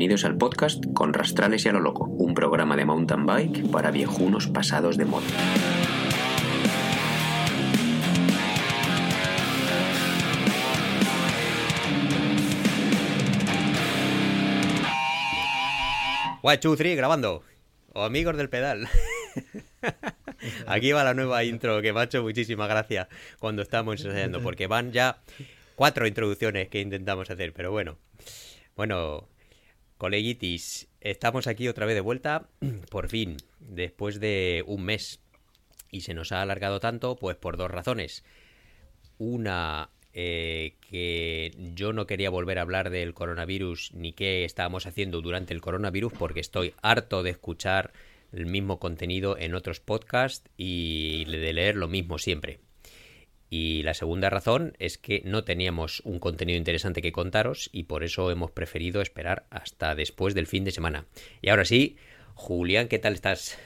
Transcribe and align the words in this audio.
bienvenidos 0.00 0.24
al 0.24 0.38
podcast 0.38 0.82
Con 0.94 1.12
Rastrales 1.12 1.66
y 1.66 1.68
a 1.68 1.72
lo 1.72 1.80
Loco, 1.80 2.04
un 2.04 2.32
programa 2.32 2.74
de 2.74 2.86
mountain 2.86 3.26
bike 3.26 3.70
para 3.70 3.90
viejunos 3.90 4.46
pasados 4.46 4.96
de 4.96 5.04
moda. 5.04 5.26
One, 16.40 16.56
two, 16.56 16.76
three, 16.76 16.94
grabando. 16.94 17.42
O 17.92 18.02
amigos 18.02 18.38
del 18.38 18.48
pedal. 18.48 18.88
Aquí 20.66 20.92
va 20.92 21.04
la 21.04 21.12
nueva 21.12 21.44
intro 21.44 21.82
que 21.82 21.92
me 21.92 22.00
ha 22.00 22.04
hecho 22.04 22.22
muchísima 22.22 22.66
gracia 22.66 23.10
cuando 23.38 23.60
estamos 23.60 24.02
ensayando, 24.02 24.40
porque 24.40 24.66
van 24.66 24.92
ya 24.92 25.18
cuatro 25.74 26.06
introducciones 26.06 26.70
que 26.70 26.80
intentamos 26.80 27.28
hacer, 27.28 27.52
pero 27.52 27.70
bueno. 27.70 27.98
Bueno, 28.76 29.28
coleguitis, 30.00 30.88
estamos 31.02 31.46
aquí 31.46 31.68
otra 31.68 31.84
vez 31.84 31.94
de 31.94 32.00
vuelta, 32.00 32.48
por 32.90 33.08
fin, 33.08 33.36
después 33.58 34.18
de 34.18 34.64
un 34.66 34.82
mes. 34.82 35.20
Y 35.90 36.00
se 36.00 36.14
nos 36.14 36.32
ha 36.32 36.40
alargado 36.40 36.80
tanto, 36.80 37.16
pues 37.16 37.36
por 37.36 37.58
dos 37.58 37.70
razones. 37.70 38.24
Una, 39.18 39.90
eh, 40.14 40.76
que 40.80 41.52
yo 41.74 41.92
no 41.92 42.06
quería 42.06 42.30
volver 42.30 42.58
a 42.58 42.62
hablar 42.62 42.88
del 42.88 43.12
coronavirus 43.12 43.92
ni 43.92 44.14
qué 44.14 44.46
estábamos 44.46 44.86
haciendo 44.86 45.20
durante 45.20 45.52
el 45.52 45.60
coronavirus 45.60 46.14
porque 46.14 46.40
estoy 46.40 46.72
harto 46.80 47.22
de 47.22 47.30
escuchar 47.30 47.92
el 48.32 48.46
mismo 48.46 48.78
contenido 48.78 49.36
en 49.36 49.54
otros 49.54 49.80
podcasts 49.80 50.48
y 50.56 51.26
de 51.26 51.52
leer 51.52 51.76
lo 51.76 51.88
mismo 51.88 52.16
siempre. 52.16 52.60
Y 53.50 53.82
la 53.82 53.94
segunda 53.94 54.30
razón 54.30 54.74
es 54.78 54.96
que 54.96 55.22
no 55.24 55.42
teníamos 55.42 56.00
un 56.04 56.20
contenido 56.20 56.56
interesante 56.56 57.02
que 57.02 57.10
contaros 57.10 57.68
y 57.72 57.82
por 57.82 58.04
eso 58.04 58.30
hemos 58.30 58.52
preferido 58.52 59.02
esperar 59.02 59.46
hasta 59.50 59.96
después 59.96 60.34
del 60.34 60.46
fin 60.46 60.64
de 60.64 60.70
semana. 60.70 61.06
Y 61.42 61.50
ahora 61.50 61.64
sí, 61.64 61.96
Julián, 62.34 62.86
¿qué 62.86 63.00
tal 63.00 63.14
estás? 63.14 63.58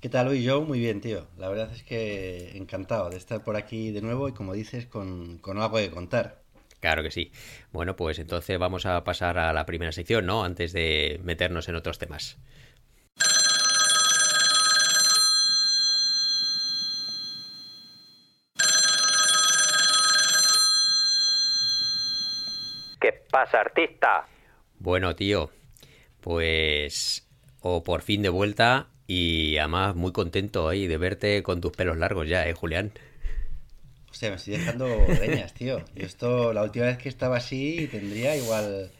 ¿Qué 0.00 0.08
tal 0.08 0.28
hoy, 0.28 0.46
Joe? 0.46 0.64
Muy 0.64 0.80
bien, 0.80 1.00
tío. 1.00 1.26
La 1.36 1.48
verdad 1.48 1.70
es 1.72 1.82
que 1.82 2.56
encantado 2.56 3.10
de 3.10 3.16
estar 3.18 3.44
por 3.44 3.56
aquí 3.56 3.90
de 3.90 4.00
nuevo 4.00 4.28
y 4.28 4.32
como 4.32 4.54
dices, 4.54 4.86
con, 4.86 5.38
con 5.38 5.58
algo 5.58 5.76
que 5.76 5.90
contar. 5.90 6.42
Claro 6.80 7.02
que 7.02 7.10
sí. 7.10 7.32
Bueno, 7.72 7.96
pues 7.96 8.18
entonces 8.18 8.58
vamos 8.58 8.86
a 8.86 9.02
pasar 9.04 9.38
a 9.38 9.52
la 9.52 9.66
primera 9.66 9.92
sección, 9.92 10.26
¿no? 10.26 10.44
Antes 10.44 10.72
de 10.72 11.20
meternos 11.24 11.68
en 11.68 11.76
otros 11.76 11.98
temas. 11.98 12.38
¿Qué 23.00 23.15
pasa, 23.30 23.60
artista? 23.60 24.26
Bueno, 24.78 25.14
tío, 25.16 25.50
pues 26.20 27.26
o 27.62 27.82
por 27.84 28.02
fin 28.02 28.22
de 28.22 28.28
vuelta 28.30 28.88
y 29.06 29.58
además 29.58 29.94
muy 29.96 30.12
contento 30.12 30.68
ahí 30.68 30.86
de 30.86 30.98
verte 30.98 31.42
con 31.42 31.60
tus 31.60 31.72
pelos 31.72 31.96
largos 31.98 32.28
ya, 32.28 32.48
¿eh, 32.48 32.54
Julián? 32.54 32.92
Hostia, 34.10 34.30
me 34.30 34.36
estoy 34.36 34.54
dejando 34.54 35.14
leñas, 35.14 35.52
tío. 35.54 35.84
Yo 35.94 36.06
esto, 36.06 36.52
la 36.52 36.62
última 36.62 36.86
vez 36.86 36.98
que 36.98 37.08
estaba 37.08 37.36
así, 37.36 37.88
tendría 37.90 38.34
igual 38.36 38.90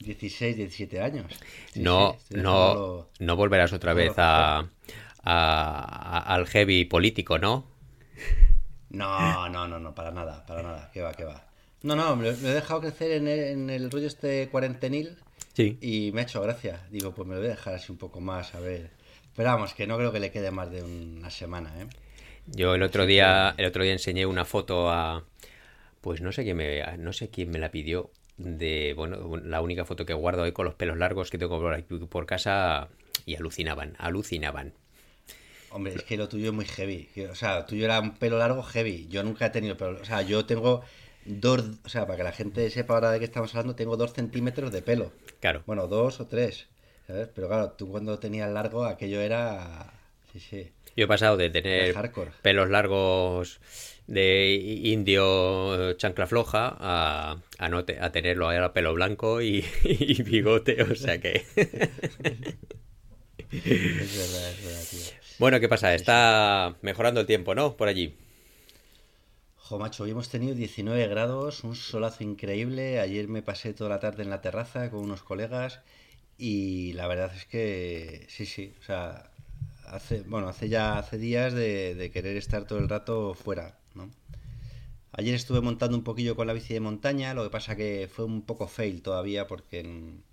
16, 0.00 0.56
17 0.56 1.00
años. 1.02 1.40
Sí, 1.72 1.82
no, 1.82 2.16
sí, 2.28 2.34
no, 2.34 2.80
no 3.18 3.36
volverás 3.36 3.72
otra 3.72 3.94
vez 3.94 4.14
a, 4.18 4.58
a- 4.60 4.66
a- 5.24 6.34
al 6.34 6.46
heavy 6.46 6.84
político, 6.84 7.38
¿no? 7.38 7.66
No, 8.90 9.48
no, 9.48 9.66
no, 9.68 9.78
no, 9.78 9.94
para 9.94 10.10
nada, 10.10 10.44
para 10.46 10.62
nada. 10.62 10.90
Que 10.92 11.02
va, 11.02 11.12
que 11.12 11.24
va. 11.24 11.44
No, 11.84 11.94
no, 11.94 12.16
me 12.16 12.24
lo, 12.24 12.30
he 12.30 12.34
dejado 12.54 12.80
crecer 12.80 13.12
en 13.12 13.28
el, 13.28 13.38
en 13.40 13.70
el 13.70 13.90
rollo 13.90 14.06
este 14.06 14.48
cuarentenil 14.48 15.16
Sí. 15.52 15.78
y 15.82 16.10
me 16.12 16.22
ha 16.22 16.24
hecho 16.24 16.40
gracia. 16.40 16.80
Digo, 16.90 17.14
pues 17.14 17.28
me 17.28 17.34
lo 17.34 17.40
voy 17.40 17.48
a 17.48 17.52
dejar 17.52 17.74
así 17.74 17.92
un 17.92 17.98
poco 17.98 18.20
más, 18.22 18.54
a 18.54 18.60
ver. 18.60 18.90
Pero 19.36 19.50
vamos, 19.50 19.74
que 19.74 19.86
no 19.86 19.98
creo 19.98 20.10
que 20.10 20.18
le 20.18 20.32
quede 20.32 20.50
más 20.50 20.70
de 20.70 20.82
una 20.82 21.30
semana, 21.30 21.72
¿eh? 21.78 21.86
Yo 22.46 22.74
el 22.74 22.82
otro 22.82 23.04
día, 23.04 23.54
el 23.58 23.66
otro 23.66 23.82
día 23.84 23.92
enseñé 23.92 24.24
una 24.24 24.46
foto 24.46 24.90
a, 24.90 25.24
pues 26.00 26.22
no 26.22 26.32
sé 26.32 26.42
quién 26.42 26.56
me, 26.56 26.96
no 26.96 27.12
sé 27.12 27.28
quién 27.28 27.50
me 27.50 27.58
la 27.58 27.70
pidió 27.70 28.10
de, 28.38 28.94
bueno, 28.96 29.36
la 29.36 29.60
única 29.60 29.84
foto 29.84 30.06
que 30.06 30.14
guardo 30.14 30.42
hoy 30.42 30.52
con 30.52 30.64
los 30.64 30.74
pelos 30.74 30.96
largos 30.96 31.30
que 31.30 31.38
tengo 31.38 31.60
por, 31.60 31.74
aquí 31.74 31.94
por 31.98 32.26
casa 32.26 32.88
y 33.26 33.36
alucinaban, 33.36 33.94
alucinaban. 33.98 34.72
Hombre, 35.70 35.94
es 35.94 36.02
que 36.02 36.16
lo 36.16 36.28
tuyo 36.28 36.46
es 36.48 36.52
muy 36.54 36.64
heavy. 36.66 37.08
O 37.30 37.34
sea, 37.34 37.66
tuyo 37.66 37.84
era 37.84 38.00
un 38.00 38.14
pelo 38.14 38.38
largo 38.38 38.62
heavy. 38.62 39.06
Yo 39.08 39.22
nunca 39.22 39.46
he 39.46 39.50
tenido 39.50 39.76
pelo. 39.76 39.98
O 40.00 40.04
sea, 40.04 40.22
yo 40.22 40.46
tengo 40.46 40.82
dos. 41.24 41.62
O 41.84 41.88
sea, 41.88 42.06
para 42.06 42.16
que 42.18 42.24
la 42.24 42.32
gente 42.32 42.68
sepa 42.70 42.94
ahora 42.94 43.10
de 43.10 43.18
qué 43.18 43.24
estamos 43.24 43.54
hablando, 43.54 43.74
tengo 43.74 43.96
dos 43.96 44.12
centímetros 44.12 44.72
de 44.72 44.82
pelo. 44.82 45.12
Claro. 45.40 45.62
Bueno, 45.66 45.86
dos 45.88 46.20
o 46.20 46.26
tres. 46.26 46.68
¿Sabes? 47.06 47.28
Pero 47.34 47.48
claro, 47.48 47.70
tú 47.72 47.88
cuando 47.90 48.18
tenías 48.18 48.50
largo, 48.50 48.84
aquello 48.84 49.20
era. 49.20 49.92
Sí, 50.32 50.40
sí. 50.40 50.72
Yo 50.96 51.04
he 51.06 51.08
pasado 51.08 51.36
de 51.36 51.50
tener 51.50 51.94
pelos 52.40 52.70
largos 52.70 53.60
de 54.06 54.54
indio 54.84 55.92
chancla 55.94 56.26
floja 56.26 56.76
a, 56.78 57.36
a, 57.58 57.68
no 57.68 57.84
te- 57.84 57.98
a 58.00 58.12
tenerlo 58.12 58.46
ahora 58.48 58.72
pelo 58.72 58.94
blanco 58.94 59.42
y, 59.42 59.64
y 59.84 60.22
bigote, 60.22 60.80
o 60.82 60.94
sea 60.94 61.18
que... 61.20 61.44
Es 63.50 63.62
verdad, 64.16 64.50
es 64.50 64.64
verdad, 64.64 64.82
tío. 64.90 65.00
Bueno, 65.38 65.60
¿qué 65.60 65.68
pasa? 65.68 65.94
Está 65.94 66.76
mejorando 66.82 67.20
el 67.20 67.26
tiempo, 67.26 67.54
¿no? 67.54 67.76
Por 67.76 67.88
allí. 67.88 68.14
Jo, 69.66 69.78
macho, 69.78 70.02
hoy 70.04 70.10
hemos 70.10 70.28
tenido 70.28 70.54
19 70.54 71.08
grados, 71.08 71.64
un 71.64 71.74
solazo 71.74 72.22
increíble. 72.22 73.00
Ayer 73.00 73.28
me 73.28 73.40
pasé 73.40 73.72
toda 73.72 73.88
la 73.88 73.98
tarde 73.98 74.22
en 74.22 74.28
la 74.28 74.42
terraza 74.42 74.90
con 74.90 75.00
unos 75.00 75.22
colegas 75.22 75.80
y 76.36 76.92
la 76.92 77.06
verdad 77.06 77.34
es 77.34 77.46
que 77.46 78.26
sí, 78.28 78.44
sí, 78.44 78.74
o 78.78 78.82
sea, 78.82 79.30
hace, 79.86 80.20
bueno, 80.20 80.48
hace 80.48 80.68
ya 80.68 80.98
hace 80.98 81.16
días 81.16 81.54
de, 81.54 82.10
querer 82.12 82.36
estar 82.36 82.66
todo 82.66 82.78
el 82.78 82.90
rato 82.90 83.32
fuera, 83.32 83.78
¿no? 83.94 84.10
Ayer 85.12 85.34
estuve 85.34 85.62
montando 85.62 85.96
un 85.96 86.04
poquillo 86.04 86.36
con 86.36 86.46
la 86.46 86.52
bici 86.52 86.74
de 86.74 86.80
montaña, 86.80 87.32
lo 87.32 87.42
que 87.44 87.50
pasa 87.50 87.74
que 87.74 88.06
fue 88.12 88.26
un 88.26 88.42
poco 88.42 88.68
fail 88.68 89.00
todavía 89.00 89.46
porque 89.46 89.80
en, 89.80 90.24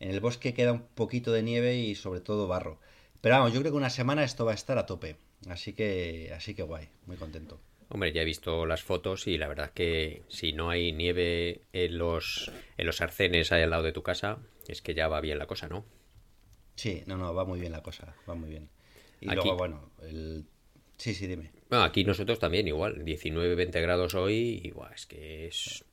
en 0.00 0.10
el 0.10 0.18
bosque 0.18 0.52
queda 0.52 0.72
un 0.72 0.82
poquito 0.96 1.30
de 1.30 1.44
nieve 1.44 1.76
y 1.76 1.94
sobre 1.94 2.20
todo 2.20 2.48
barro. 2.48 2.80
Pero 3.20 3.36
vamos, 3.36 3.52
yo 3.52 3.60
creo 3.60 3.70
que 3.70 3.78
una 3.78 3.90
semana 3.90 4.24
esto 4.24 4.44
va 4.44 4.50
a 4.50 4.56
estar 4.56 4.78
a 4.78 4.86
tope, 4.86 5.16
así 5.48 5.74
que, 5.74 6.32
así 6.36 6.54
que 6.54 6.64
guay, 6.64 6.88
muy 7.06 7.16
contento. 7.16 7.60
Hombre, 7.94 8.12
ya 8.12 8.22
he 8.22 8.24
visto 8.24 8.66
las 8.66 8.82
fotos 8.82 9.28
y 9.28 9.38
la 9.38 9.46
verdad 9.46 9.70
que 9.70 10.24
si 10.26 10.52
no 10.52 10.68
hay 10.68 10.90
nieve 10.90 11.60
en 11.72 11.96
los, 11.96 12.50
en 12.76 12.86
los 12.86 13.00
arcenes 13.00 13.52
ahí 13.52 13.62
al 13.62 13.70
lado 13.70 13.84
de 13.84 13.92
tu 13.92 14.02
casa, 14.02 14.38
es 14.66 14.82
que 14.82 14.94
ya 14.94 15.06
va 15.06 15.20
bien 15.20 15.38
la 15.38 15.46
cosa, 15.46 15.68
¿no? 15.68 15.84
Sí, 16.74 17.04
no, 17.06 17.16
no, 17.16 17.32
va 17.32 17.44
muy 17.44 17.60
bien 17.60 17.70
la 17.70 17.84
cosa, 17.84 18.16
va 18.28 18.34
muy 18.34 18.50
bien. 18.50 18.68
Y 19.20 19.28
Aquí- 19.28 19.36
luego, 19.36 19.56
bueno, 19.56 19.90
el... 20.02 20.44
Sí, 20.96 21.14
sí, 21.14 21.28
dime. 21.28 21.52
Aquí 21.70 22.02
nosotros 22.02 22.40
también 22.40 22.66
igual, 22.66 23.04
19, 23.04 23.54
20 23.54 23.80
grados 23.80 24.16
hoy 24.16 24.60
y 24.64 24.72
buah, 24.72 24.92
es 24.92 25.06
que 25.06 25.46
es... 25.46 25.84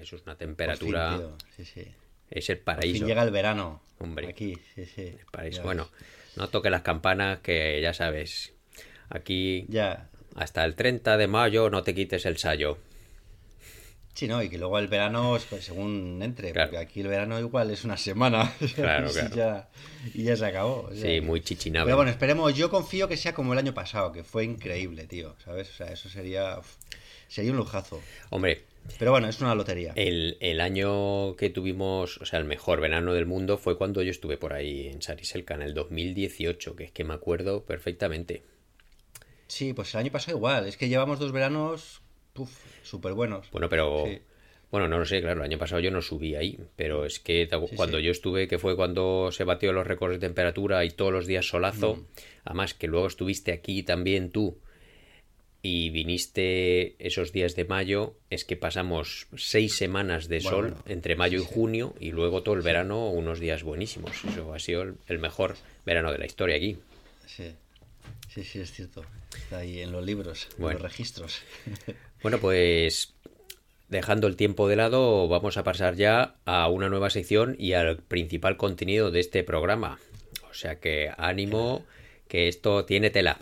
Eso 0.00 0.16
es 0.16 0.22
una 0.22 0.34
fin, 0.34 0.48
temperatura... 0.48 1.36
Sí, 1.54 1.64
sí. 1.64 1.86
es 2.28 2.50
el 2.50 2.58
paraíso. 2.58 3.06
llega 3.06 3.22
el 3.22 3.30
verano. 3.30 3.84
Hombre. 4.00 4.26
Aquí, 4.26 4.58
sí, 4.74 4.84
sí. 4.84 5.16
paraíso. 5.30 5.62
Bueno, 5.62 5.90
no 6.34 6.48
toque 6.48 6.70
las 6.70 6.82
campanas 6.82 7.38
que 7.38 7.80
ya 7.80 7.94
sabes. 7.94 8.52
Aquí 9.10 9.64
Ya. 9.68 10.10
Hasta 10.34 10.64
el 10.64 10.74
30 10.74 11.16
de 11.16 11.26
mayo 11.26 11.70
no 11.70 11.82
te 11.82 11.94
quites 11.94 12.24
el 12.26 12.38
sayo. 12.38 12.78
Sí, 14.12 14.26
no, 14.26 14.42
y 14.42 14.48
que 14.50 14.58
luego 14.58 14.78
el 14.78 14.88
verano, 14.88 15.36
es 15.36 15.44
pues, 15.44 15.64
según 15.64 16.20
entre, 16.22 16.52
Claro. 16.52 16.70
porque 16.70 16.84
aquí 16.84 17.00
el 17.00 17.06
verano 17.08 17.38
igual 17.38 17.70
es 17.70 17.84
una 17.84 17.96
semana. 17.96 18.52
Claro, 18.74 19.08
y 19.08 19.12
claro. 19.12 19.34
Ya, 19.36 19.68
y 20.14 20.24
ya 20.24 20.36
se 20.36 20.44
acabó. 20.46 20.88
o 20.90 20.94
sea 20.94 21.02
Sí, 21.10 21.20
muy 21.20 21.40
chichinable. 21.40 21.86
Pero 21.86 21.96
bueno, 21.96 22.10
esperemos, 22.10 22.54
yo 22.54 22.68
confío 22.70 23.08
que 23.08 23.16
sea 23.16 23.32
como 23.34 23.52
el 23.52 23.58
año 23.60 23.72
pasado, 23.72 24.12
que 24.12 24.24
fue 24.24 24.44
increíble, 24.44 25.06
tío, 25.06 25.36
¿sabes? 25.44 25.70
O 25.70 25.74
sea, 25.74 25.86
eso 25.92 26.08
sería... 26.08 26.58
sería 27.28 27.52
un 27.52 27.56
lujazo. 27.58 28.00
Hombre, 28.30 28.64
Pero 28.98 29.12
bueno, 29.12 29.28
es 29.28 29.40
una 29.40 29.54
lotería. 29.54 29.92
el, 29.94 30.36
el 30.40 30.60
año 30.60 31.36
que 31.36 31.48
tuvimos, 31.48 32.18
o 32.18 32.26
sea, 32.26 32.40
el 32.40 32.44
mejor 32.46 32.80
verano 32.80 33.14
del 33.14 33.26
mundo 33.26 33.58
fue 33.58 33.78
cuando 33.78 34.02
yo 34.02 34.10
estuve 34.10 34.36
por 34.36 34.52
ahí 34.52 34.88
en 34.88 35.00
Sariselka, 35.00 35.54
en 35.54 35.62
el 35.62 35.72
2018, 35.72 36.74
que 36.76 36.84
es 36.84 36.90
que 36.92 37.04
me 37.04 37.14
acuerdo 37.14 37.64
perfectamente. 37.64 38.42
Sí, 39.50 39.72
pues 39.74 39.92
el 39.94 40.00
año 40.00 40.12
pasado 40.12 40.36
igual. 40.36 40.66
Es 40.66 40.76
que 40.76 40.88
llevamos 40.88 41.18
dos 41.18 41.32
veranos, 41.32 42.00
puf, 42.32 42.50
súper 42.82 43.12
buenos. 43.14 43.50
Bueno, 43.50 43.68
pero... 43.68 44.04
Sí. 44.06 44.18
Bueno, 44.70 44.86
no 44.86 45.00
lo 45.00 45.04
sé, 45.04 45.20
claro, 45.20 45.40
el 45.40 45.46
año 45.46 45.58
pasado 45.58 45.80
yo 45.80 45.90
no 45.90 46.00
subí 46.00 46.36
ahí, 46.36 46.56
pero 46.76 47.04
es 47.04 47.18
que 47.18 47.48
Sí, 47.50 47.74
cuando 47.74 47.98
sí. 47.98 48.04
yo 48.04 48.12
estuve, 48.12 48.46
que 48.46 48.60
fue 48.60 48.76
cuando 48.76 49.32
se 49.32 49.42
batió 49.42 49.72
los 49.72 49.84
récords 49.84 50.14
de 50.14 50.20
temperatura 50.20 50.84
y 50.84 50.90
todos 50.90 51.12
los 51.12 51.26
días 51.26 51.44
solazo, 51.48 51.96
Mm. 51.96 52.06
además 52.44 52.74
que 52.74 52.86
luego 52.86 53.08
estuviste 53.08 53.50
aquí 53.50 53.82
también 53.82 54.30
tú 54.30 54.58
y 55.60 55.90
viniste 55.90 56.94
esos 57.04 57.32
días 57.32 57.56
de 57.56 57.64
mayo, 57.64 58.14
es 58.30 58.44
que 58.44 58.56
pasamos 58.56 59.26
seis 59.36 59.74
semanas 59.76 60.28
de 60.28 60.36
Bueno, 60.38 60.50
sol 60.50 60.66
bueno, 60.68 60.82
entre 60.86 61.16
mayo 61.16 61.40
y 61.40 61.44
junio 61.44 61.94
y 61.98 62.12
luego 62.12 62.44
todo 62.44 62.54
el 62.54 62.62
verano 62.62 63.10
unos 63.10 63.40
días 63.40 63.64
buenísimos. 63.64 64.24
Eso 64.24 64.54
ha 64.54 64.58
sido 64.60 64.82
el, 64.82 64.94
el 65.08 65.18
mejor 65.18 65.56
verano 65.84 66.12
de 66.12 66.18
la 66.18 66.26
historia 66.26 66.54
aquí. 66.56 66.76
Sí, 67.26 67.52
sí, 68.32 68.44
sí, 68.44 68.60
es 68.60 68.72
cierto. 68.72 69.04
Está 69.36 69.58
ahí 69.58 69.80
en 69.80 69.92
los 69.92 70.04
libros, 70.04 70.48
en 70.58 70.64
los 70.64 70.82
registros. 70.82 71.42
Bueno, 72.22 72.38
pues 72.38 73.14
dejando 73.88 74.26
el 74.26 74.36
tiempo 74.36 74.68
de 74.68 74.76
lado, 74.76 75.26
vamos 75.26 75.56
a 75.56 75.64
pasar 75.64 75.96
ya 75.96 76.34
a 76.44 76.68
una 76.68 76.90
nueva 76.90 77.08
sección 77.08 77.56
y 77.58 77.72
al 77.72 77.96
principal 77.96 78.58
contenido 78.58 79.10
de 79.10 79.20
este 79.20 79.42
programa. 79.42 79.98
O 80.50 80.54
sea 80.54 80.80
que 80.80 81.10
ánimo, 81.16 81.84
que 82.28 82.48
esto 82.48 82.84
tiene 82.84 83.08
tela. 83.08 83.38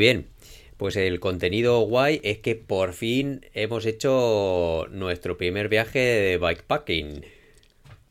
Bien. 0.00 0.26
Pues 0.76 0.96
el 0.96 1.20
contenido 1.20 1.80
guay 1.80 2.20
es 2.24 2.38
que 2.38 2.56
por 2.56 2.94
fin 2.94 3.46
hemos 3.54 3.84
hecho 3.86 4.86
nuestro 4.90 5.36
primer 5.36 5.68
viaje 5.68 5.98
de 5.98 6.38
bikepacking. 6.38 7.24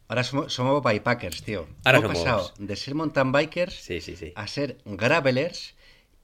Ahora 0.07 0.23
somos, 0.23 0.53
somos 0.53 0.83
bikepackers, 0.83 1.43
tío. 1.43 1.67
Ahora 1.83 1.97
hemos 1.99 2.11
somos- 2.17 2.23
pasado 2.23 2.53
de 2.57 2.75
ser 2.75 2.95
mountain 2.95 3.31
bikers 3.31 3.73
Sí, 3.75 4.01
sí, 4.01 4.15
sí. 4.15 4.31
a 4.35 4.47
ser 4.47 4.77
gravelers 4.85 5.75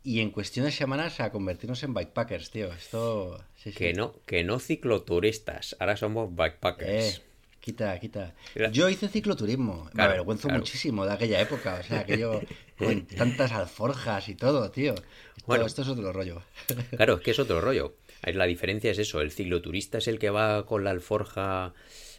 y 0.04 0.22
en 0.22 0.30
cuestión 0.32 0.66
de 0.66 0.72
semanas 0.72 1.20
a 1.20 1.32
convertirnos 1.32 1.82
en 1.84 1.94
bikepackers, 1.96 2.52
tío. 2.52 2.72
Esto. 2.74 3.44
Sí, 3.56 3.72
sí. 3.72 3.78
Que 3.78 3.94
no, 3.94 4.14
que 4.28 4.44
no 4.44 4.60
cicloturistas, 4.60 5.76
ahora 5.80 5.98
somos 5.98 6.30
Eh, 6.30 6.34
bikepackers. 6.36 7.22
quita, 7.60 8.00
quita. 8.00 8.34
Mira. 8.56 8.70
Yo 8.72 8.88
hice 8.90 9.08
cicloturismo. 9.08 9.86
Claro, 9.94 9.94
me 9.96 10.04
avergüenzo 10.16 10.48
claro. 10.48 10.60
muchísimo 10.62 11.06
de 11.06 11.14
aquella 11.14 11.42
época. 11.42 11.80
O 11.80 11.84
sea, 11.84 12.00
aquello 12.02 12.42
con 12.78 13.06
tantas 13.08 13.52
alforjas 13.52 14.30
y 14.30 14.36
todo, 14.36 14.70
tío. 14.72 14.94
Esto, 14.94 15.46
Bueno. 15.48 15.66
esto 15.66 15.82
es 15.84 15.88
otro 15.88 16.12
rollo. 16.12 16.42
Claro, 16.96 17.16
es 17.16 17.22
que 17.22 17.32
es 17.32 17.40
otro 17.40 17.62
rollo. 17.62 17.96
La 18.24 18.46
diferencia 18.46 18.92
es 18.92 18.98
eso, 18.98 19.22
el 19.22 19.32
cicloturista 19.32 20.00
es 20.00 20.08
el 20.08 20.18
que 20.20 20.30
va 20.32 20.66
con 20.66 20.84
la 20.84 20.90
alforja, 20.92 21.74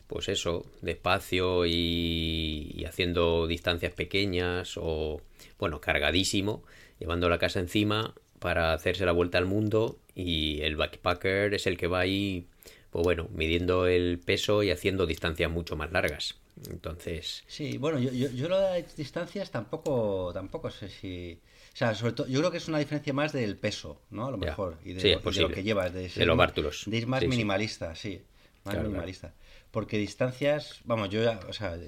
pues 0.06 0.29
eso, 0.29 0.64
despacio 0.82 1.67
y, 1.67 2.73
y 2.75 2.85
haciendo 2.85 3.47
distancias 3.49 3.93
pequeñas 3.93 4.75
o, 4.76 5.20
bueno, 5.58 5.81
cargadísimo, 5.81 6.62
llevando 7.00 7.29
la 7.29 7.38
casa 7.38 7.59
encima 7.59 8.14
para 8.38 8.73
hacerse 8.73 9.05
la 9.05 9.12
vuelta 9.12 9.38
al 9.38 9.47
mundo 9.47 9.99
y 10.14 10.61
el 10.62 10.76
backpacker 10.76 11.55
es 11.55 11.67
el 11.67 11.76
que 11.76 11.88
va 11.88 12.00
ahí, 12.00 12.47
pues 12.91 13.02
bueno, 13.02 13.29
midiendo 13.35 13.87
el 13.88 14.20
peso 14.25 14.62
y 14.62 14.70
haciendo 14.70 15.06
distancias 15.06 15.50
mucho 15.50 15.75
más 15.76 15.91
largas. 15.91 16.37
Entonces, 16.70 17.44
Sí, 17.47 17.79
bueno, 17.79 17.99
yo, 17.99 18.11
yo, 18.12 18.31
yo 18.31 18.49
lo 18.49 18.58
de 18.61 18.81
las 18.82 18.97
distancias 18.97 19.50
tampoco, 19.50 20.31
tampoco 20.32 20.70
sé 20.70 20.88
si... 20.88 21.38
O 21.75 21.76
sea, 21.76 21.94
sobre 21.94 22.12
todo, 22.14 22.26
yo 22.26 22.38
creo 22.41 22.50
que 22.50 22.56
es 22.56 22.69
una 22.69 22.79
diferencia 22.79 23.12
más 23.12 23.32
del 23.32 23.56
peso, 23.56 24.00
¿no? 24.11 24.26
A 24.26 24.31
lo 24.31 24.38
Ya. 24.38 24.47
mejor. 24.47 24.79
Y 24.85 24.94
de, 24.94 25.00
Sí, 25.00 25.08
lo, 25.12 25.20
de 25.31 25.41
lo 25.43 25.50
que 25.50 25.62
llevas. 25.62 25.93
De, 25.93 26.08
ser 26.08 26.26
los 26.26 26.37
bártulos. 26.37 26.85
De 26.87 26.97
ir 26.97 27.06
más 27.06 27.20
Sí, 27.20 27.29
minimalista, 27.29 27.94
sí. 27.94 28.23
Más 28.64 28.75
Claro, 28.75 28.88
minimalista. 28.88 29.35
Porque 29.70 29.99
distancias, 29.99 30.81
vamos, 30.85 31.11
yo 31.11 31.23
ya, 31.23 31.38
o 31.49 31.53
sea, 31.53 31.79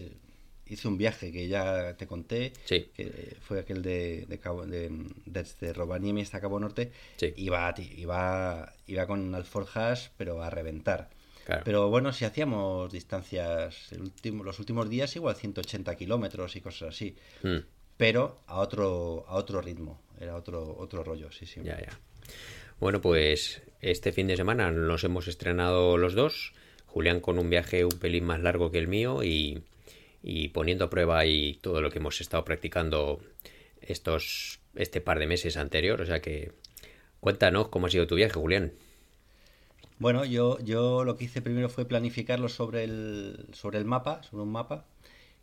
hice 0.67 0.87
un 0.89 0.99
viaje 0.99 1.33
que 1.33 1.49
ya 1.49 1.97
te 1.97 2.07
conté, 2.07 2.53
Sí. 2.67 2.91
que 2.95 3.37
fue 3.41 3.61
aquel 3.61 3.81
de, 3.81 4.27
de 4.29 4.39
Cabo, 4.39 4.67
de, 4.67 4.91
desde 5.25 5.73
Rovaniemi 5.73 6.21
hasta 6.21 6.41
Cabo 6.41 6.61
Norte, 6.61 6.93
Sí. 7.17 7.33
iba, 7.37 7.75
iba, 7.97 8.75
iba 8.87 9.07
con 9.07 9.35
alforjas, 9.35 10.11
pero 10.19 10.43
a 10.43 10.51
reventar. 10.51 11.09
Claro. 11.49 11.63
Pero 11.65 11.89
bueno, 11.89 12.13
si 12.13 12.27
hacíamos 12.27 12.93
distancias, 12.93 13.91
el 13.93 14.03
último, 14.03 14.45
los 14.45 14.59
últimos 14.59 14.91
días 14.91 15.17
igual 15.17 15.35
180 15.35 15.97
kilómetros 15.97 16.55
y 16.57 16.61
cosas 16.61 16.91
así, 16.91 17.17
Mm, 17.43 17.61
pero 17.97 18.41
a 18.47 18.61
otro, 18.61 19.25
a 19.27 19.37
otro 19.37 19.63
ritmo, 19.63 19.99
era 20.21 20.37
otro, 20.37 20.77
otro 20.79 21.03
rollo, 21.03 21.33
sí, 21.33 21.47
sí. 21.47 21.61
Ya, 21.65 21.81
ya. 21.81 21.99
Bueno, 22.81 23.01
pues 23.01 23.63
este 23.81 24.13
fin 24.13 24.27
de 24.27 24.37
semana 24.37 24.71
nos 24.71 25.05
hemos 25.05 25.27
estrenado 25.27 25.97
los 25.97 26.15
dos. 26.15 26.53
Julián 26.87 27.21
con 27.21 27.39
un 27.39 27.49
viaje 27.49 27.85
un 27.85 27.99
pelín 27.99 28.25
más 28.25 28.41
largo 28.41 28.71
que 28.71 28.79
el 28.79 28.89
mío 28.89 29.23
y, 29.25 29.63
y 30.23 30.49
poniendo 30.49 30.85
a 30.85 30.91
prueba 30.91 31.19
ahí 31.19 31.55
todo 31.63 31.81
lo 31.81 31.91
que 31.91 31.99
hemos 31.99 32.21
estado 32.21 32.45
practicando 32.45 33.21
estos 33.81 34.61
este 34.75 35.01
par 35.01 35.19
de 35.19 35.27
meses 35.27 35.57
anterior. 35.57 36.01
O 36.03 36.07
sea 36.07 36.21
que 36.21 36.53
cuéntanos 37.21 37.69
cómo 37.69 37.87
ha 37.87 37.91
sido 37.91 38.07
tu 38.07 38.17
viaje, 38.17 38.35
Julián. 38.35 38.75
Bueno, 39.99 40.25
yo, 40.25 40.59
yo 40.61 41.05
lo 41.05 41.17
que 41.17 41.25
hice 41.25 41.43
primero 41.43 41.69
fue 41.69 41.85
planificarlo 41.87 42.49
sobre 42.49 42.85
el, 42.85 43.49
sobre 43.53 43.79
el 43.79 43.85
mapa, 43.85 44.23
sobre 44.23 44.45
un 44.45 44.53
mapa, 44.53 44.85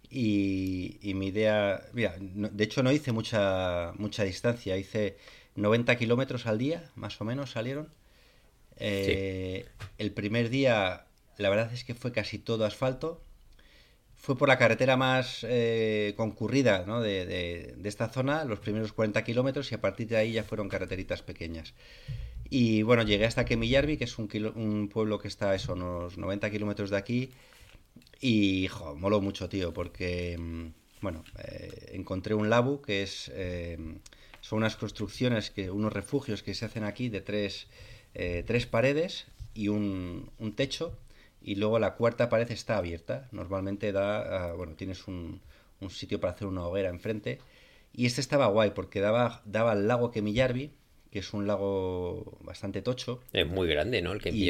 y, 0.10 0.98
y 1.02 1.14
mi 1.16 1.28
idea, 1.28 1.84
mira, 1.94 2.16
no- 2.22 2.50
de 2.50 2.64
hecho 2.66 2.84
no 2.84 2.92
hice 2.92 3.12
mucha, 3.14 3.94
mucha 3.98 4.24
distancia, 4.24 4.78
hice 4.78 5.18
90 5.56 5.98
kilómetros 5.98 6.48
al 6.48 6.58
día, 6.60 6.92
más 6.96 7.20
o 7.22 7.26
menos 7.26 7.52
salieron. 7.52 7.90
Eh, 8.78 9.68
El 10.00 10.12
primer 10.14 10.50
día, 10.50 11.06
la 11.38 11.50
verdad 11.50 11.74
es 11.74 11.84
que 11.86 11.96
fue 11.96 12.12
casi 12.14 12.40
todo 12.40 12.66
asfalto. 12.66 13.22
Fue 14.18 14.38
por 14.38 14.48
la 14.50 14.58
carretera 14.58 14.98
más 14.98 15.46
eh, 15.48 16.14
concurrida 16.18 16.84
¿no? 16.88 17.02
de, 17.02 17.26
de- 17.26 17.76
de 17.78 17.90
esta 17.90 18.10
zona, 18.10 18.46
los 18.46 18.60
primeros 18.60 18.94
40 18.94 19.24
kilómetros, 19.24 19.72
y 19.72 19.76
a 19.76 19.82
partir 19.82 20.08
de 20.08 20.18
ahí 20.18 20.34
ya 20.34 20.44
fueron 20.44 20.70
carreteritas 20.70 21.22
pequeñas. 21.24 21.74
Y 22.50 22.84
bueno, 22.84 23.04
llegué 23.04 23.26
hasta 23.26 23.46
Kemijärvi, 23.46 23.98
que 23.98 24.04
es 24.04 24.18
un, 24.20 24.30
un 24.56 24.90
pueblo 24.90 25.20
que 25.20 25.28
está 25.28 25.56
eso, 25.56 25.74
unos 25.74 26.18
90 26.18 26.50
kilómetros 26.52 26.90
de 26.90 26.98
aquí. 26.98 27.32
Y, 28.22 28.68
jo, 28.68 28.96
moló 28.96 29.22
mucho, 29.22 29.50
tío, 29.50 29.74
porque, 29.74 30.38
mm, 30.38 30.68
bueno, 31.02 31.24
eh, 31.40 31.92
encontré 31.94 32.34
un 32.36 32.50
labu, 32.50 32.82
que 32.82 33.04
es, 33.04 33.32
eh, 33.34 33.78
son 34.42 34.58
unas 34.60 34.76
construcciones, 34.76 35.52
que, 35.52 35.72
unos 35.72 35.94
refugios 35.94 36.44
que 36.44 36.54
se 36.54 36.66
hacen 36.66 36.84
aquí 36.84 37.10
de 37.10 37.22
tres, 37.22 37.68
eh, 38.14 38.44
tres 38.46 38.66
paredes 38.68 39.28
y 39.54 39.68
un, 39.70 40.32
techo, 40.56 40.98
y 41.42 41.56
luego 41.56 41.80
la 41.80 41.96
cuarta 41.96 42.30
pared 42.30 42.50
está 42.52 42.78
abierta. 42.78 43.28
Normalmente 43.32 43.92
da, 43.92 44.54
bueno, 44.54 44.74
tienes 44.76 45.08
un, 45.08 45.42
un 45.82 45.90
sitio 45.90 46.20
para 46.20 46.34
hacer 46.34 46.48
una 46.48 46.66
hoguera 46.66 46.90
enfrente. 46.90 47.40
Y 47.94 48.06
este 48.08 48.22
estaba 48.22 48.48
guay, 48.48 48.72
porque 48.72 49.00
daba, 49.00 49.42
daba 49.46 49.72
al 49.72 49.88
lago 49.88 50.12
Kemijärvi, 50.12 50.72
que 51.16 51.20
es 51.20 51.34
un 51.34 51.48
lago 51.48 52.38
bastante 52.42 52.82
tocho. 52.82 53.22
Es 53.32 53.48
muy 53.48 53.70
grande, 53.70 54.02
¿no? 54.02 54.12
El 54.12 54.22
que 54.22 54.32
Y 54.32 54.50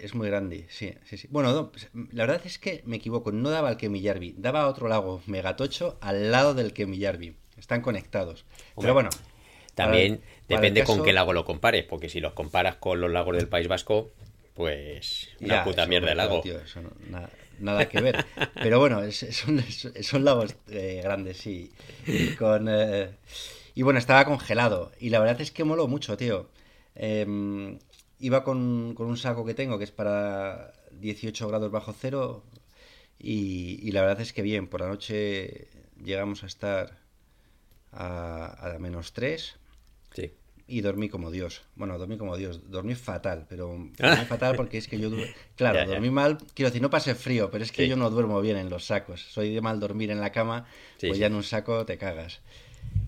Es 0.00 0.12
muy 0.16 0.26
grande, 0.26 0.66
sí, 0.68 0.92
sí, 1.04 1.16
sí. 1.16 1.28
Bueno, 1.30 1.52
no, 1.52 1.70
pues, 1.70 1.88
la 2.12 2.26
verdad 2.26 2.42
es 2.44 2.58
que 2.58 2.82
me 2.84 2.96
equivoco, 2.96 3.30
no 3.30 3.48
daba 3.48 3.68
al 3.68 3.76
Kemijärvi, 3.76 4.34
daba 4.36 4.62
a 4.62 4.66
otro 4.66 4.88
lago, 4.88 5.22
Megatocho, 5.28 5.96
al 6.00 6.32
lado 6.32 6.52
del 6.54 6.72
Kemijärvi. 6.72 7.36
Están 7.56 7.80
conectados. 7.80 8.44
Pero 8.80 8.92
bueno. 8.92 9.10
También 9.76 10.18
para 10.18 10.48
para 10.48 10.60
depende 10.62 10.82
con 10.84 11.00
qué 11.04 11.12
lago 11.12 11.32
lo 11.32 11.44
compares, 11.44 11.84
porque 11.84 12.08
si 12.08 12.18
los 12.18 12.32
comparas 12.32 12.74
con 12.74 13.00
los 13.00 13.10
lagos 13.12 13.36
del 13.36 13.46
País 13.46 13.68
Vasco, 13.68 14.10
pues 14.56 15.28
una 15.40 15.48
Ya, 15.48 15.64
puta 15.64 15.86
mierda 15.86 16.08
de 16.08 16.14
lago. 16.16 16.40
tío, 16.42 16.58
eso 16.58 16.80
no- 16.82 16.90
na- 17.08 17.30
nada 17.60 17.88
que 17.88 18.00
ver. 18.00 18.16
Pero 18.60 18.80
bueno, 18.80 19.00
es- 19.02 19.26
son, 19.30 19.62
son 20.02 20.24
lagos 20.24 20.56
eh, 20.70 21.02
grandes, 21.04 21.36
sí. 21.36 21.70
Y, 22.08 22.30
con, 22.34 22.66
eh, 22.68 23.10
y 23.74 23.82
bueno, 23.82 23.98
estaba 23.98 24.24
congelado. 24.24 24.92
Y 25.00 25.10
la 25.10 25.18
verdad 25.20 25.40
es 25.40 25.50
que 25.50 25.64
moló 25.64 25.88
mucho, 25.88 26.16
tío. 26.16 26.48
Em, 26.94 27.78
iba 28.18 28.44
con, 28.44 28.94
con 28.94 29.06
un 29.08 29.16
saco 29.16 29.44
que 29.44 29.54
tengo 29.54 29.78
que 29.78 29.84
es 29.84 29.90
para 29.92 30.72
18 30.92 31.48
grados 31.48 31.70
bajo 31.70 31.92
cero. 31.92 32.44
Y, 33.18 33.78
y 33.82 33.92
la 33.92 34.02
verdad 34.02 34.20
es 34.20 34.32
que 34.32 34.42
bien, 34.42 34.68
por 34.68 34.80
la 34.80 34.88
noche 34.88 35.68
llegamos 36.02 36.42
a 36.42 36.46
estar 36.46 36.98
a, 37.92 38.74
a 38.74 38.78
menos 38.78 39.12
3 39.12 39.56
Sí. 40.12 40.32
y 40.66 40.80
dormí 40.80 41.08
como 41.08 41.30
Dios. 41.30 41.62
Bueno, 41.74 41.98
dormí 41.98 42.16
como 42.18 42.36
Dios. 42.36 42.70
Dormí 42.70 42.94
fatal, 42.94 43.46
pero 43.48 43.68
dormí 43.98 44.24
fatal 44.26 44.56
porque 44.56 44.78
es 44.78 44.88
que 44.88 44.98
yo... 44.98 45.10
Claro, 45.56 45.78
Ya, 45.80 45.84
ya. 45.86 45.90
dormí 45.92 46.10
mal. 46.10 46.38
Quiero 46.54 46.70
decir, 46.70 46.82
no 46.82 46.90
pasé 46.90 47.14
frío, 47.14 47.50
pero 47.50 47.64
es 47.64 47.72
que 47.72 47.82
Sí. 47.84 47.88
yo 47.88 47.96
no 47.96 48.10
duermo 48.10 48.40
bien 48.40 48.56
en 48.56 48.70
los 48.70 48.84
sacos. 48.86 49.22
Soy 49.22 49.52
de 49.54 49.60
mal 49.60 49.80
dormir 49.80 50.10
en 50.10 50.20
la 50.20 50.30
cama, 50.32 50.66
Sí, 50.98 51.08
pues 51.08 51.18
ya 51.18 51.26
en 51.26 51.34
un 51.34 51.42
saco 51.44 51.84
te 51.86 51.98
cagas. 51.98 52.40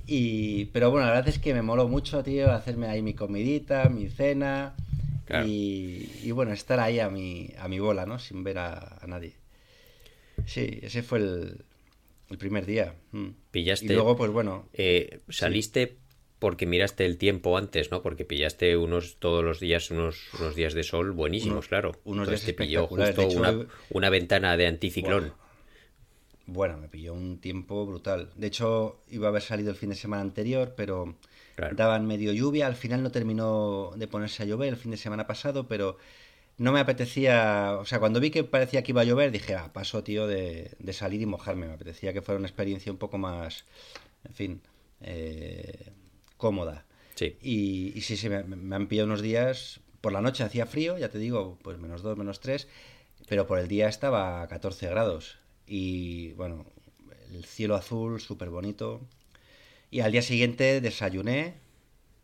Y... 0.07 0.67
Pero 0.67 0.91
bueno, 0.91 1.07
la 1.07 1.13
verdad 1.15 1.29
es 1.29 1.39
que 1.39 1.53
me 1.55 1.63
moló 1.63 1.89
mucho, 1.89 2.23
tío, 2.23 2.53
hacerme 2.53 2.87
ahí 2.89 3.03
mi 3.03 3.15
comidita, 3.15 3.89
mi 3.89 4.09
cena. 4.09 4.75
Claro. 5.27 5.47
Y... 5.47 6.09
y 6.25 6.31
bueno, 6.31 6.53
estar 6.53 6.79
ahí 6.81 7.01
a 7.01 7.11
mi, 7.11 7.51
a 7.59 7.69
mi 7.69 7.79
bola, 7.81 8.07
¿no? 8.07 8.19
Sin 8.19 8.45
ver 8.45 8.59
a, 8.59 8.99
a 9.01 9.07
nadie. 9.07 9.33
Sí, 10.47 10.79
ese 10.83 11.03
fue 11.03 11.19
el, 11.19 11.65
el 12.31 12.39
primer 12.39 12.67
día. 12.67 12.95
mm. 13.13 13.29
Pillaste- 13.53 13.85
Y 13.87 13.89
luego, 13.89 14.17
pues 14.17 14.31
bueno, 14.31 14.67
Eh, 14.73 15.19
saliste 15.29 15.97
porque 16.39 16.67
miraste 16.67 17.07
el 17.07 17.17
tiempo 17.17 17.57
antes, 17.57 17.91
¿no? 17.91 18.03
Porque 18.03 18.25
pillaste 18.25 18.77
unos 18.77 19.17
todos 19.19 19.43
los 19.43 19.59
días 19.59 19.91
unos, 19.91 20.35
unos 20.39 20.55
días 20.55 20.75
de 20.75 20.83
sol 20.83 21.13
buenísimos, 21.13 21.67
claro. 21.69 21.93
unos 22.05 22.29
Entonces 22.29 22.47
días 22.47 22.57
te 22.57 22.65
pilló 22.65 22.87
justo 22.87 23.23
hecho, 23.23 23.39
una, 23.39 23.67
una 23.91 24.11
ventana 24.11 24.57
de 24.57 24.67
anticiclón. 24.67 25.33
Bueno, 26.47 26.79
me 26.79 26.89
pilló 26.89 27.13
un 27.13 27.39
tiempo 27.39 27.85
brutal. 27.87 28.31
De 28.37 28.47
hecho, 28.47 29.01
iba 29.11 29.27
a 29.27 29.31
haber 29.31 29.43
salido 29.43 29.71
el 29.71 29.77
fin 29.77 29.91
de 29.91 29.97
semana 29.97 30.23
anterior, 30.23 30.75
pero 30.77 31.17
Claro. 31.57 31.75
daban 31.75 32.07
medio 32.07 32.33
lluvia. 32.33 32.67
Al 32.67 32.77
final 32.77 33.03
no 33.03 33.11
terminó 33.11 33.93
de 33.97 34.07
ponerse 34.07 34.43
a 34.43 34.47
llover 34.47 34.69
el 34.69 34.77
fin 34.77 34.91
de 34.93 34.97
semana 34.97 35.27
pasado, 35.27 35.67
pero 35.67 35.97
no 36.59 36.71
me 36.73 36.81
apetecía. 36.81 37.77
O 37.81 37.85
sea, 37.85 37.99
cuando 37.99 38.21
vi 38.21 38.31
que 38.31 38.45
parecía 38.45 38.83
que 38.83 38.93
iba 38.93 39.01
a 39.01 39.05
llover, 39.05 39.33
dije, 39.33 39.55
ah, 39.55 39.73
paso, 39.73 40.05
tío, 40.05 40.27
de, 40.27 40.71
de 40.79 40.93
salir 40.93 41.21
y 41.21 41.27
mojarme. 41.27 41.67
Me 41.67 41.75
apetecía 41.75 42.13
que 42.13 42.23
fuera 42.23 42.39
una 42.39 42.47
experiencia 42.49 42.93
un 42.93 42.99
poco 42.99 43.19
más, 43.19 43.65
en 44.25 44.35
fin, 44.35 44.61
eh, 45.01 45.93
cómoda. 46.37 46.85
Sí. 47.17 47.37
Y, 47.43 47.93
y 47.99 48.01
sí, 48.03 48.17
sí, 48.17 48.29
me, 48.29 48.45
me 48.45 48.77
han 48.77 48.87
pillado 48.87 49.07
unos 49.07 49.23
días. 49.23 49.81
Por 50.01 50.13
la 50.13 50.21
noche 50.21 50.45
hacía 50.45 50.67
frío, 50.67 50.97
ya 50.99 51.09
te 51.09 51.19
digo, 51.19 51.59
pues 51.63 51.79
menos 51.79 52.03
2, 52.03 52.17
menos 52.17 52.39
3, 52.41 52.69
pero 53.29 53.47
por 53.49 53.59
el 53.59 53.67
día 53.67 53.89
estaba 53.89 54.43
a 54.43 54.47
14 54.49 54.87
grados. 54.89 55.39
Y 55.67 56.33
bueno, 56.33 56.65
el 57.33 57.45
cielo 57.45 57.75
azul, 57.75 58.21
súper 58.21 58.51
bonito. 58.51 59.01
Y 59.91 60.01
al 60.01 60.13
día 60.13 60.23
siguiente 60.23 60.81
desayuné 60.81 61.55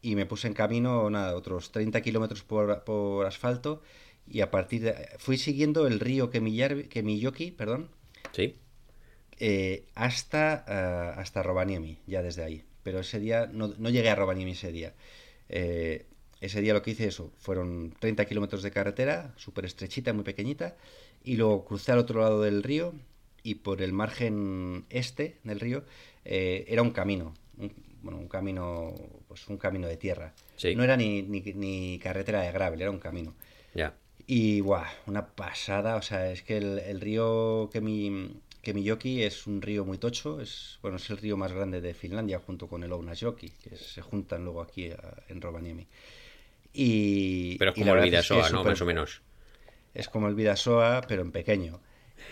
y 0.02 0.16
me 0.16 0.26
puse 0.26 0.48
en 0.48 0.54
camino, 0.54 1.08
nada, 1.10 1.36
otros 1.36 1.70
30 1.72 2.00
kilómetros 2.02 2.42
por, 2.42 2.84
por 2.84 3.26
asfalto. 3.26 3.82
Y 4.26 4.40
a 4.40 4.50
partir 4.50 4.82
de. 4.82 5.08
Fui 5.18 5.36
siguiendo 5.38 5.86
el 5.86 6.00
río 6.00 6.30
Kemiyoki, 6.30 7.50
perdón, 7.50 7.90
Sí. 8.32 8.56
eh, 9.38 9.84
hasta, 9.94 10.64
ah, 10.66 11.14
hasta 11.20 11.42
Rovaniemi, 11.42 11.98
ya 12.06 12.22
desde 12.22 12.44
ahí. 12.44 12.64
Pero 12.82 13.00
ese 13.00 13.20
día, 13.20 13.48
no, 13.52 13.68
no 13.78 13.90
llegué 13.90 14.10
a 14.10 14.14
Rovaniemi 14.14 14.52
ese 14.52 14.72
día. 14.72 14.94
Eh, 15.48 16.06
ese 16.40 16.60
día 16.60 16.72
lo 16.72 16.82
que 16.82 16.92
hice 16.92 17.06
eso, 17.06 17.30
fueron 17.38 17.94
30 18.00 18.24
kilómetros 18.24 18.62
de 18.62 18.70
carretera, 18.72 19.32
súper 19.36 19.64
estrechita, 19.64 20.12
muy 20.12 20.24
pequeñita, 20.24 20.76
y 21.22 21.36
luego 21.36 21.64
crucé 21.64 21.92
al 21.92 21.98
otro 21.98 22.20
lado 22.20 22.42
del 22.42 22.62
río 22.64 22.94
y 23.42 23.56
por 23.56 23.82
el 23.82 23.92
margen 23.92 24.84
este 24.90 25.38
del 25.44 25.60
río 25.60 25.84
eh, 26.24 26.64
era 26.68 26.82
un 26.82 26.90
camino, 26.92 27.34
un- 27.58 27.72
bueno, 28.02 28.18
un 28.18 28.28
camino, 28.28 28.94
pues 29.28 29.46
un 29.48 29.58
camino 29.58 29.86
de 29.88 29.96
tierra. 29.96 30.34
Sí. 30.56 30.74
No 30.74 30.82
era 30.84 30.96
ni, 30.96 31.22
ni, 31.22 31.40
ni 31.54 31.98
carretera 31.98 32.40
de 32.42 32.52
gravel, 32.52 32.80
era 32.82 32.90
un 32.90 32.98
camino. 32.98 33.34
Ya. 33.74 33.94
Y 34.26 34.60
guau, 34.60 34.84
una 35.06 35.26
pasada, 35.26 35.96
o 35.96 36.02
sea, 36.02 36.30
es 36.30 36.42
que 36.42 36.56
el, 36.58 36.78
el 36.80 37.00
río 37.00 37.68
Kemi, 37.72 38.40
Kemijoki 38.62 39.22
es 39.22 39.46
un 39.46 39.60
río 39.62 39.84
muy 39.84 39.98
tocho, 39.98 40.40
es 40.40 40.78
bueno, 40.82 40.96
es 40.96 41.10
el 41.10 41.18
río 41.18 41.36
más 41.36 41.52
grande 41.52 41.80
de 41.80 41.94
Finlandia 41.94 42.38
junto 42.38 42.68
con 42.68 42.82
el 42.84 42.92
Ounasjoki, 42.92 43.50
que 43.50 43.76
se 43.76 44.00
juntan 44.00 44.44
luego 44.44 44.62
aquí 44.62 44.90
a- 44.90 45.22
en 45.28 45.40
Rovaniemi. 45.40 45.86
Y, 46.72 47.58
Pero 47.58 47.72
es 47.72 47.78
como 47.78 47.94
el 47.94 47.98
es 48.00 48.04
que 48.04 48.10
Vidasoa, 48.10 48.46
es 48.46 48.52
¿no? 48.52 48.64
Más 48.64 48.80
o 48.80 48.86
menos. 48.86 49.22
Es 49.94 50.08
como 50.08 50.28
el 50.28 50.34
Vidasoa, 50.34 51.02
pero 51.06 51.22
en 51.22 51.32
pequeño. 51.32 51.80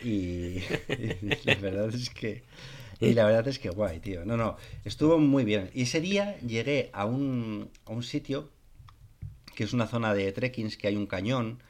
Y, 0.04 0.08
y 0.88 1.38
la 1.44 1.54
verdad 1.56 1.94
es 1.94 2.10
que 2.10 2.42
y 3.00 3.14
la 3.14 3.24
verdad 3.24 3.48
es 3.48 3.58
que 3.58 3.70
guay, 3.70 3.98
tío. 4.00 4.26
No, 4.26 4.36
no, 4.36 4.56
estuvo 4.84 5.18
muy 5.18 5.44
bien. 5.44 5.70
Y 5.72 5.82
ese 5.82 6.00
día 6.02 6.38
llegué 6.40 6.90
a 6.92 7.06
un, 7.06 7.70
a 7.86 7.92
un 7.92 8.02
sitio 8.02 8.50
que 9.54 9.64
es 9.64 9.72
una 9.72 9.86
zona 9.86 10.12
de 10.14 10.30
trekkings, 10.32 10.76
que 10.76 10.88
hay 10.88 10.96
un 10.96 11.06
cañón 11.06 11.62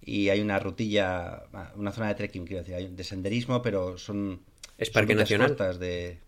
y 0.00 0.30
hay 0.30 0.40
una 0.40 0.58
rutilla, 0.58 1.44
ah, 1.52 1.72
una 1.76 1.92
zona 1.92 2.08
de 2.08 2.14
trekking, 2.14 2.46
quiero 2.46 2.62
decir, 2.62 2.74
hay 2.74 2.88
de 2.88 3.04
senderismo, 3.04 3.62
pero 3.62 3.98
son... 3.98 4.40
¿Es 4.78 4.90
parque 4.90 5.14
nacional? 5.14 5.56
de... 5.78 6.18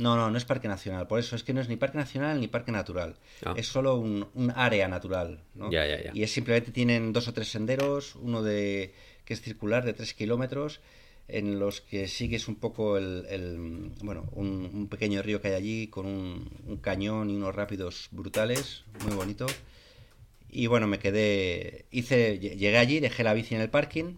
No, 0.00 0.16
no, 0.16 0.30
no 0.30 0.36
es 0.38 0.44
parque 0.44 0.66
nacional, 0.68 1.06
por 1.06 1.18
eso 1.20 1.36
es 1.36 1.42
que 1.44 1.52
no 1.52 1.60
es 1.60 1.68
ni 1.68 1.76
parque 1.76 1.98
nacional 1.98 2.40
ni 2.40 2.48
parque 2.48 2.72
natural. 2.72 3.16
Ah. 3.44 3.54
Es 3.56 3.66
solo 3.68 3.96
un, 3.96 4.26
un 4.34 4.50
área 4.56 4.88
natural, 4.88 5.42
¿no? 5.54 5.70
Ya, 5.70 5.86
ya, 5.86 6.02
ya. 6.02 6.10
Y 6.14 6.22
es 6.22 6.32
simplemente 6.32 6.72
tienen 6.72 7.12
dos 7.12 7.28
o 7.28 7.32
tres 7.32 7.48
senderos, 7.48 8.14
uno 8.16 8.42
de 8.42 8.94
que 9.24 9.34
es 9.34 9.40
circular 9.42 9.84
de 9.84 9.92
tres 9.92 10.14
kilómetros, 10.14 10.80
en 11.28 11.60
los 11.60 11.80
que 11.80 12.08
sigues 12.08 12.48
un 12.48 12.56
poco 12.56 12.96
el, 12.98 13.24
el- 13.30 13.92
bueno, 14.02 14.28
un, 14.32 14.68
un 14.72 14.88
pequeño 14.88 15.22
río 15.22 15.40
que 15.40 15.48
hay 15.48 15.54
allí 15.54 15.86
con 15.86 16.06
un, 16.06 16.50
un 16.66 16.76
cañón 16.78 17.30
y 17.30 17.36
unos 17.36 17.54
rápidos 17.54 18.08
brutales, 18.10 18.82
muy 19.06 19.14
bonito. 19.14 19.46
Y 20.48 20.66
bueno, 20.66 20.88
me 20.88 20.98
quedé, 20.98 21.84
hice, 21.92 22.40
lle- 22.40 22.56
llegué 22.56 22.78
allí, 22.78 22.98
dejé 22.98 23.22
la 23.22 23.34
bici 23.34 23.54
en 23.54 23.60
el 23.60 23.70
parking 23.70 24.16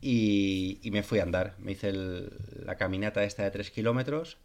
y, 0.00 0.78
y 0.82 0.90
me 0.90 1.02
fui 1.02 1.18
a 1.18 1.24
andar. 1.24 1.56
Me 1.58 1.72
hice 1.72 1.88
el- 1.88 2.30
la 2.64 2.76
caminata 2.76 3.24
esta 3.24 3.42
de 3.44 3.50
tres 3.50 3.70
kilómetros 3.70 4.38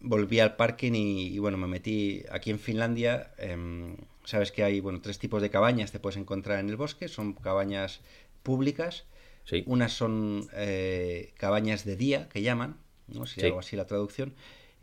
volví 0.00 0.40
al 0.40 0.56
parking 0.56 0.92
y, 0.94 1.28
y, 1.28 1.38
bueno, 1.38 1.58
me 1.58 1.66
metí 1.66 2.22
aquí 2.30 2.50
en 2.50 2.58
Finlandia. 2.58 3.32
em, 3.38 3.96
sabes 4.24 4.52
que 4.52 4.62
hay 4.64 4.80
bueno 4.80 5.00
tres 5.00 5.18
tipos 5.18 5.42
de 5.42 5.50
cabañas 5.50 5.92
te 5.92 5.98
puedes 6.00 6.16
encontrar 6.18 6.60
en 6.60 6.68
el 6.68 6.76
bosque. 6.76 7.08
Son 7.08 7.34
cabañas 7.34 8.00
públicas. 8.42 9.06
Sí. 9.44 9.64
Unas 9.66 9.92
son 9.92 10.48
eh, 10.54 11.32
cabañas 11.38 11.84
de 11.84 11.96
día 11.96 12.28
que 12.28 12.42
llaman, 12.42 12.78
¿no? 13.08 13.26
Sería 13.26 13.44
Sí. 13.44 13.46
algo 13.48 13.60
así 13.60 13.76
la 13.76 13.86
traducción. 13.86 14.34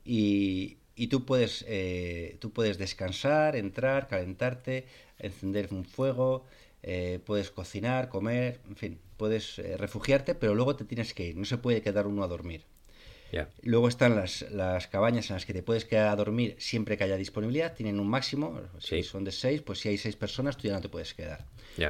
Y, 0.06 0.78
y 0.96 1.08
tú 1.08 1.26
puedes 1.26 1.66
eh, 1.68 2.38
tú 2.40 2.52
puedes 2.52 2.78
descansar, 2.78 3.56
entrar, 3.56 4.08
calentarte, 4.08 4.88
encender 5.20 5.70
un 5.72 5.86
fuego. 5.86 6.46
eh, 6.84 7.20
puedes 7.26 7.52
cocinar, 7.52 8.08
comer, 8.10 8.62
en 8.70 8.76
fin, 8.78 9.00
puedes 9.18 9.60
eh, 9.60 9.76
refugiarte, 9.78 10.36
pero 10.36 10.56
luego 10.56 10.76
te 10.76 10.86
tienes 10.86 11.14
que 11.14 11.28
ir, 11.28 11.36
no 11.36 11.44
se 11.46 11.58
puede 11.58 11.82
quedar 11.82 12.08
uno 12.08 12.24
a 12.24 12.28
dormir. 12.28 12.66
Luego 13.64 13.88
están 13.88 14.16
las, 14.16 14.44
las 14.52 14.88
cabañas 14.88 15.30
en 15.30 15.36
las 15.36 15.46
que 15.46 15.54
te 15.54 15.64
puedes 15.64 15.86
quedar 15.86 16.08
a 16.08 16.16
dormir 16.16 16.56
siempre 16.60 16.98
que 16.98 17.04
haya 17.04 17.18
disponibilidad. 17.18 17.74
Tienen 17.74 18.00
un 18.00 18.08
máximo. 18.10 18.62
Si 18.80 18.88
Sí. 19.02 19.04
son 19.04 19.24
de 19.24 19.32
seis, 19.32 19.62
pues 19.62 19.80
si 19.80 19.90
hay 19.90 19.98
seis 19.98 20.16
personas, 20.16 20.58
tú 20.58 20.68
ya 20.68 20.74
no 20.74 20.82
te 20.82 20.90
puedes 20.90 21.14
quedar. 21.14 21.46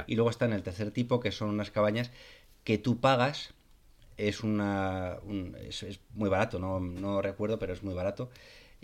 Y 0.06 0.14
luego 0.16 0.30
está 0.30 0.44
en 0.46 0.52
el 0.52 0.62
tercer 0.62 0.90
tipo, 0.90 1.20
que 1.20 1.30
son 1.32 1.48
unas 1.50 1.70
cabañas 1.70 2.10
que 2.64 2.78
tú 2.78 3.00
pagas. 3.00 3.54
Es 4.16 4.42
una 4.42 5.18
un- 5.22 5.56
es, 5.60 5.82
es 5.84 6.00
muy 6.14 6.28
barato, 6.28 6.58
no, 6.58 6.80
no 6.80 7.22
recuerdo, 7.22 7.58
pero 7.58 7.72
es 7.72 7.82
muy 7.84 7.94
barato. 7.94 8.30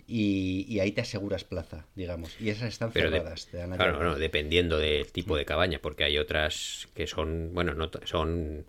Y, 0.07 0.65
y 0.69 0.79
ahí 0.79 0.91
te 0.91 1.01
aseguras 1.01 1.43
plaza, 1.43 1.85
digamos. 1.95 2.39
Y 2.39 2.49
esas 2.49 2.69
están 2.69 2.91
Pero 2.91 3.09
de- 3.09 3.17
cerradas. 3.17 3.47
te 3.47 3.57
dan 3.57 3.75
claro, 3.75 4.01
no, 4.03 4.15
dependiendo 4.17 4.77
del 4.77 5.11
tipo 5.11 5.35
de 5.35 5.43
cabaña, 5.45 5.79
porque 5.81 6.03
hay 6.05 6.17
otras 6.17 6.87
que 6.93 7.07
son, 7.07 7.51
bueno, 7.53 7.73
no 7.73 7.89
son 8.05 8.65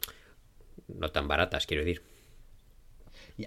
no 0.88 1.11
tan 1.12 1.28
baratas, 1.28 1.66
quiero 1.66 1.85
decir. 1.85 2.02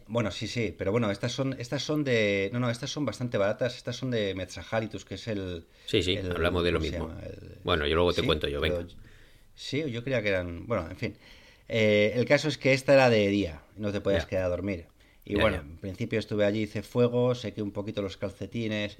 Bueno, 0.07 0.29
sí, 0.31 0.47
sí, 0.47 0.73
pero 0.77 0.91
bueno, 0.91 1.09
estas 1.09 1.31
son, 1.31 1.55
estas 1.59 1.81
son 1.81 2.03
de, 2.03 2.49
no, 2.53 2.59
no, 2.59 2.69
estas 2.69 2.91
son 2.91 3.05
bastante 3.05 3.37
baratas, 3.37 3.75
estas 3.75 3.95
son 3.95 4.11
de 4.11 4.35
Metzahalitus, 4.35 5.03
que 5.03 5.15
es 5.15 5.27
el, 5.27 5.65
Sí, 5.87 6.03
sí, 6.03 6.13
el- 6.13 6.31
hablamos 6.31 6.63
de 6.63 6.71
lo 6.71 6.79
¿cómo 6.79 6.89
se 6.91 6.99
mismo. 6.99 7.11
El- 7.23 7.57
Bueno, 7.63 7.87
yo 7.87 7.95
luego 7.95 8.13
te 8.13 8.21
sí, 8.21 8.27
cuento 8.27 8.47
yo, 8.47 8.61
venga. 8.61 8.77
pero- 8.77 8.89
sí, 9.55 9.89
yo 9.91 10.03
creía 10.03 10.21
que 10.21 10.29
eran, 10.29 10.67
bueno, 10.67 10.87
en 10.89 10.95
fin. 10.95 11.15
Eh, 11.67 12.13
el 12.15 12.25
caso 12.25 12.47
es 12.49 12.57
que 12.57 12.73
esta 12.73 12.93
era 12.93 13.09
de 13.09 13.27
día, 13.29 13.61
no 13.77 13.91
te 13.91 13.99
podías 14.01 14.23
Ya. 14.23 14.29
quedar 14.29 14.45
a 14.45 14.49
dormir. 14.49 14.85
Y 15.25 15.33
Ya, 15.35 15.41
bueno, 15.41 15.57
ya. 15.57 15.61
en 15.61 15.77
principio 15.77 16.19
estuve 16.19 16.45
allí, 16.45 16.61
hice 16.63 16.81
fuego, 16.83 17.33
sequé 17.35 17.61
un 17.61 17.71
poquito 17.71 18.01
los 18.01 18.17
calcetines, 18.17 18.97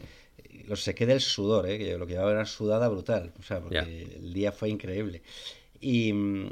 los 0.68 0.84
sequé 0.84 1.06
del 1.06 1.22
sudor, 1.22 1.68
¿eh? 1.70 1.78
que 1.78 1.98
lo 1.98 2.06
que 2.08 2.14
llevaba 2.14 2.32
era 2.32 2.46
sudada 2.46 2.88
brutal, 2.88 3.34
o 3.40 3.44
sea, 3.44 3.60
porque 3.62 3.80
el 4.16 4.34
día 4.34 4.52
fue 4.52 4.70
increíble. 4.70 5.22
Y 5.80 6.14
mm, 6.14 6.50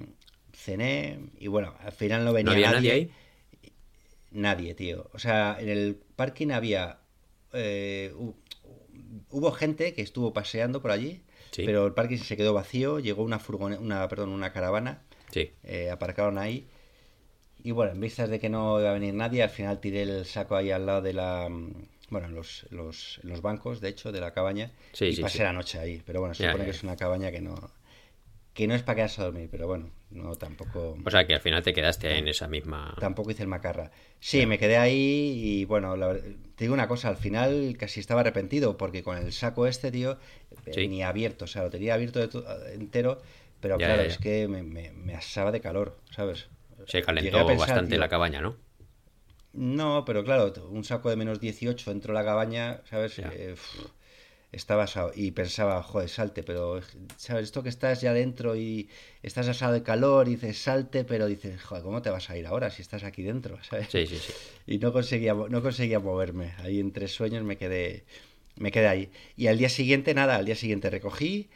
cené, 0.54 1.20
y 1.40 1.48
bueno, 1.48 1.76
al 1.80 1.92
final 1.92 2.24
no 2.26 2.34
venía 2.34 2.52
¿No 2.52 2.52
había 2.52 2.72
nadie 2.72 2.92
ahí? 2.92 3.12
Nadie, 4.32 4.74
tío. 4.76 5.10
O 5.14 5.20
sea, 5.20 5.58
en 5.60 5.70
el 5.70 5.96
parking 6.16 6.50
había. 6.52 7.00
eh, 7.54 8.12
hu- 8.16 8.36
hubo 9.30 9.52
gente 9.52 9.94
que 9.94 10.02
estuvo 10.02 10.34
paseando 10.34 10.82
por 10.82 10.92
allí, 10.92 11.22
Sí. 11.52 11.64
pero 11.66 11.86
el 11.88 11.94
parking 11.94 12.18
se 12.18 12.36
quedó 12.38 12.54
vacío. 12.54 13.00
Llegó 13.00 13.24
una 13.24 13.40
furgoneta, 13.40 13.82
una, 13.82 14.08
perdón, 14.10 14.30
una 14.30 14.52
caravana, 14.52 15.02
Sí. 15.32 15.52
eh, 15.64 15.90
aparcaron 15.90 16.38
ahí. 16.38 16.68
Y 17.64 17.72
bueno, 17.72 17.94
en 17.94 18.00
vistas 18.00 18.30
de 18.30 18.40
que 18.40 18.50
no 18.50 18.80
iba 18.80 18.90
a 18.92 18.94
venir 18.94 19.14
nadie, 19.14 19.44
al 19.44 19.50
final 19.50 19.80
tiré 19.80 20.04
el 20.04 20.26
saco 20.26 20.56
ahí 20.56 20.72
al 20.72 20.86
lado 20.86 21.02
de 21.02 21.14
la. 21.14 21.48
mm, 21.50 21.72
Bueno, 22.10 22.28
en 22.28 22.36
los, 22.36 22.66
los, 22.70 23.20
los 23.24 23.42
bancos, 23.42 23.82
de 23.82 23.90
hecho, 23.90 24.14
de 24.14 24.22
la 24.22 24.32
cabaña. 24.32 24.72
Sí, 24.94 25.06
y 25.08 25.16
pasé 25.22 25.44
la 25.44 25.52
noche 25.52 25.78
ahí. 25.80 26.02
Pero 26.06 26.20
bueno, 26.22 26.34
se 26.36 26.46
supone 26.46 26.64
que 26.64 26.72
es 26.72 26.84
una 26.84 26.96
cabaña 26.96 27.32
que 27.32 27.42
no. 27.42 27.56
Que 28.54 28.66
no 28.68 28.76
es 28.76 28.82
para 28.84 28.96
quedarse 28.98 29.20
a 29.22 29.26
dormir, 29.26 29.50
pero 29.52 29.68
bueno, 29.68 29.90
no 30.12 30.36
tampoco. 30.36 30.98
O 31.06 31.10
sea 31.12 31.26
que 31.28 31.34
al 31.34 31.42
final 31.42 31.62
te 31.64 31.74
quedaste 31.74 32.18
en 32.18 32.28
esa 32.28 32.48
misma. 32.48 32.96
Tampoco 33.00 33.32
hice 33.32 33.44
el 33.44 33.50
macarra. 33.50 33.92
Sí, 34.20 34.46
me 34.46 34.58
quedé 34.58 34.78
ahí 34.78 35.34
y 35.44 35.66
bueno, 35.66 35.96
la 35.96 36.16
te 36.16 36.64
digo 36.64 36.74
una 36.74 36.88
cosa, 36.88 37.10
al 37.10 37.18
final 37.18 37.76
casi 37.78 38.00
estaba 38.00 38.22
arrepentido 38.22 38.78
porque 38.78 39.04
con 39.04 39.18
el 39.18 39.32
saco 39.34 39.68
este, 39.68 39.92
tío, 39.92 40.18
Sí. 40.72 40.88
ni 40.88 41.04
abierto, 41.04 41.46
o 41.46 41.48
sea, 41.48 41.64
lo 41.64 41.70
tenía 41.70 41.94
abierto 41.94 42.20
de 42.20 42.28
to- 42.30 42.46
entero, 42.68 43.22
pero 43.60 43.78
Ya, 43.78 43.86
claro, 43.88 44.02
ya, 44.04 44.08
ya. 44.08 44.14
es 44.14 44.20
que 44.20 44.48
me, 44.48 44.64
me, 44.64 44.92
me 44.92 45.14
asaba 45.16 45.52
de 45.52 45.62
calor, 45.62 46.00
¿sabes? 46.12 46.48
Se 46.88 47.02
calentó 47.02 47.46
pensar, 47.46 47.58
bastante 47.68 47.92
tío, 47.92 48.00
la 48.00 48.08
cabaña, 48.10 48.42
¿no? 48.42 48.56
No, 49.54 50.04
pero 50.06 50.24
claro, 50.24 50.54
un 50.70 50.84
saco 50.84 51.10
de 51.10 51.16
menos 51.16 51.40
18 51.40 51.90
dentro 51.90 52.14
de 52.14 52.20
la 52.20 52.26
cabaña, 52.26 52.82
¿sabes? 52.90 53.18
Eh, 53.20 53.56
estaba 54.52 54.84
asado 54.84 55.12
y 55.16 55.32
pensaba, 55.32 55.84
joder, 55.84 56.10
salte, 56.10 56.44
pero, 56.44 56.82
¿sabes? 57.18 57.44
Esto 57.46 57.64
que 57.64 57.70
estás 57.70 58.02
ya 58.02 58.14
dentro 58.14 58.56
y 58.56 58.90
estás 59.22 59.48
asado 59.48 59.74
de 59.74 59.84
calor 59.84 60.28
y 60.28 60.32
dices, 60.32 60.58
salte, 60.62 61.04
pero 61.04 61.28
dices, 61.28 61.62
joder, 61.64 61.84
¿cómo 61.84 62.02
te 62.02 62.10
vas 62.10 62.30
a 62.30 62.38
ir 62.38 62.48
ahora 62.48 62.70
si 62.72 62.82
estás 62.82 63.04
aquí 63.04 63.24
dentro? 63.24 63.62
¿sabes? 63.64 63.88
Sí, 63.90 64.08
sí, 64.08 64.18
sí. 64.18 64.34
y 64.66 64.78
no 64.80 64.94
conseguía 64.94 65.34
no 65.34 65.62
conseguía 65.62 66.00
moverme 66.00 66.54
ahí 66.60 66.80
entre 66.80 67.08
sueños 67.08 67.44
me 67.44 67.58
quedé 67.58 68.06
me 68.56 68.72
quedé 68.72 68.88
ahí 68.88 69.10
y 69.36 69.48
al 69.48 69.58
día 69.58 69.70
siguiente 69.70 70.14
nada 70.14 70.36
al 70.38 70.46
día 70.46 70.56
siguiente 70.56 70.90
recogí 70.90 71.50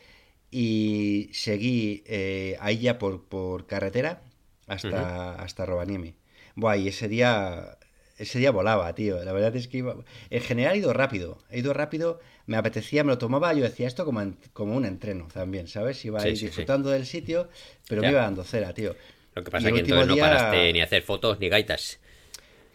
y 0.52 1.30
seguí 1.34 2.04
eh, 2.08 2.58
ahí 2.60 2.80
ya 2.80 2.98
por, 3.00 3.24
por 3.26 3.68
carretera 3.68 4.22
hasta 4.68 5.36
hasta 5.36 5.66
Rovaniemi 5.66 6.16
Buah, 6.56 6.78
y 6.78 6.90
ese 6.90 7.08
día, 7.08 7.78
ese 8.22 8.40
día 8.40 8.52
volaba, 8.52 8.94
tío. 8.96 9.24
La 9.24 9.34
verdad 9.34 9.56
es 9.56 9.68
que 9.68 9.78
iba... 9.80 9.96
En 10.30 10.42
general 10.42 10.76
he 10.76 10.80
ido 10.80 10.94
rápido. 10.94 11.38
He 11.50 11.60
ido 11.60 11.74
rápido, 11.74 12.20
me 12.46 12.58
apetecía, 12.58 13.04
me 13.04 13.12
lo 13.12 13.18
tomaba, 13.18 13.54
yo 13.54 13.64
decía 13.64 13.88
esto 13.88 14.06
como, 14.06 14.22
en- 14.22 14.38
como 14.54 14.76
un 14.76 14.86
entreno 14.86 15.28
también, 15.34 15.68
¿sabes? 15.68 16.04
Iba 16.06 16.22
Sí, 16.22 16.28
ahí 16.28 16.32
sí, 16.32 16.40
sí. 16.40 16.46
disfrutando 16.48 16.90
del 16.90 17.06
sitio, 17.06 17.50
pero 17.88 18.02
Ya. 18.02 18.08
me 18.08 18.12
iba 18.14 18.22
dando 18.22 18.44
cera, 18.44 18.74
tío. 18.74 18.96
Lo 19.36 19.44
que 19.44 19.52
pasa 19.52 19.70
es 19.70 19.74
que 19.74 19.80
entonces 19.82 20.08
no 20.08 20.18
paraste 20.18 20.74
ni 20.74 20.82
a 20.82 20.84
hacer 20.84 21.02
fotos 21.04 21.40
ni 21.40 21.50
gaitas. 21.50 22.00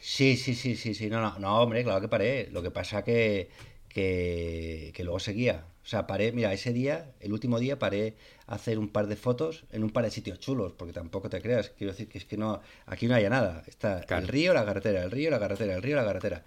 Sí, 0.01 0.37
sí, 0.37 0.55
sí, 0.55 0.77
sí, 0.77 0.95
sí. 0.95 1.09
No, 1.09 1.21
no, 1.21 1.39
no, 1.39 1.61
hombre, 1.63 1.83
claro 1.85 2.01
que 2.01 2.09
paré. 2.09 2.49
Lo 2.53 2.63
que 2.63 2.71
pasa 2.71 3.03
que, 3.03 3.51
que, 3.89 4.93
que 4.95 5.05
luego 5.05 5.19
seguía. 5.19 5.65
O 5.87 5.89
sea, 5.89 6.05
paré, 6.09 6.33
mira, 6.33 6.53
ese 6.53 6.73
día, 6.73 7.13
el 7.21 7.33
último 7.33 7.61
día, 7.61 7.79
paré 7.79 8.17
a 8.49 8.57
hacer 8.57 8.77
un 8.77 8.89
par 8.89 9.07
de 9.07 9.15
fotos 9.15 9.65
en 9.71 9.85
un 9.85 9.91
par 9.91 10.03
de 10.05 10.11
sitios 10.11 10.41
chulos, 10.41 10.73
porque 10.73 10.93
tampoco 10.93 11.31
te 11.31 11.41
creas. 11.41 11.71
Quiero 11.71 11.93
decir 11.93 12.09
que 12.09 12.19
es 12.19 12.25
que 12.25 12.37
no, 12.37 12.61
aquí 12.87 13.07
no 13.07 13.15
hay 13.15 13.29
nada. 13.29 13.63
Está 13.69 14.01
Claro. 14.01 14.23
el 14.23 14.29
río, 14.29 14.53
la 14.53 14.65
carretera, 14.65 15.05
el 15.05 15.13
río, 15.13 15.31
la 15.31 15.39
carretera, 15.39 15.77
el 15.77 15.83
río, 15.83 15.95
la 15.95 16.05
carretera. 16.05 16.45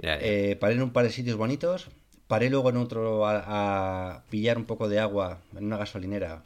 Ya, 0.00 0.16
ya. 0.20 0.24
Eh, 0.24 0.54
paré 0.56 0.74
en 0.74 0.82
un 0.82 0.92
par 0.92 1.04
de 1.04 1.10
sitios 1.10 1.36
bonitos. 1.36 1.88
Paré 2.28 2.50
luego 2.50 2.70
en 2.70 2.76
otro 2.76 3.26
a, 3.26 4.12
a 4.14 4.24
pillar 4.30 4.56
un 4.58 4.64
poco 4.66 4.88
de 4.88 5.00
agua 5.00 5.40
en 5.56 5.64
una 5.64 5.76
gasolinera, 5.78 6.44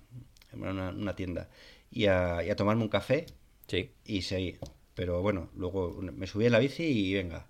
en 0.54 0.62
una, 0.62 0.88
una 0.88 1.14
tienda, 1.14 1.48
y 1.90 2.06
a, 2.06 2.42
y 2.42 2.48
a 2.50 2.56
tomarme 2.56 2.82
un 2.82 2.88
café 2.88 3.26
Sí. 3.66 3.90
y 4.06 4.22
seguí. 4.22 4.56
Pero 4.94 5.20
bueno, 5.22 5.50
luego 5.54 5.98
me 6.00 6.26
subí 6.26 6.46
en 6.46 6.52
la 6.52 6.60
bici 6.60 6.84
y 6.84 7.14
venga, 7.14 7.46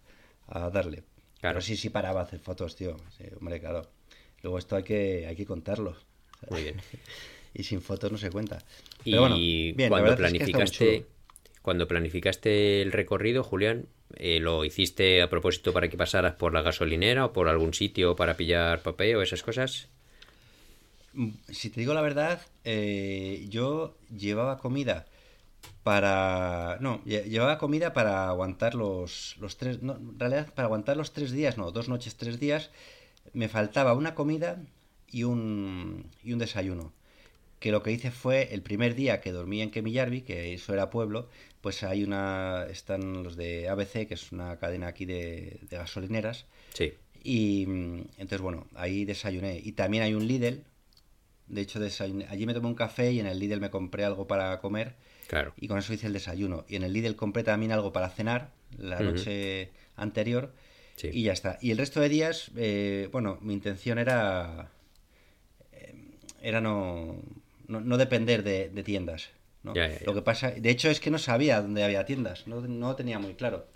a 0.49 0.71
darle. 0.71 1.05
Claro. 1.41 1.55
Pero 1.55 1.61
sí, 1.61 1.77
sí 1.77 1.89
paraba 1.91 2.21
a 2.21 2.25
hacer 2.25 2.41
fotos, 2.41 2.75
tío. 2.75 2.97
Sí, 3.17 3.25
hombre, 3.39 3.61
claro. 3.61 3.89
Luego 4.43 4.59
esto 4.59 4.77
hay 4.77 4.83
que, 4.85 5.27
hay 5.27 5.37
que 5.37 5.47
contarlo. 5.47 5.97
Muy 6.49 6.63
bien. 6.63 6.77
Y 7.55 7.65
sin 7.65 7.83
fotos 7.83 8.11
no 8.11 8.19
se 8.19 8.31
cuenta. 8.31 8.65
Y 9.05 9.19
bueno, 9.19 9.37
bien, 9.75 9.89
cuando 9.89 10.15
es 10.15 10.17
que 10.17 10.17
planificaste, 10.17 11.07
cuando 11.63 11.89
planificaste 11.89 12.83
el 12.83 12.93
recorrido, 12.93 13.43
Julián, 13.45 13.87
eh, 14.17 14.41
¿lo 14.41 14.65
hiciste 14.65 15.23
a 15.23 15.31
propósito 15.31 15.73
para 15.73 15.89
que 15.89 15.97
pasaras 15.97 16.35
por 16.35 16.53
la 16.55 16.63
gasolinera 16.63 17.27
o 17.27 17.33
por 17.33 17.49
algún 17.49 17.75
sitio 17.75 18.17
para 18.17 18.37
pillar 18.37 18.83
papel 18.83 19.17
o 19.17 19.23
esas 19.23 19.43
cosas? 19.43 19.89
Mm, 21.13 21.31
Si 21.51 21.71
te 21.71 21.81
digo 21.81 21.95
la 21.95 22.01
verdad, 22.03 22.41
eh, 22.65 23.47
yo 23.49 23.97
llevaba 24.15 24.59
comida 24.59 25.07
para... 25.85 26.79
No, 26.81 27.03
lle- 27.05 27.25
llevaba 27.25 27.59
comida 27.59 27.93
para 27.95 28.29
aguantar 28.29 28.75
los, 28.75 29.37
los 29.41 29.57
tres... 29.59 29.83
No, 29.83 29.97
en 29.97 30.19
realidad, 30.21 30.53
para 30.55 30.67
aguantar 30.67 30.97
los 30.99 31.13
tres 31.13 31.33
días, 31.33 31.59
no, 31.59 31.73
dos 31.73 31.89
noches, 31.89 32.17
tres 32.17 32.41
días, 32.41 32.71
me 33.33 33.49
faltaba 33.49 33.95
una 33.95 34.15
comida 34.15 34.63
y 35.11 35.25
un, 35.25 36.07
y 36.25 36.33
un 36.33 36.39
desayuno. 36.39 36.93
Que 37.59 37.71
lo 37.71 37.83
que 37.83 37.93
hice 37.93 38.11
fue, 38.11 38.53
el 38.53 38.63
primer 38.63 38.95
día 38.97 39.21
que 39.21 39.31
dormí 39.31 39.61
en 39.63 39.71
Kemillarvi, 39.71 40.23
que 40.23 40.53
eso 40.55 40.75
era 40.75 40.91
pueblo, 40.91 41.29
pues 41.61 41.85
hay 41.85 42.03
una... 42.03 42.67
Están 42.69 43.23
los 43.23 43.37
de 43.37 43.69
ABC, 43.69 44.09
que 44.09 44.15
es 44.15 44.33
una 44.33 44.57
cadena 44.59 44.89
aquí 44.89 45.05
de, 45.05 45.61
de 45.71 45.77
gasolineras, 45.77 46.47
Sí. 46.75 46.93
y 47.23 47.65
mm, 47.69 48.01
entonces, 48.19 48.41
bueno, 48.41 48.67
ahí 48.75 49.05
desayuné. 49.05 49.61
Y 49.63 49.73
también 49.73 50.03
hay 50.03 50.15
un 50.15 50.27
Lidl. 50.27 50.65
De 51.47 51.61
hecho, 51.61 51.79
desayuné- 51.79 52.27
allí 52.31 52.47
me 52.47 52.55
tomé 52.55 52.67
un 52.67 52.75
café 52.75 53.13
y 53.13 53.21
en 53.21 53.27
el 53.27 53.39
Lidl 53.39 53.61
me 53.61 53.71
compré 53.71 54.05
algo 54.05 54.27
para 54.27 54.59
comer. 54.61 54.97
Claro. 55.29 55.53
Y 55.57 55.69
con 55.69 55.79
eso 55.79 55.93
hice 55.95 56.09
el 56.09 56.13
desayuno. 56.15 56.65
Y 56.69 56.75
en 56.77 56.83
el 56.83 56.93
Lidl 56.93 57.15
compré 57.15 57.45
también 57.45 57.71
algo 57.71 57.93
para 57.93 58.09
cenar 58.11 58.51
la 58.77 58.99
noche 59.05 59.71
anterior. 59.95 60.53
Sí. 61.03 61.11
Y 61.13 61.23
ya 61.25 61.33
está. 61.33 61.59
Y 61.61 61.71
el 61.73 61.79
resto 61.79 62.01
de 62.01 62.09
días, 62.09 62.51
eh, 62.57 63.09
bueno, 63.13 63.39
mi 63.43 63.53
intención 63.55 63.99
era. 63.99 64.71
eh, 65.73 65.95
Era 66.41 66.61
no, 66.61 67.17
no, 67.69 67.81
no 67.81 67.97
depender 67.99 68.43
de, 68.43 68.69
de 68.71 68.83
tiendas. 68.83 69.31
¿no? 69.65 69.75
Ya, 69.75 69.89
ya, 69.89 69.99
ya. 70.01 70.07
Lo 70.07 70.15
que 70.15 70.23
pasa, 70.23 70.51
de 70.53 70.71
hecho, 70.71 70.89
es 70.91 71.01
que 71.01 71.11
no 71.11 71.19
sabía 71.19 71.61
dónde 71.61 71.83
había 71.85 72.05
tiendas. 72.05 72.47
No, 72.47 72.61
no 72.61 72.97
tenía 72.97 73.19
muy 73.19 73.35
claro. 73.35 73.67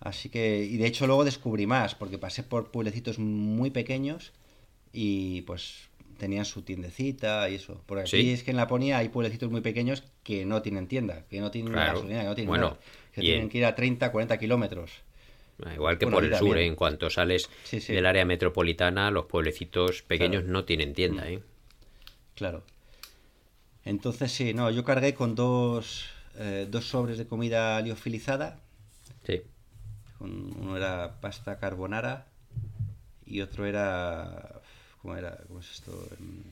Así 0.00 0.28
que, 0.28 0.58
y 0.64 0.76
de 0.76 0.86
hecho 0.86 1.06
luego 1.06 1.24
descubrí 1.24 1.66
más, 1.66 1.94
porque 1.94 2.18
pasé 2.18 2.42
por 2.42 2.70
pueblecitos 2.70 3.18
muy 3.18 3.70
pequeños 3.70 4.32
y 4.92 5.42
pues 5.42 5.88
tenían 6.18 6.44
su 6.44 6.62
tiendecita 6.62 7.48
y 7.48 7.54
eso. 7.56 7.80
Por 7.86 7.98
aquí 7.98 8.10
Sí. 8.10 8.30
es 8.32 8.42
que 8.42 8.50
en 8.50 8.58
Laponia 8.58 8.98
hay 8.98 9.08
pueblecitos 9.08 9.50
muy 9.50 9.60
pequeños 9.62 10.04
que 10.22 10.44
no 10.44 10.60
tienen 10.62 10.86
tienda, 10.88 11.24
que 11.30 11.40
no 11.40 11.50
tienen 11.50 11.72
Claro. 11.72 11.94
gasolina, 11.94 12.20
que 12.20 12.26
no 12.26 12.34
tienen 12.34 12.48
Bueno, 12.50 12.66
nada, 12.68 12.80
que 13.14 13.20
tienen 13.22 13.42
en- 13.44 13.48
que 13.48 13.58
ir 13.58 13.64
a 13.64 13.74
30, 13.74 14.12
40 14.12 14.38
kilómetros. 14.38 14.90
Ah, 15.64 15.74
Igual 15.74 15.98
que 15.98 16.06
Bueno, 16.06 16.16
por 16.16 16.24
el 16.24 16.36
sur. 16.36 16.58
¿eh? 16.58 16.66
en 16.66 16.74
cuanto 16.74 17.10
sales 17.10 17.48
Sí, 17.64 17.80
sí. 17.80 17.92
del 17.92 18.06
área 18.06 18.24
metropolitana, 18.24 19.10
los 19.10 19.26
pueblecitos 19.26 20.02
pequeños 20.02 20.42
Claro. 20.42 20.48
Mm. 20.48 20.52
no 20.52 20.64
tienen 20.64 20.94
tienda, 20.94 21.28
¿eh? 21.28 21.42
Claro. 22.34 22.64
Entonces 23.84 24.32
sí, 24.32 24.52
no, 24.54 24.70
yo 24.70 24.82
cargué 24.84 25.14
con 25.14 25.34
dos, 25.34 26.06
eh, 26.36 26.66
dos 26.68 26.88
sobres 26.88 27.18
de 27.18 27.26
comida 27.26 27.80
liofilizada. 27.82 28.60
Sí. 29.26 29.42
uno 30.20 30.76
era 30.76 31.20
pasta 31.20 31.58
carbonara 31.58 32.26
y 33.26 33.40
otro 33.42 33.66
era... 33.66 34.60
¿Cómo 35.02 35.16
era? 35.16 35.36
¿Cómo 35.46 35.60
es 35.60 35.70
esto? 35.70 35.92
Em, 36.18 36.42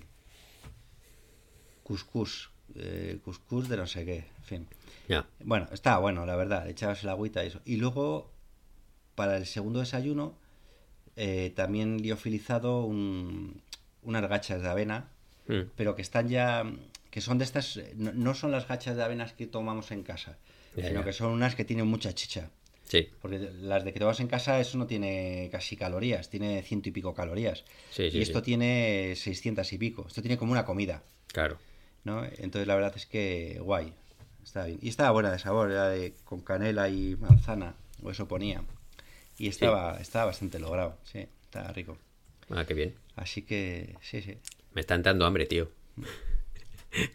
Cuscús. 1.82 2.50
eh, 2.74 3.18
cuscús 3.24 3.68
de 3.68 3.76
no 3.76 3.86
sé 3.86 4.04
qué. 4.04 4.16
En 4.38 4.44
fin. 4.44 4.66
Ya. 5.08 5.26
Bueno, 5.40 5.68
estaba 5.72 5.98
bueno, 5.98 6.24
la 6.26 6.36
verdad. 6.36 6.64
Le 6.64 6.70
echabas 6.72 7.02
el 7.02 7.08
agüita 7.10 7.42
y 7.44 7.48
eso. 7.48 7.60
Y 7.64 7.76
luego, 7.76 8.30
para 9.14 9.36
el 9.36 9.46
segundo 9.46 9.80
desayuno, 9.80 10.34
eh, 11.16 11.52
también 11.54 12.00
liofilizado 12.02 12.84
un, 12.84 13.60
unas 14.02 14.28
gachas 14.28 14.62
de 14.62 14.68
avena, 14.68 15.08
Mm. 15.48 15.70
pero 15.76 15.96
que 15.96 16.02
están 16.02 16.28
ya... 16.28 16.64
que 17.10 17.20
son 17.20 17.36
de 17.36 17.44
estas... 17.44 17.80
No, 17.96 18.12
no 18.12 18.32
son 18.32 18.52
las 18.52 18.68
gachas 18.68 18.94
de 18.96 19.02
avenas 19.02 19.32
que 19.32 19.48
tomamos 19.48 19.90
en 19.90 20.04
casa, 20.04 20.38
sino 20.76 21.02
que 21.04 21.12
son 21.12 21.32
unas 21.32 21.56
que 21.56 21.64
tienen 21.64 21.88
mucha 21.88 22.14
chicha. 22.14 22.48
Sí. 22.84 23.08
Porque 23.20 23.38
las 23.60 23.84
de 23.84 23.92
que 23.92 23.98
tomas 23.98 24.20
en 24.20 24.28
casa, 24.28 24.60
eso 24.60 24.78
no 24.78 24.86
tiene 24.86 25.48
casi 25.50 25.76
calorías, 25.76 26.30
tiene 26.30 26.62
ciento 26.62 26.90
y 26.90 26.92
pico 26.92 27.12
calorías. 27.12 27.64
Sí, 27.90 28.08
sí, 28.10 28.18
y 28.18 28.22
esto 28.22 28.40
tiene 28.40 29.14
600 29.16 29.72
y 29.72 29.78
pico. 29.78 30.04
Esto 30.06 30.22
tiene 30.22 30.38
como 30.38 30.52
una 30.52 30.64
comida, 30.64 31.02
Claro. 31.26 31.58
¿no? 32.04 32.24
Entonces 32.24 32.66
la 32.68 32.76
verdad 32.76 32.92
es 32.94 33.06
que 33.06 33.58
guay. 33.60 33.92
Está 34.44 34.66
bien. 34.66 34.78
Y 34.80 34.88
estaba 34.90 35.10
buena 35.10 35.32
de 35.32 35.38
sabor, 35.40 35.72
era 35.72 35.88
de, 35.88 36.14
con 36.24 36.40
canela 36.40 36.88
y 36.88 37.16
manzana, 37.16 37.74
o 38.02 38.10
eso 38.12 38.28
ponía. 38.28 38.62
Y 39.38 39.48
estaba, 39.48 39.98
estaba 40.00 40.26
bastante 40.26 40.58
logrado, 40.58 40.96
sí, 41.04 41.26
estaba 41.42 41.72
rico. 41.72 41.96
Ah, 42.50 42.64
qué 42.66 42.74
bien. 42.74 42.94
Así 43.16 43.42
que, 43.42 43.96
sí, 44.02 44.22
sí. 44.22 44.36
Me 44.74 44.80
está 44.80 44.94
entrando 44.94 45.24
hambre, 45.26 45.46
tío. 45.46 45.68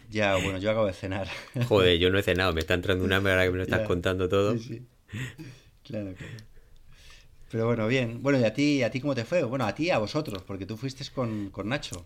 Ya, 0.10 0.38
bueno, 0.38 0.58
yo 0.60 0.72
acabo 0.72 0.88
de 0.88 0.94
cenar. 0.94 1.28
Joder, 1.70 1.98
yo 2.00 2.10
no 2.10 2.18
he 2.18 2.24
cenado, 2.24 2.54
me 2.54 2.62
está 2.62 2.74
entrando 2.74 3.04
un 3.04 3.14
hambre 3.14 3.34
ahora 3.34 3.46
que 3.46 3.52
me 3.52 3.58
lo 3.58 3.64
estás 3.64 3.80
Ya. 3.82 3.88
contando 3.88 4.30
todo. 4.30 4.58
Sí, 4.58 4.64
sí. 4.64 4.82
Claro, 5.84 6.14
claro. 6.16 6.34
Pero 7.52 7.66
bueno, 7.66 7.88
bien. 7.88 8.22
Bueno, 8.22 8.40
¿y 8.40 8.44
a 8.44 8.54
ti, 8.54 8.84
a 8.84 8.92
ti 8.92 9.00
cómo 9.00 9.16
te 9.16 9.24
fue? 9.26 9.44
Bueno, 9.44 9.66
a 9.66 9.74
ti 9.74 9.86
y 9.86 9.90
a 9.90 9.98
vosotros, 10.00 10.44
porque 10.46 10.66
tú 10.66 10.76
fuiste 10.78 11.04
con, 11.14 11.50
con 11.50 11.70
Nacho. 11.70 12.06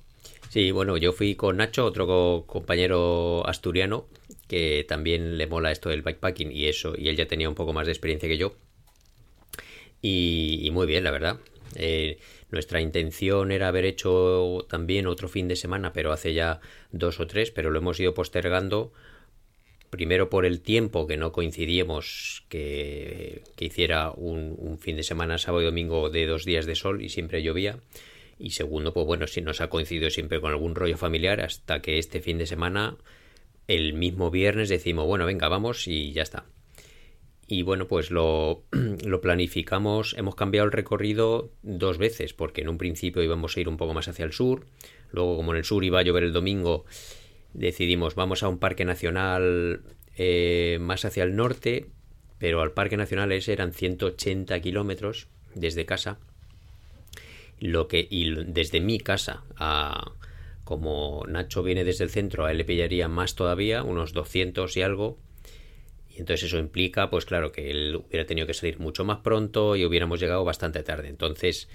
Sí, 0.50 0.72
bueno, 0.72 0.98
yo 0.98 1.14
fui 1.14 1.36
con 1.36 1.58
Nacho, 1.58 1.86
otro 1.86 2.06
co- 2.06 2.46
compañero 2.48 3.48
asturiano, 3.48 4.06
que 4.48 4.86
también 4.88 5.38
le 5.38 5.48
mola 5.48 5.72
esto 5.72 5.90
del 5.90 6.02
bikepacking 6.04 6.52
y 6.52 6.68
eso, 6.68 6.94
y 6.98 7.08
él 7.10 7.16
ya 7.16 7.28
tenía 7.28 7.50
un 7.50 7.56
poco 7.56 7.74
más 7.74 7.86
de 7.88 7.94
experiencia 7.94 8.30
que 8.30 8.38
yo. 8.38 8.54
Y, 10.02 10.60
y 10.64 10.72
muy 10.72 10.88
bien, 10.88 11.04
la 11.04 11.12
verdad. 11.12 11.40
Eh, 11.76 12.18
nuestra 12.50 12.82
intención 12.82 13.52
era 13.52 13.70
haber 13.70 13.86
hecho 13.86 14.66
también 14.70 15.08
otro 15.08 15.30
fin 15.30 15.48
de 15.48 15.56
semana, 15.56 15.94
pero 15.94 16.12
hace 16.12 16.34
ya 16.34 16.60
dos 16.92 17.20
o 17.20 17.28
tres, 17.28 17.52
pero 17.52 17.70
lo 17.70 17.80
hemos 17.80 18.00
ido 18.00 18.14
postergando. 18.14 18.92
Primero 19.90 20.30
por 20.30 20.46
el 20.46 20.62
tiempo 20.62 21.06
que 21.06 21.18
no 21.18 21.32
coincidíamos 21.32 22.46
que, 22.50 23.44
que 23.56 23.66
hiciera 23.66 24.12
un, 24.12 24.56
un 24.58 24.80
fin 24.80 24.96
de 24.96 25.04
semana, 25.04 25.38
sábado 25.38 25.64
y 25.64 25.66
domingo 25.66 26.10
de 26.10 26.26
dos 26.26 26.46
días 26.46 26.66
de 26.66 26.76
sol 26.76 27.02
y 27.02 27.10
siempre 27.10 27.44
llovía. 27.44 27.80
Y 28.40 28.52
segundo, 28.52 28.94
pues 28.94 29.06
bueno, 29.06 29.28
si 29.28 29.42
nos 29.42 29.62
ha 29.62 29.70
coincidido 29.70 30.10
siempre 30.10 30.42
con 30.42 30.52
algún 30.52 30.76
rollo 30.76 30.98
familiar 30.98 31.42
hasta 31.42 31.82
que 31.82 32.00
este 32.00 32.22
fin 32.22 32.38
de 32.38 32.48
semana, 32.48 32.98
el 33.68 33.94
mismo 33.94 34.32
viernes, 34.32 34.70
decimos, 34.70 35.06
bueno, 35.06 35.26
venga, 35.26 35.48
vamos 35.48 35.88
y 35.88 36.12
ya 36.12 36.24
está. 36.24 36.46
Y 37.52 37.64
bueno, 37.64 37.86
pues 37.86 38.12
lo, 38.12 38.64
lo 39.04 39.20
planificamos, 39.20 40.16
hemos 40.18 40.36
cambiado 40.36 40.68
el 40.68 40.72
recorrido 40.72 41.52
dos 41.64 41.98
veces, 41.98 42.34
porque 42.34 42.62
en 42.62 42.70
un 42.70 42.78
principio 42.78 43.22
íbamos 43.22 43.58
a 43.58 43.60
ir 43.60 43.68
un 43.68 43.76
poco 43.76 43.94
más 43.94 44.08
hacia 44.08 44.24
el 44.24 44.32
sur, 44.32 44.68
luego 45.12 45.36
como 45.36 45.52
en 45.52 45.58
el 45.58 45.66
sur 45.66 45.84
iba 45.84 46.00
a 46.00 46.02
llover 46.02 46.24
el 46.24 46.32
domingo, 46.32 46.86
decidimos 47.54 48.16
vamos 48.16 48.44
a 48.44 48.48
un 48.48 48.58
parque 48.58 48.86
nacional 48.86 49.82
eh, 50.16 50.78
más 50.80 51.04
hacia 51.04 51.26
el 51.26 51.36
norte, 51.36 51.88
pero 52.38 52.62
al 52.62 52.72
parque 52.72 52.96
nacional 52.96 53.34
ese 53.34 53.52
eran 53.52 53.74
180 53.74 54.58
kilómetros 54.62 55.28
desde 55.54 55.86
casa, 55.86 56.20
lo 57.60 57.90
que 57.90 58.08
y 58.10 58.34
desde 58.46 58.80
mi 58.80 58.98
casa 58.98 59.44
a 59.58 60.14
como 60.64 61.26
Nacho 61.28 61.64
viene 61.64 61.84
desde 61.84 62.06
el 62.06 62.12
centro, 62.12 62.46
a 62.46 62.52
él 62.52 62.60
le 62.60 62.64
pillaría 62.64 63.10
más 63.10 63.36
todavía, 63.36 63.84
unos 63.84 64.14
200 64.14 64.78
y 64.78 64.82
algo, 64.84 65.18
y 66.14 66.20
entonces 66.20 66.48
eso 66.48 66.58
implica, 66.58 67.10
pues 67.10 67.26
claro, 67.26 67.52
que 67.52 67.72
él 67.72 67.96
hubiera 67.96 68.26
tenido 68.26 68.46
que 68.46 68.54
salir 68.54 68.80
mucho 68.80 69.06
más 69.06 69.20
pronto 69.20 69.76
y 69.76 69.86
hubiéramos 69.86 70.20
llegado 70.20 70.44
bastante 70.44 70.84
tarde. 70.84 71.08
Entonces 71.08 71.70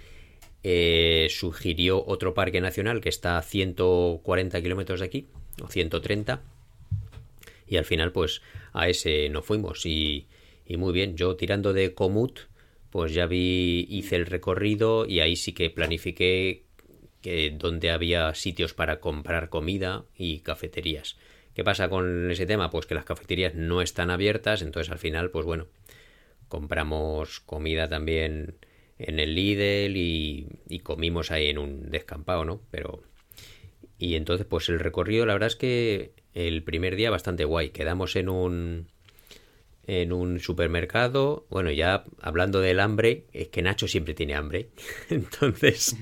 eh, 0.62 1.29
sugirió 1.31 2.05
otro 2.07 2.35
parque 2.35 2.61
nacional 2.61 3.01
que 3.01 3.09
está 3.09 3.38
a 3.38 3.42
140 3.42 4.61
kilómetros 4.61 5.01
de 5.01 5.07
aquí, 5.07 5.27
o 5.62 5.68
130. 5.68 6.42
Y 7.66 7.77
al 7.79 7.85
final, 7.85 8.12
pues 8.12 8.42
a 8.72 8.88
ese 8.88 9.29
nos 9.31 9.44
fuimos. 9.44 9.87
Y, 9.87 10.27
y 10.66 10.77
muy 10.77 10.92
bien, 10.92 11.16
yo 11.16 11.37
tirando 11.37 11.72
de 11.72 11.94
Comut, 11.94 12.40
pues 12.90 13.14
ya 13.14 13.27
vi, 13.27 13.87
hice 13.88 14.16
el 14.16 14.27
recorrido 14.27 15.07
y 15.07 15.20
ahí 15.20 15.37
sí 15.37 15.53
que 15.53 15.70
planifiqué 15.70 16.64
que 17.22 17.51
donde 17.51 17.90
había 17.90 18.35
sitios 18.35 18.75
para 18.75 19.01
comprar 19.01 19.49
comida 19.49 20.05
y 20.16 20.40
cafeterías. 20.40 21.16
¿Qué 21.57 21.64
pasa 21.64 21.88
con 21.88 22.31
ese 22.31 22.45
tema? 22.45 22.69
Pues 22.69 22.85
que 22.85 22.95
las 22.95 23.07
cafeterías 23.07 23.55
no 23.55 23.81
están 23.81 24.11
abiertas, 24.11 24.61
entonces 24.61 24.92
al 24.92 24.99
final, 24.99 25.31
pues 25.31 25.47
bueno, 25.47 25.69
compramos 26.49 27.40
comida 27.40 27.88
también 27.88 28.57
en 28.99 29.19
el 29.19 29.35
Lidl 29.35 29.97
y, 29.97 30.49
y 30.69 30.81
comimos 30.81 31.31
ahí 31.31 31.49
en 31.49 31.57
un 31.57 31.90
descampado, 31.90 32.45
¿no? 32.45 32.61
Pero... 32.71 33.03
Y 33.99 34.16
entonces, 34.16 34.45
pues 34.45 34.69
el 34.69 34.79
recorrido, 34.81 35.25
la 35.25 35.33
verdad 35.33 35.47
es 35.47 35.57
que 35.57 36.12
el 36.35 36.62
primer 36.62 36.95
día 36.95 37.11
bastante 37.11 37.47
guay. 37.47 37.71
Quedamos 37.71 38.16
en 38.16 38.29
un 38.29 38.88
en 39.87 40.12
un 40.12 40.40
supermercado. 40.40 41.47
Bueno, 41.49 41.71
ya 41.71 42.05
hablando 42.21 42.61
del 42.61 42.81
hambre, 42.81 43.25
es 43.33 43.49
que 43.49 43.62
Nacho 43.62 43.88
siempre 43.88 44.12
tiene 44.12 44.35
hambre. 44.35 44.69
Entonces, 45.09 45.97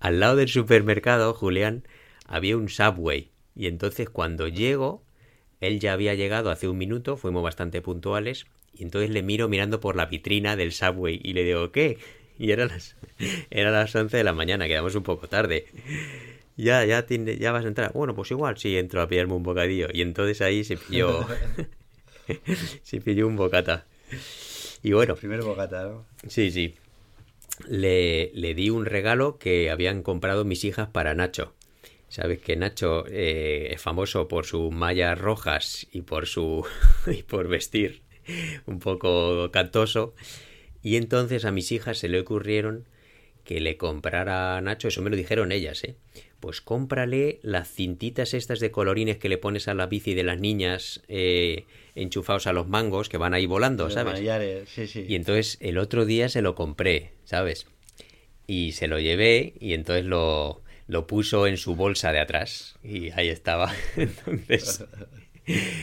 al 0.00 0.20
lado 0.20 0.36
del 0.36 0.48
supermercado, 0.48 1.34
Julián, 1.34 1.86
había 2.26 2.56
un 2.56 2.70
Subway. 2.70 3.35
Y 3.56 3.66
entonces 3.66 4.10
cuando 4.10 4.46
llego, 4.48 5.02
él 5.60 5.80
ya 5.80 5.94
había 5.94 6.14
llegado 6.14 6.50
hace 6.50 6.68
un 6.68 6.78
minuto, 6.78 7.16
fuimos 7.16 7.42
bastante 7.42 7.80
puntuales. 7.80 8.46
Y 8.74 8.82
entonces 8.82 9.10
le 9.10 9.22
miro 9.22 9.48
mirando 9.48 9.80
por 9.80 9.96
la 9.96 10.06
vitrina 10.06 10.54
del 10.54 10.72
Subway 10.72 11.20
y 11.24 11.32
le 11.32 11.44
digo, 11.44 11.72
¿qué? 11.72 11.98
Y 12.38 12.50
eran 12.50 12.68
las, 12.68 12.96
era 13.50 13.70
las 13.70 13.94
11 13.94 14.16
de 14.16 14.24
la 14.24 14.34
mañana, 14.34 14.68
quedamos 14.68 14.94
un 14.94 15.02
poco 15.02 15.26
tarde. 15.28 15.66
Ya, 16.56 16.84
ya, 16.84 17.06
tiene, 17.06 17.36
ya 17.38 17.52
vas 17.52 17.64
a 17.64 17.68
entrar. 17.68 17.92
Bueno, 17.92 18.14
pues 18.14 18.30
igual 18.30 18.58
sí 18.58 18.76
entro 18.76 19.02
a 19.02 19.08
pillarme 19.08 19.34
un 19.34 19.42
bocadillo. 19.42 19.88
Y 19.92 20.02
entonces 20.02 20.40
ahí 20.40 20.64
se 20.64 20.76
pilló, 20.76 21.26
se 22.82 23.00
pilló 23.00 23.26
un 23.26 23.36
bocata. 23.36 23.86
Y 24.82 24.92
bueno. 24.92 25.14
El 25.14 25.18
primer 25.18 25.42
bocata, 25.42 25.84
¿no? 25.84 26.06
Sí, 26.28 26.50
sí. 26.50 26.74
Le, 27.66 28.30
le, 28.34 28.54
di 28.54 28.70
un 28.70 28.84
regalo 28.84 29.38
que 29.38 29.70
habían 29.70 30.02
comprado 30.02 30.44
mis 30.44 30.64
hijas 30.64 30.88
para 30.88 31.14
Nacho. 31.14 31.54
Sabes 32.16 32.38
que 32.38 32.56
Nacho 32.56 33.04
eh, 33.10 33.68
es 33.72 33.82
famoso 33.82 34.26
por 34.26 34.46
sus 34.46 34.72
mallas 34.72 35.18
rojas 35.18 35.86
y 35.92 36.00
por 36.00 36.26
su 36.26 36.64
y 37.06 37.22
por 37.24 37.46
vestir 37.46 38.00
un 38.64 38.78
poco 38.78 39.50
cantoso. 39.50 40.14
Y 40.82 40.96
entonces 40.96 41.44
a 41.44 41.50
mis 41.50 41.72
hijas 41.72 41.98
se 41.98 42.08
le 42.08 42.18
ocurrieron 42.18 42.88
que 43.44 43.60
le 43.60 43.76
comprara 43.76 44.56
a 44.56 44.60
Nacho, 44.62 44.88
eso 44.88 45.02
me 45.02 45.10
lo 45.10 45.16
dijeron 45.16 45.52
ellas, 45.52 45.84
¿eh? 45.84 45.96
Pues 46.40 46.62
cómprale 46.62 47.38
las 47.42 47.70
cintitas 47.70 48.32
estas 48.32 48.60
de 48.60 48.70
colorines 48.70 49.18
que 49.18 49.28
le 49.28 49.36
pones 49.36 49.68
a 49.68 49.74
la 49.74 49.84
bici 49.84 50.14
de 50.14 50.24
las 50.24 50.40
niñas 50.40 51.02
eh, 51.08 51.64
enchufados 51.94 52.46
a 52.46 52.54
los 52.54 52.66
mangos 52.66 53.10
que 53.10 53.18
van 53.18 53.34
ahí 53.34 53.44
volando, 53.44 53.90
¿sabes? 53.90 54.14
Sí, 54.66 54.86
sí. 54.86 55.04
Y 55.06 55.16
entonces 55.16 55.58
el 55.60 55.76
otro 55.76 56.06
día 56.06 56.30
se 56.30 56.40
lo 56.40 56.54
compré, 56.54 57.12
¿sabes? 57.24 57.66
Y 58.46 58.72
se 58.72 58.88
lo 58.88 58.98
llevé 58.98 59.52
y 59.60 59.74
entonces 59.74 60.06
lo, 60.06 60.62
lo 60.86 61.06
puso 61.06 61.46
en 61.46 61.56
su 61.56 61.74
bolsa 61.76 62.12
de 62.12 62.20
atrás 62.20 62.76
y 62.82 63.10
ahí 63.12 63.28
estaba. 63.28 63.72
Entonces 63.96 64.84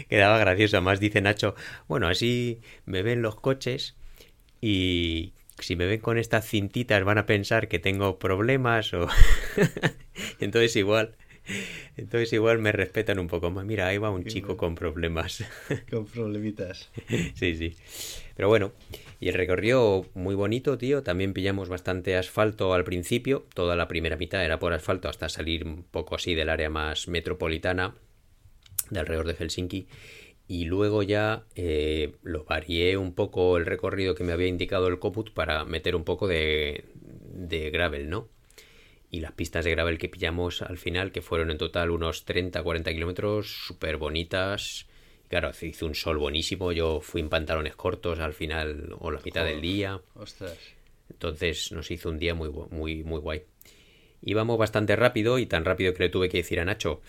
quedaba 0.10 0.38
gracioso. 0.38 0.78
Además 0.78 1.00
dice 1.00 1.22
Nacho, 1.22 1.56
bueno, 1.88 2.08
así 2.08 2.62
me 2.86 3.02
ven 3.02 3.22
los 3.22 3.36
coches 3.36 3.96
y 4.62 5.34
si 5.60 5.76
me 5.76 5.86
ven 5.86 6.00
con 6.00 6.18
estas 6.18 6.48
cintitas 6.48 7.04
van 7.04 7.18
a 7.18 7.26
pensar 7.26 7.68
que 7.68 7.80
tengo 7.80 8.18
problemas 8.18 8.94
o 8.94 9.08
entonces 10.40 10.76
igual 10.76 11.16
entonces 11.98 12.32
igual 12.34 12.60
me 12.60 12.72
respetan 12.72 13.20
un 13.20 13.28
poco 13.28 13.52
más. 13.52 13.66
Mira 13.66 13.88
ahí 13.88 13.98
va 13.98 14.10
un 14.10 14.26
chico 14.26 14.58
con 14.58 14.76
problemas. 14.76 15.44
Con 15.90 16.06
problemitas. 16.06 16.90
Sí 17.36 17.56
sí. 17.56 17.76
Pero 18.36 18.48
bueno 18.48 18.72
y 19.20 19.30
el 19.30 19.36
recorrido 19.36 20.06
muy 20.14 20.36
bonito 20.36 20.78
tío. 20.78 21.04
También 21.04 21.34
pillamos 21.34 21.70
bastante 21.70 22.18
asfalto 22.18 22.74
al 22.74 22.84
principio. 22.84 23.46
Toda 23.54 23.76
la 23.76 23.88
primera 23.88 24.18
mitad 24.18 24.44
era 24.44 24.60
por 24.60 24.74
asfalto 24.74 25.10
hasta 25.10 25.30
salir 25.30 25.66
un 25.66 25.84
poco 25.84 26.16
así 26.16 26.36
del 26.36 26.50
área 26.50 26.70
más 26.70 27.08
metropolitana 27.08 27.96
de 28.90 29.00
alrededor 29.00 29.28
de 29.28 29.36
Helsinki. 29.36 29.88
Y 30.48 30.66
luego 30.66 31.04
ya 31.04 31.46
eh, 31.56 32.16
lo 32.22 32.44
varié 32.44 32.98
un 32.98 33.14
poco 33.14 33.58
el 33.58 33.66
recorrido 33.66 34.14
que 34.14 34.26
me 34.26 34.34
había 34.34 34.48
indicado 34.48 34.88
el 34.88 35.00
Coput 35.00 35.34
para 35.34 35.64
meter 35.64 35.96
un 35.96 36.04
poco 36.04 36.28
de, 36.28 36.86
de 36.96 37.70
gravel, 37.70 38.10
¿no? 38.10 38.28
Y 39.14 39.20
las 39.20 39.34
pistas 39.34 39.64
de 39.64 39.70
gravel 39.70 40.00
que 40.00 40.10
pillamos 40.10 40.64
al 40.64 40.80
final, 40.80 41.12
que 41.12 41.22
fueron 41.22 41.52
en 41.52 41.60
total 41.60 41.92
unos 41.92 42.26
30-40 42.26 42.92
kilómetros, 42.94 43.48
súper 43.68 43.98
bonitas. 43.98 44.88
Claro, 45.28 45.54
se 45.54 45.68
hizo 45.68 45.86
un 45.86 45.94
sol 45.94 46.18
buenísimo. 46.18 46.72
Yo 46.72 47.00
fui 47.00 47.22
en 47.22 47.30
pantalones 47.30 47.76
cortos 47.76 48.18
al 48.18 48.34
final 48.34 48.96
o 48.98 49.12
la 49.12 49.22
mitad 49.24 49.42
Joder, 49.42 49.54
del 49.54 49.62
día. 49.62 50.02
Ostras. 50.16 50.58
Entonces 51.12 51.72
nos 51.72 51.92
hizo 51.92 52.10
un 52.10 52.18
día 52.18 52.34
muy, 52.34 52.50
muy, 52.72 53.04
muy 53.04 53.20
guay. 53.20 53.44
Íbamos 54.24 54.58
bastante 54.58 54.96
rápido 54.96 55.38
y 55.38 55.46
tan 55.46 55.64
rápido 55.64 55.94
que 55.94 56.02
le 56.02 56.10
tuve 56.10 56.28
que 56.28 56.38
decir 56.38 56.60
a 56.60 56.66
Nacho, 56.66 57.04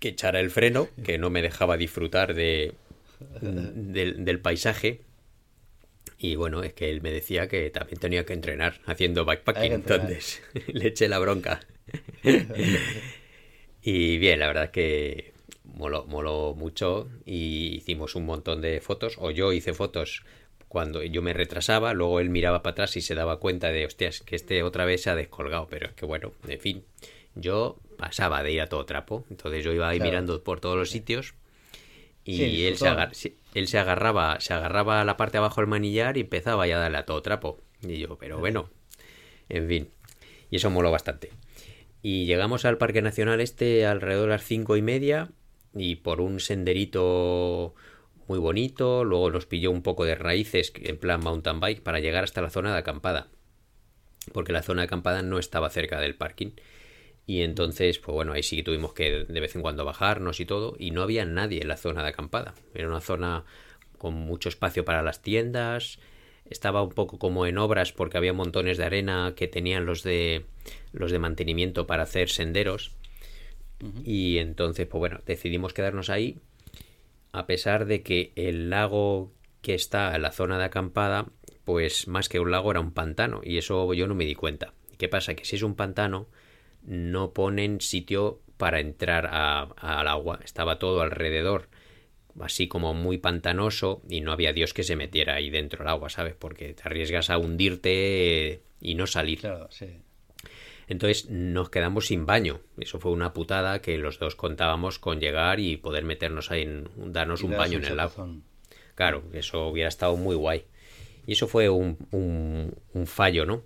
que 0.00 0.08
echara 0.08 0.40
el 0.40 0.48
freno, 0.48 0.88
que 1.04 1.18
no 1.18 1.28
me 1.28 1.42
dejaba 1.42 1.76
disfrutar 1.76 2.32
de, 2.32 2.72
del, 3.42 4.24
del 4.24 4.40
paisaje. 4.40 5.02
Y 6.20 6.36
bueno, 6.36 6.62
es 6.62 6.74
que 6.74 6.90
él 6.90 7.02
me 7.02 7.10
decía 7.10 7.48
que 7.48 7.70
también 7.70 7.98
tenía 7.98 8.24
que 8.26 8.34
entrenar 8.34 8.80
haciendo 8.86 9.24
backpacking, 9.24 9.72
entrenar. 9.72 10.12
entonces 10.12 10.42
le 10.68 10.88
eché 10.88 11.08
la 11.08 11.18
bronca. 11.18 11.60
y 13.82 14.18
bien, 14.18 14.40
la 14.40 14.46
verdad 14.48 14.64
es 14.64 14.70
que 14.70 15.32
moló, 15.64 16.04
moló 16.06 16.54
mucho 16.54 17.08
y 17.24 17.76
hicimos 17.76 18.14
un 18.14 18.26
montón 18.26 18.60
de 18.60 18.80
fotos, 18.80 19.16
o 19.18 19.30
yo 19.30 19.52
hice 19.52 19.72
fotos 19.72 20.24
cuando 20.68 21.02
yo 21.02 21.22
me 21.22 21.32
retrasaba, 21.32 21.94
luego 21.94 22.20
él 22.20 22.30
miraba 22.30 22.62
para 22.62 22.72
atrás 22.72 22.96
y 22.96 23.00
se 23.00 23.14
daba 23.14 23.40
cuenta 23.40 23.72
de, 23.72 23.86
hostias, 23.86 24.20
que 24.20 24.36
este 24.36 24.62
otra 24.62 24.84
vez 24.84 25.02
se 25.02 25.10
ha 25.10 25.14
descolgado, 25.16 25.66
pero 25.68 25.86
es 25.88 25.92
que 25.94 26.06
bueno, 26.06 26.32
en 26.46 26.60
fin, 26.60 26.84
yo 27.34 27.78
pasaba 27.96 28.42
de 28.42 28.52
ir 28.52 28.60
a 28.60 28.68
todo 28.68 28.84
trapo, 28.86 29.24
entonces 29.30 29.64
yo 29.64 29.72
iba 29.72 29.88
ahí 29.88 29.98
Claro. 29.98 30.10
mirando 30.10 30.44
por 30.44 30.60
todos 30.60 30.76
los 30.76 30.90
sitios 30.90 31.34
y 32.24 32.64
Sí, 32.64 32.66
él, 32.66 32.76
se 32.78 32.88
agar- 32.88 33.14
sí, 33.14 33.36
él 33.54 33.68
se 33.68 33.78
agarraba, 33.78 34.40
se 34.40 34.54
agarraba 34.54 35.00
a 35.00 35.04
la 35.04 35.16
parte 35.16 35.32
de 35.32 35.38
abajo 35.38 35.60
del 35.60 35.68
manillar 35.68 36.16
y 36.16 36.20
empezaba 36.20 36.66
ya 36.66 36.76
a 36.76 36.80
darle 36.80 36.98
a 36.98 37.06
todo 37.06 37.22
trapo. 37.22 37.60
Y 37.82 37.98
yo, 37.98 38.16
pero 38.18 38.38
bueno, 38.38 38.70
en 39.48 39.68
fin, 39.68 39.88
y 40.50 40.56
eso 40.56 40.70
moló 40.70 40.90
bastante. 40.90 41.30
Y 42.02 42.26
llegamos 42.26 42.64
al 42.64 42.78
Parque 42.78 43.02
Nacional 43.02 43.40
este 43.40 43.86
alrededor 43.86 44.28
de 44.28 44.34
las 44.36 44.44
cinco 44.44 44.76
y 44.76 44.82
media 44.82 45.30
y 45.74 45.96
por 45.96 46.20
un 46.20 46.40
senderito 46.40 47.74
muy 48.26 48.38
bonito, 48.38 49.04
luego 49.04 49.30
nos 49.30 49.46
pilló 49.46 49.70
un 49.70 49.82
poco 49.82 50.04
de 50.04 50.14
raíces 50.14 50.72
en 50.76 50.96
plan 50.98 51.20
mountain 51.20 51.60
bike 51.60 51.82
para 51.82 52.00
llegar 52.00 52.24
hasta 52.24 52.40
la 52.40 52.50
zona 52.50 52.72
de 52.72 52.78
acampada, 52.78 53.28
porque 54.32 54.52
la 54.52 54.62
zona 54.62 54.82
de 54.82 54.86
acampada 54.86 55.22
no 55.22 55.38
estaba 55.38 55.68
cerca 55.68 56.00
del 56.00 56.14
parking. 56.14 56.52
Y 57.26 57.42
entonces, 57.42 57.98
pues 57.98 58.14
bueno, 58.14 58.32
ahí 58.32 58.42
sí 58.42 58.56
que 58.56 58.62
tuvimos 58.62 58.92
que 58.92 59.24
de 59.24 59.40
vez 59.40 59.54
en 59.54 59.62
cuando 59.62 59.84
bajarnos 59.84 60.40
y 60.40 60.46
todo, 60.46 60.74
y 60.78 60.90
no 60.90 61.02
había 61.02 61.24
nadie 61.24 61.62
en 61.62 61.68
la 61.68 61.76
zona 61.76 62.02
de 62.02 62.08
acampada. 62.08 62.54
Era 62.74 62.88
una 62.88 63.00
zona 63.00 63.44
con 63.98 64.14
mucho 64.14 64.48
espacio 64.48 64.84
para 64.84 65.02
las 65.02 65.22
tiendas, 65.22 65.98
estaba 66.48 66.82
un 66.82 66.90
poco 66.90 67.18
como 67.18 67.46
en 67.46 67.58
obras 67.58 67.92
porque 67.92 68.18
había 68.18 68.32
montones 68.32 68.78
de 68.78 68.84
arena 68.84 69.34
que 69.36 69.46
tenían 69.46 69.86
los 69.86 70.02
de 70.02 70.46
los 70.92 71.12
de 71.12 71.18
mantenimiento 71.18 71.86
para 71.86 72.02
hacer 72.02 72.28
senderos. 72.28 72.96
Y 74.04 74.38
entonces, 74.38 74.86
pues 74.86 74.98
bueno, 74.98 75.20
decidimos 75.24 75.72
quedarnos 75.72 76.10
ahí 76.10 76.38
a 77.32 77.46
pesar 77.46 77.86
de 77.86 78.02
que 78.02 78.32
el 78.36 78.70
lago 78.70 79.32
que 79.62 79.74
está 79.74 80.14
en 80.14 80.22
la 80.22 80.32
zona 80.32 80.58
de 80.58 80.64
acampada, 80.64 81.26
pues 81.64 82.08
más 82.08 82.28
que 82.28 82.40
un 82.40 82.50
lago 82.50 82.70
era 82.70 82.80
un 82.80 82.92
pantano, 82.92 83.40
y 83.44 83.58
eso 83.58 83.92
yo 83.94 84.06
no 84.06 84.14
me 84.14 84.24
di 84.24 84.34
cuenta. 84.34 84.74
¿Qué 84.98 85.08
pasa? 85.08 85.34
Que 85.34 85.44
si 85.44 85.56
es 85.56 85.62
un 85.62 85.76
pantano, 85.76 86.26
no 86.84 87.32
ponen 87.32 87.80
sitio 87.80 88.40
para 88.56 88.80
entrar 88.80 89.26
a- 89.30 89.62
al 89.76 90.08
agua, 90.08 90.40
estaba 90.44 90.78
todo 90.78 91.00
alrededor, 91.02 91.68
así 92.40 92.68
como 92.68 92.94
muy 92.94 93.18
pantanoso, 93.18 94.02
y 94.08 94.20
no 94.20 94.32
había 94.32 94.52
Dios 94.52 94.74
que 94.74 94.82
se 94.82 94.96
metiera 94.96 95.34
ahí 95.34 95.50
dentro 95.50 95.78
del 95.80 95.88
agua, 95.88 96.10
¿sabes? 96.10 96.34
Porque 96.38 96.74
te 96.74 96.82
arriesgas 96.84 97.30
a 97.30 97.38
hundirte 97.38 98.48
eh, 98.52 98.60
y 98.80 98.94
no 98.94 99.06
salir. 99.06 99.40
Claro, 99.40 99.68
sí. 99.70 99.86
Entonces 100.88 101.30
nos 101.30 101.70
quedamos 101.70 102.06
sin 102.06 102.26
baño. 102.26 102.60
Eso 102.78 102.98
fue 102.98 103.12
una 103.12 103.32
putada 103.32 103.80
que 103.80 103.96
los 103.96 104.18
dos 104.18 104.34
contábamos 104.34 104.98
con 104.98 105.20
llegar 105.20 105.60
y 105.60 105.76
poder 105.76 106.04
meternos 106.04 106.50
ahí, 106.50 106.62
en, 106.62 106.88
darnos 107.12 107.42
Y 107.42 107.46
un 107.46 107.52
baño 107.52 107.78
en 107.78 107.84
el 107.84 107.96
chapuzón. 107.96 108.42
Claro, 108.96 109.22
eso 109.32 109.68
hubiera 109.68 109.88
estado 109.88 110.16
muy 110.16 110.34
guay. 110.36 110.64
Y 111.26 111.32
eso 111.32 111.46
fue 111.46 111.68
un, 111.68 111.96
un- 112.10 112.74
un 112.92 113.06
fallo, 113.06 113.46
¿no? 113.46 113.62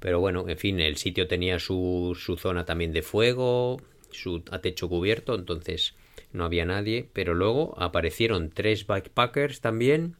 Pero 0.00 0.20
bueno, 0.20 0.48
en 0.48 0.58
fin, 0.58 0.80
el 0.80 0.96
sitio 0.96 1.26
tenía 1.26 1.58
su, 1.58 2.16
su 2.18 2.36
zona 2.36 2.64
también 2.64 2.92
de 2.92 3.02
fuego, 3.02 3.80
su 4.10 4.42
a 4.50 4.60
techo 4.60 4.88
cubierto, 4.88 5.34
entonces 5.34 5.94
no 6.32 6.44
había 6.44 6.64
nadie. 6.64 7.08
Pero 7.12 7.34
luego 7.34 7.74
aparecieron 7.78 8.50
tres 8.50 8.86
backpackers 8.86 9.60
también 9.60 10.16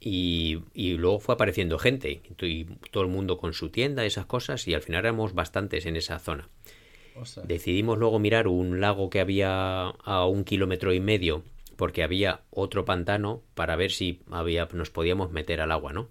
y, 0.00 0.60
y 0.74 0.94
luego 0.94 1.18
fue 1.18 1.34
apareciendo 1.34 1.78
gente. 1.78 2.20
Y 2.40 2.64
todo 2.90 3.04
el 3.04 3.08
mundo 3.08 3.38
con 3.38 3.54
su 3.54 3.70
tienda, 3.70 4.04
esas 4.04 4.26
cosas, 4.26 4.68
y 4.68 4.74
al 4.74 4.82
final 4.82 5.00
éramos 5.00 5.34
bastantes 5.34 5.86
en 5.86 5.96
esa 5.96 6.18
zona. 6.18 6.48
Decidimos 7.44 7.98
luego 7.98 8.18
mirar 8.18 8.48
un 8.48 8.80
lago 8.80 9.10
que 9.10 9.20
había 9.20 9.88
a 9.88 10.26
un 10.26 10.44
kilómetro 10.44 10.92
y 10.92 11.00
medio 11.00 11.42
porque 11.76 12.02
había 12.02 12.42
otro 12.50 12.84
pantano 12.84 13.42
para 13.54 13.76
ver 13.76 13.90
si 13.90 14.20
había, 14.30 14.68
nos 14.72 14.90
podíamos 14.90 15.30
meter 15.30 15.60
al 15.60 15.72
agua, 15.72 15.92
¿no? 15.92 16.08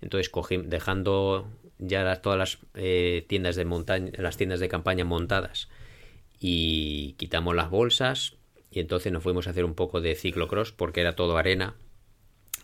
Entonces 0.00 0.28
cogí, 0.28 0.56
dejando 0.58 1.46
ya 1.86 2.02
las- 2.02 2.22
todas 2.22 2.38
las 2.38 2.58
eh, 2.74 3.24
tiendas 3.28 3.56
de 3.56 3.64
montaña, 3.64 4.10
las 4.18 4.36
tiendas 4.36 4.60
de 4.60 4.68
campaña 4.68 5.04
montadas 5.04 5.68
y 6.40 7.12
quitamos 7.14 7.54
las 7.54 7.70
bolsas 7.70 8.36
y 8.70 8.80
entonces 8.80 9.12
nos 9.12 9.22
fuimos 9.22 9.46
a 9.46 9.50
hacer 9.50 9.64
un 9.64 9.74
poco 9.74 10.00
de 10.00 10.14
ciclocross 10.14 10.72
porque 10.72 11.00
era 11.00 11.14
todo 11.16 11.36
arena 11.36 11.74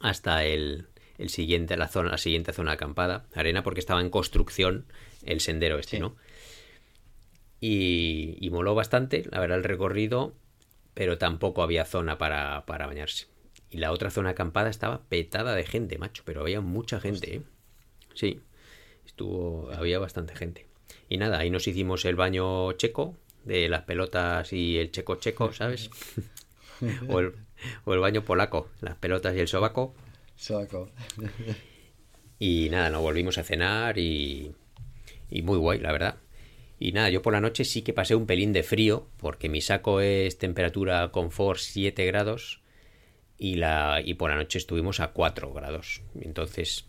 hasta 0.01 0.45
el, 0.45 0.87
el 1.19 1.29
siguiente, 1.29 1.77
la 1.77 1.89
zona, 1.89 2.11
la 2.11 2.19
siguiente 2.19 2.53
zona 2.53 2.73
acampada, 2.73 3.27
arena 3.35 3.63
porque 3.63 3.81
estaba 3.81 4.01
en 4.01 4.11
construcción 4.11 4.87
el 5.25 5.41
sendero 5.41 5.79
este, 5.79 5.97
Sí. 5.97 6.01
¿no? 6.01 6.17
Y, 7.61 8.37
y 8.41 8.51
moló 8.51 8.75
bastante, 8.75 9.25
la 9.31 9.39
verdad, 9.41 9.59
el 9.59 9.65
recorrido, 9.65 10.35
pero 10.95 11.19
tampoco 11.19 11.63
había 11.63 11.85
zona 11.85 12.17
para, 12.17 12.65
para 12.67 12.87
bañarse. 12.87 13.27
Y 13.71 13.79
la 13.79 13.93
otra 13.93 14.11
zona 14.11 14.31
acampada 14.31 14.71
estaba 14.71 15.03
petada 15.09 15.55
de 15.55 15.65
gente, 15.65 15.99
macho, 15.99 16.23
pero 16.25 16.41
había 16.41 16.61
mucha 16.61 17.01
gente, 17.01 17.37
¿eh? 17.37 17.43
Sí, 18.15 18.41
estuvo, 19.21 19.71
había 19.73 19.99
bastante 19.99 20.35
gente. 20.35 20.67
Y 21.11 21.19
nada, 21.19 21.39
ahí 21.39 21.51
nos 21.51 21.67
hicimos 21.69 22.05
el 22.07 22.17
baño 22.17 22.73
checo 22.73 23.17
de 23.45 23.69
las 23.69 23.83
pelotas 23.83 24.53
y 24.53 24.79
el 24.79 24.91
checo 24.91 25.17
checo, 25.17 25.53
¿sabes? 25.53 25.91
o, 27.09 27.21
el, 27.21 27.35
o 27.85 27.93
el 27.93 28.01
baño 28.01 28.25
polaco, 28.25 28.69
las 28.81 28.97
pelotas 28.97 29.37
y 29.37 29.41
el 29.41 29.49
sobaco. 29.49 29.95
Sobaco. 30.37 30.91
Y 32.43 32.71
nada, 32.71 32.89
nos 32.89 33.03
volvimos 33.03 33.37
a 33.37 33.43
cenar 33.43 33.99
y, 33.99 34.55
y 35.29 35.43
muy 35.43 35.59
guay, 35.59 35.79
la 35.79 35.93
verdad. 35.93 36.17
Y 36.79 36.93
nada, 36.93 37.11
yo 37.11 37.21
por 37.21 37.35
la 37.35 37.41
noche 37.43 37.67
sí 37.67 37.83
que 37.83 37.93
pasé 37.93 38.15
un 38.15 38.25
pelín 38.25 38.55
de 38.55 38.63
frío, 38.63 39.09
porque 39.19 39.51
mi 39.51 39.61
saco 39.61 40.01
es 40.01 40.39
temperatura 40.39 41.13
confort 41.13 41.61
7 41.61 42.07
grados 42.07 42.63
y, 43.37 43.57
la, 43.57 44.01
y 44.03 44.15
por 44.15 44.31
la 44.31 44.37
noche 44.37 44.57
estuvimos 44.57 45.01
a 45.01 45.09
4 45.09 45.53
grados. 45.53 46.01
Entonces 46.19 46.87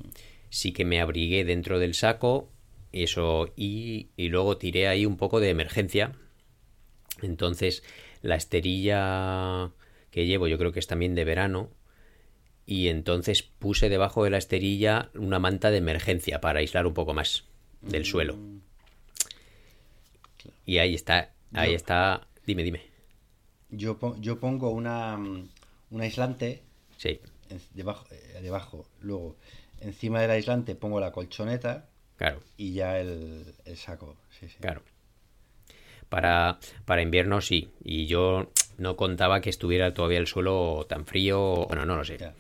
sí 0.52 0.74
que 0.74 0.86
me 0.86 1.02
abrigué 1.02 1.46
dentro 1.46 1.80
del 1.80 1.96
saco 1.96 2.52
eso 2.94 3.52
y, 3.58 4.10
y 4.18 4.30
luego 4.30 4.58
tiré 4.60 4.88
ahí 4.90 5.08
un 5.08 5.18
poco 5.18 5.42
de 5.42 5.50
emergencia. 5.50 6.14
Entonces 7.22 7.84
la 8.22 8.36
esterilla 8.36 9.72
que 10.12 10.26
llevo 10.26 10.48
yo 10.48 10.58
creo 10.58 10.72
que 10.72 10.80
es 10.80 10.88
también 10.88 11.16
de 11.16 11.24
verano 11.24 11.70
y 12.66 12.90
entonces 12.90 13.44
puse 13.44 13.90
debajo 13.90 14.24
de 14.24 14.30
la 14.32 14.38
esterilla 14.40 15.12
una 15.16 15.40
manta 15.40 15.72
de 15.72 15.78
emergencia 15.78 16.42
para 16.42 16.60
aislar 16.60 16.88
un 16.88 16.94
poco 16.94 17.14
más 17.14 17.46
del 17.82 18.06
suelo. 18.06 18.38
Y 20.66 20.78
ahí 20.80 20.96
está, 20.96 21.34
ahí 21.54 21.72
Yo- 21.72 21.76
está. 21.76 22.28
Dime, 22.46 22.64
dime. 22.64 22.82
Yo, 23.72 23.98
yo 24.20 24.40
pongo 24.40 24.70
una, 24.70 25.18
mm, 25.18 25.50
un 25.92 26.02
aislante 26.02 26.62
Sí, 26.98 27.20
debajo, 27.74 28.06
eh, 28.12 28.40
debajo. 28.42 28.86
Luego, 29.02 29.36
encima 29.82 30.22
del 30.22 30.32
aislante 30.32 30.76
pongo 30.76 31.00
la 31.00 31.12
colchoneta 31.12 31.88
claro, 32.17 32.39
y 32.58 32.74
ya 32.74 33.00
el, 33.00 33.46
el 33.65 33.78
saco. 33.78 34.15
Sí, 34.39 34.48
sí. 34.48 34.56
claro. 34.60 34.82
Para, 36.10 36.60
para 36.86 37.02
invierno 37.02 37.39
sí. 37.39 37.70
Y 37.84 38.06
yo 38.06 38.52
no 38.78 38.98
contaba 38.98 39.39
que 39.39 39.50
estuviera 39.50 39.94
todavía 39.94 40.17
el 40.20 40.28
suelo 40.28 40.86
tan 40.89 41.06
frío. 41.06 41.65
Bueno, 41.67 41.86
no 41.86 41.96
lo 41.96 42.04
sé. 42.04 42.17
Ya. 42.17 42.34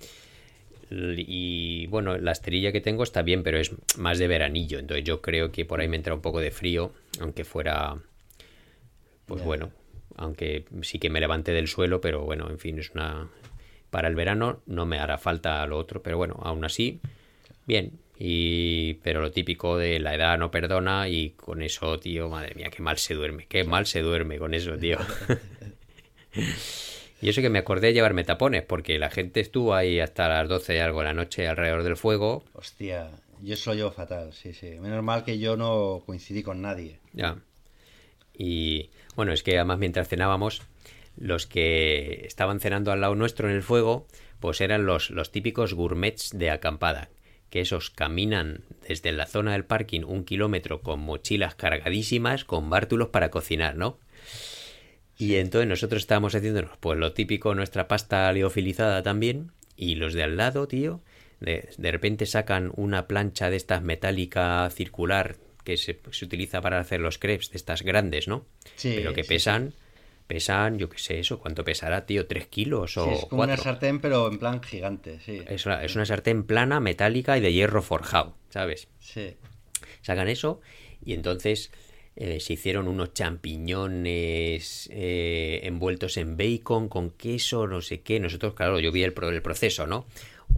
Y 0.89 1.87
bueno, 1.87 2.17
la 2.17 2.33
esterilla 2.33 2.73
que 2.73 2.81
tengo 2.81 3.03
está 3.03 3.21
bien, 3.21 3.43
pero 3.43 3.57
es 3.57 3.71
más 3.97 4.19
de 4.19 4.27
veranillo. 4.27 4.77
Entonces 4.77 5.05
yo 5.05 5.21
creo 5.21 5.49
que 5.51 5.63
por 5.63 5.79
ahí 5.79 5.87
me 5.87 5.95
entra 5.95 6.13
un 6.13 6.19
poco 6.19 6.41
de 6.41 6.51
frío, 6.51 6.91
aunque 7.21 7.45
fuera, 7.45 7.95
pues 9.25 9.39
Ya. 9.39 9.45
bueno, 9.47 9.71
aunque 10.17 10.65
sí 10.81 10.99
que 10.99 11.09
me 11.09 11.21
levante 11.21 11.53
del 11.53 11.69
suelo, 11.69 12.01
pero 12.01 12.25
bueno, 12.25 12.49
en 12.49 12.59
fin, 12.59 12.77
es 12.79 12.91
una... 12.91 13.29
Para 13.89 14.09
el 14.09 14.15
verano 14.15 14.61
no 14.65 14.85
me 14.85 14.99
hará 14.99 15.17
falta 15.17 15.65
lo 15.65 15.77
otro, 15.77 16.01
pero 16.03 16.17
bueno, 16.17 16.37
aún 16.43 16.65
así, 16.65 16.99
bien. 17.65 17.99
Y... 18.17 18.95
Pero 19.03 19.21
lo 19.21 19.31
típico 19.31 19.77
de 19.77 19.99
la 19.99 20.15
edad 20.15 20.37
no 20.37 20.51
perdona 20.51 21.09
y 21.09 21.31
con 21.31 21.61
eso, 21.61 21.99
tío, 21.99 22.29
madre 22.29 22.55
mía, 22.55 22.69
qué 22.69 22.81
mal 22.81 22.97
se 22.97 23.13
duerme, 23.13 23.47
qué 23.47 23.63
mal 23.63 23.85
se 23.85 24.01
duerme 24.01 24.37
con 24.37 24.53
eso, 24.53 24.77
tío. 24.77 24.97
Y 27.21 27.29
eso 27.29 27.41
que 27.41 27.49
me 27.49 27.59
acordé 27.59 27.87
de 27.87 27.93
llevarme 27.93 28.23
tapones, 28.23 28.63
porque 28.63 28.97
la 28.97 29.11
gente 29.11 29.41
estuvo 29.41 29.75
ahí 29.75 29.99
hasta 29.99 30.27
las 30.27 30.49
12 30.49 30.75
y 30.75 30.79
algo 30.79 30.99
de 30.99 31.05
la 31.05 31.13
noche 31.13 31.47
alrededor 31.47 31.83
del 31.83 31.95
fuego. 31.95 32.43
Hostia, 32.53 33.11
yo 33.43 33.53
eso 33.53 33.71
lo 33.71 33.75
llevo 33.75 33.91
fatal, 33.91 34.33
sí, 34.33 34.53
sí. 34.53 34.79
Menos 34.79 35.03
mal 35.03 35.23
que 35.23 35.37
yo 35.37 35.55
no 35.55 36.01
coincidí 36.05 36.41
con 36.41 36.63
nadie. 36.63 36.99
Ya. 37.13 37.37
Y 38.33 38.89
bueno, 39.15 39.33
es 39.33 39.43
que 39.43 39.55
además 39.55 39.77
mientras 39.77 40.07
cenábamos, 40.07 40.63
los 41.15 41.45
que 41.45 42.25
estaban 42.25 42.59
cenando 42.59 42.91
al 42.91 43.01
lado 43.01 43.13
nuestro 43.13 43.47
en 43.47 43.55
el 43.55 43.61
fuego, 43.61 44.07
pues 44.39 44.59
eran 44.59 44.87
los, 44.87 45.11
los 45.11 45.31
típicos 45.31 45.75
gourmets 45.75 46.31
de 46.35 46.49
acampada, 46.49 47.09
que 47.51 47.61
esos 47.61 47.91
caminan 47.91 48.63
desde 48.87 49.11
la 49.11 49.27
zona 49.27 49.51
del 49.51 49.65
parking 49.65 50.01
un 50.05 50.23
kilómetro 50.23 50.81
con 50.81 51.01
mochilas 51.01 51.53
cargadísimas, 51.53 52.45
con 52.45 52.69
bártulos 52.69 53.09
para 53.09 53.29
cocinar, 53.29 53.75
¿no? 53.75 53.99
Y 55.17 55.35
entonces 55.35 55.67
nosotros 55.67 56.01
estábamos 56.01 56.33
haciéndonos, 56.33 56.77
pues 56.79 56.97
lo 56.97 57.11
típico, 57.13 57.53
nuestra 57.53 57.87
pasta 57.87 58.31
liofilizada 58.31 59.03
también, 59.03 59.51
y 59.75 59.95
los 59.95 60.13
de 60.13 60.23
al 60.23 60.37
lado, 60.37 60.67
tío, 60.67 61.01
de, 61.41 61.69
de 61.77 61.91
repente 61.91 62.25
sacan 62.25 62.71
una 62.75 63.05
plancha 63.05 63.49
de 63.49 63.57
estas 63.57 63.83
metálica 63.83 64.67
circular 64.71 65.35
que 65.65 65.75
se, 65.75 65.99
se 66.11 66.25
utiliza 66.25 66.61
para 66.61 66.79
hacer 66.79 67.01
los 67.01 67.17
crepes, 67.17 67.51
de 67.51 67.57
estas 67.57 67.83
grandes, 67.83 68.27
¿no? 68.27 68.45
Sí, 68.77 68.93
Pero 68.95 69.13
que 69.13 69.23
sí, 69.23 69.29
pesan, 69.29 69.73
pesan, 70.31 70.77
yo 70.79 70.87
qué 70.87 70.97
sé, 70.97 71.19
eso, 71.19 71.39
¿cuánto 71.39 71.65
pesará, 71.65 72.05
tío? 72.05 72.25
¿Tres 72.25 72.47
kilos 72.47 72.95
o 72.95 73.03
Sí, 73.03 73.11
es 73.11 73.25
como 73.25 73.43
una 73.43 73.57
sartén, 73.57 73.99
pero 73.99 74.29
en 74.31 74.39
plan 74.39 74.63
gigante, 74.63 75.19
sí. 75.19 75.41
Es 75.45 75.65
una, 75.65 75.83
es 75.83 75.93
una 75.95 76.05
sartén 76.05 76.43
plana, 76.45 76.79
metálica 76.79 77.37
y 77.37 77.41
de 77.41 77.51
hierro 77.51 77.81
forjado, 77.81 78.37
¿sabes? 78.49 78.87
Sí. 78.99 79.35
sacan 80.01 80.29
eso 80.29 80.61
y 81.03 81.15
entonces 81.15 81.69
eh, 82.15 82.39
se 82.39 82.53
hicieron 82.53 82.87
unos 82.87 83.13
champiñones 83.13 84.89
eh, 84.93 85.59
envueltos 85.63 86.15
en 86.15 86.37
bacon 86.37 86.87
con 86.87 87.11
queso, 87.11 87.67
no 87.67 87.81
sé 87.81 87.99
qué. 87.99 88.21
Nosotros, 88.21 88.53
claro, 88.53 88.79
yo 88.79 88.93
vi 88.93 89.03
el, 89.03 89.13
el 89.21 89.41
proceso, 89.41 89.85
¿no? 89.85 90.05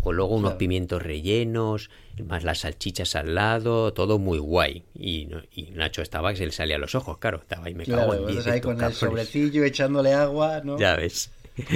O 0.03 0.11
luego 0.11 0.35
unos 0.35 0.51
Claro. 0.51 0.57
pimientos 0.57 1.01
rellenos, 1.01 1.89
más 2.25 2.43
las 2.43 2.59
salchichas 2.59 3.15
al 3.15 3.35
lado, 3.35 3.93
todo 3.93 4.19
muy 4.19 4.37
guay. 4.37 4.83
Y, 4.93 5.27
Nacho 5.71 6.01
estaba 6.01 6.31
que 6.31 6.37
se 6.37 6.45
le 6.45 6.51
salía 6.51 6.75
a 6.75 6.79
los 6.79 6.93
ojos, 6.95 7.17
claro. 7.17 7.37
Estaba 7.39 7.65
ahí, 7.67 7.73
me 7.73 7.85
Claro, 7.85 8.01
cago 8.01 8.13
en 8.15 8.19
vosotros 8.21 8.43
10 8.43 8.53
ahí 8.53 8.57
estos 8.59 8.73
con 8.75 8.83
el 8.83 8.93
sobrecillo 8.93 9.63
echándole 9.63 10.13
agua, 10.13 10.61
¿no? 10.63 10.77
Ya 10.77 10.95
ves. 10.95 11.31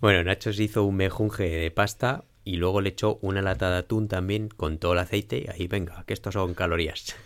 Bueno, 0.00 0.24
Nacho 0.24 0.50
se 0.54 0.62
hizo 0.62 0.84
un 0.84 0.96
mejunje 0.96 1.42
de 1.44 1.70
pasta 1.70 2.24
y 2.42 2.56
luego 2.56 2.80
le 2.80 2.88
echó 2.88 3.18
una 3.20 3.42
lata 3.42 3.70
de 3.70 3.76
atún 3.80 4.08
también 4.08 4.48
con 4.48 4.78
todo 4.78 4.94
el 4.94 4.98
aceite. 4.98 5.44
Y 5.46 5.50
ahí, 5.50 5.66
venga, 5.68 6.04
que 6.06 6.14
estos 6.14 6.32
son 6.32 6.54
calorías. 6.54 7.16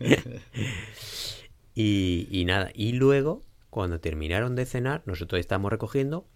y, 1.74 2.26
y 2.30 2.44
nada, 2.46 2.70
y 2.74 2.92
luego, 2.92 3.42
cuando 3.70 4.00
terminaron 4.00 4.56
de 4.56 4.66
cenar, 4.66 5.02
nosotros 5.06 5.38
estábamos 5.38 5.70
recogiendo, 5.70 6.26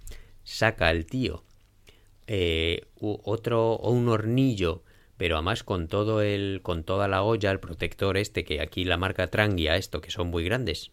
saca 0.44 0.92
el 0.92 1.06
tío 1.06 1.42
eh, 2.26 2.86
otro 3.00 3.72
o 3.74 3.90
un 3.90 4.08
hornillo, 4.08 4.82
pero 5.16 5.36
además 5.36 5.62
con 5.64 5.88
todo 5.88 6.22
el, 6.22 6.60
con 6.62 6.84
toda 6.84 7.08
la 7.08 7.22
olla, 7.22 7.50
el 7.50 7.60
protector 7.60 8.16
este, 8.16 8.44
que 8.44 8.60
aquí 8.60 8.84
la 8.84 8.96
marca 8.96 9.28
Trangia, 9.30 9.76
esto, 9.76 10.00
que 10.00 10.10
son 10.10 10.28
muy 10.28 10.44
grandes. 10.44 10.90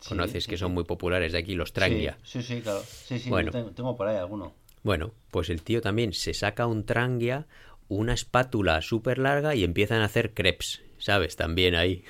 Sí, 0.00 0.10
Conoces 0.10 0.44
sí, 0.44 0.50
que 0.50 0.56
sí. 0.56 0.60
son 0.60 0.72
muy 0.72 0.84
populares 0.84 1.32
de 1.32 1.38
aquí, 1.38 1.54
los 1.54 1.72
Trangia. 1.72 2.18
Sí, 2.22 2.42
sí, 2.42 2.60
claro. 2.60 2.82
Sí, 3.06 3.18
sí, 3.18 3.30
Bueno. 3.30 3.50
tengo, 3.50 3.70
tengo 3.72 3.96
por 3.96 4.08
ahí 4.08 4.16
alguno. 4.16 4.54
Bueno, 4.82 5.12
pues 5.30 5.50
el 5.50 5.62
tío 5.62 5.80
también 5.80 6.12
se 6.12 6.32
saca 6.34 6.66
un 6.66 6.84
trangia, 6.84 7.46
una 7.88 8.14
espátula 8.14 8.82
súper 8.82 9.18
larga 9.18 9.54
y 9.54 9.64
empiezan 9.64 10.02
a 10.02 10.04
hacer 10.04 10.32
crepes, 10.34 10.82
¿sabes? 10.98 11.34
También 11.36 11.74
ahí. 11.74 12.04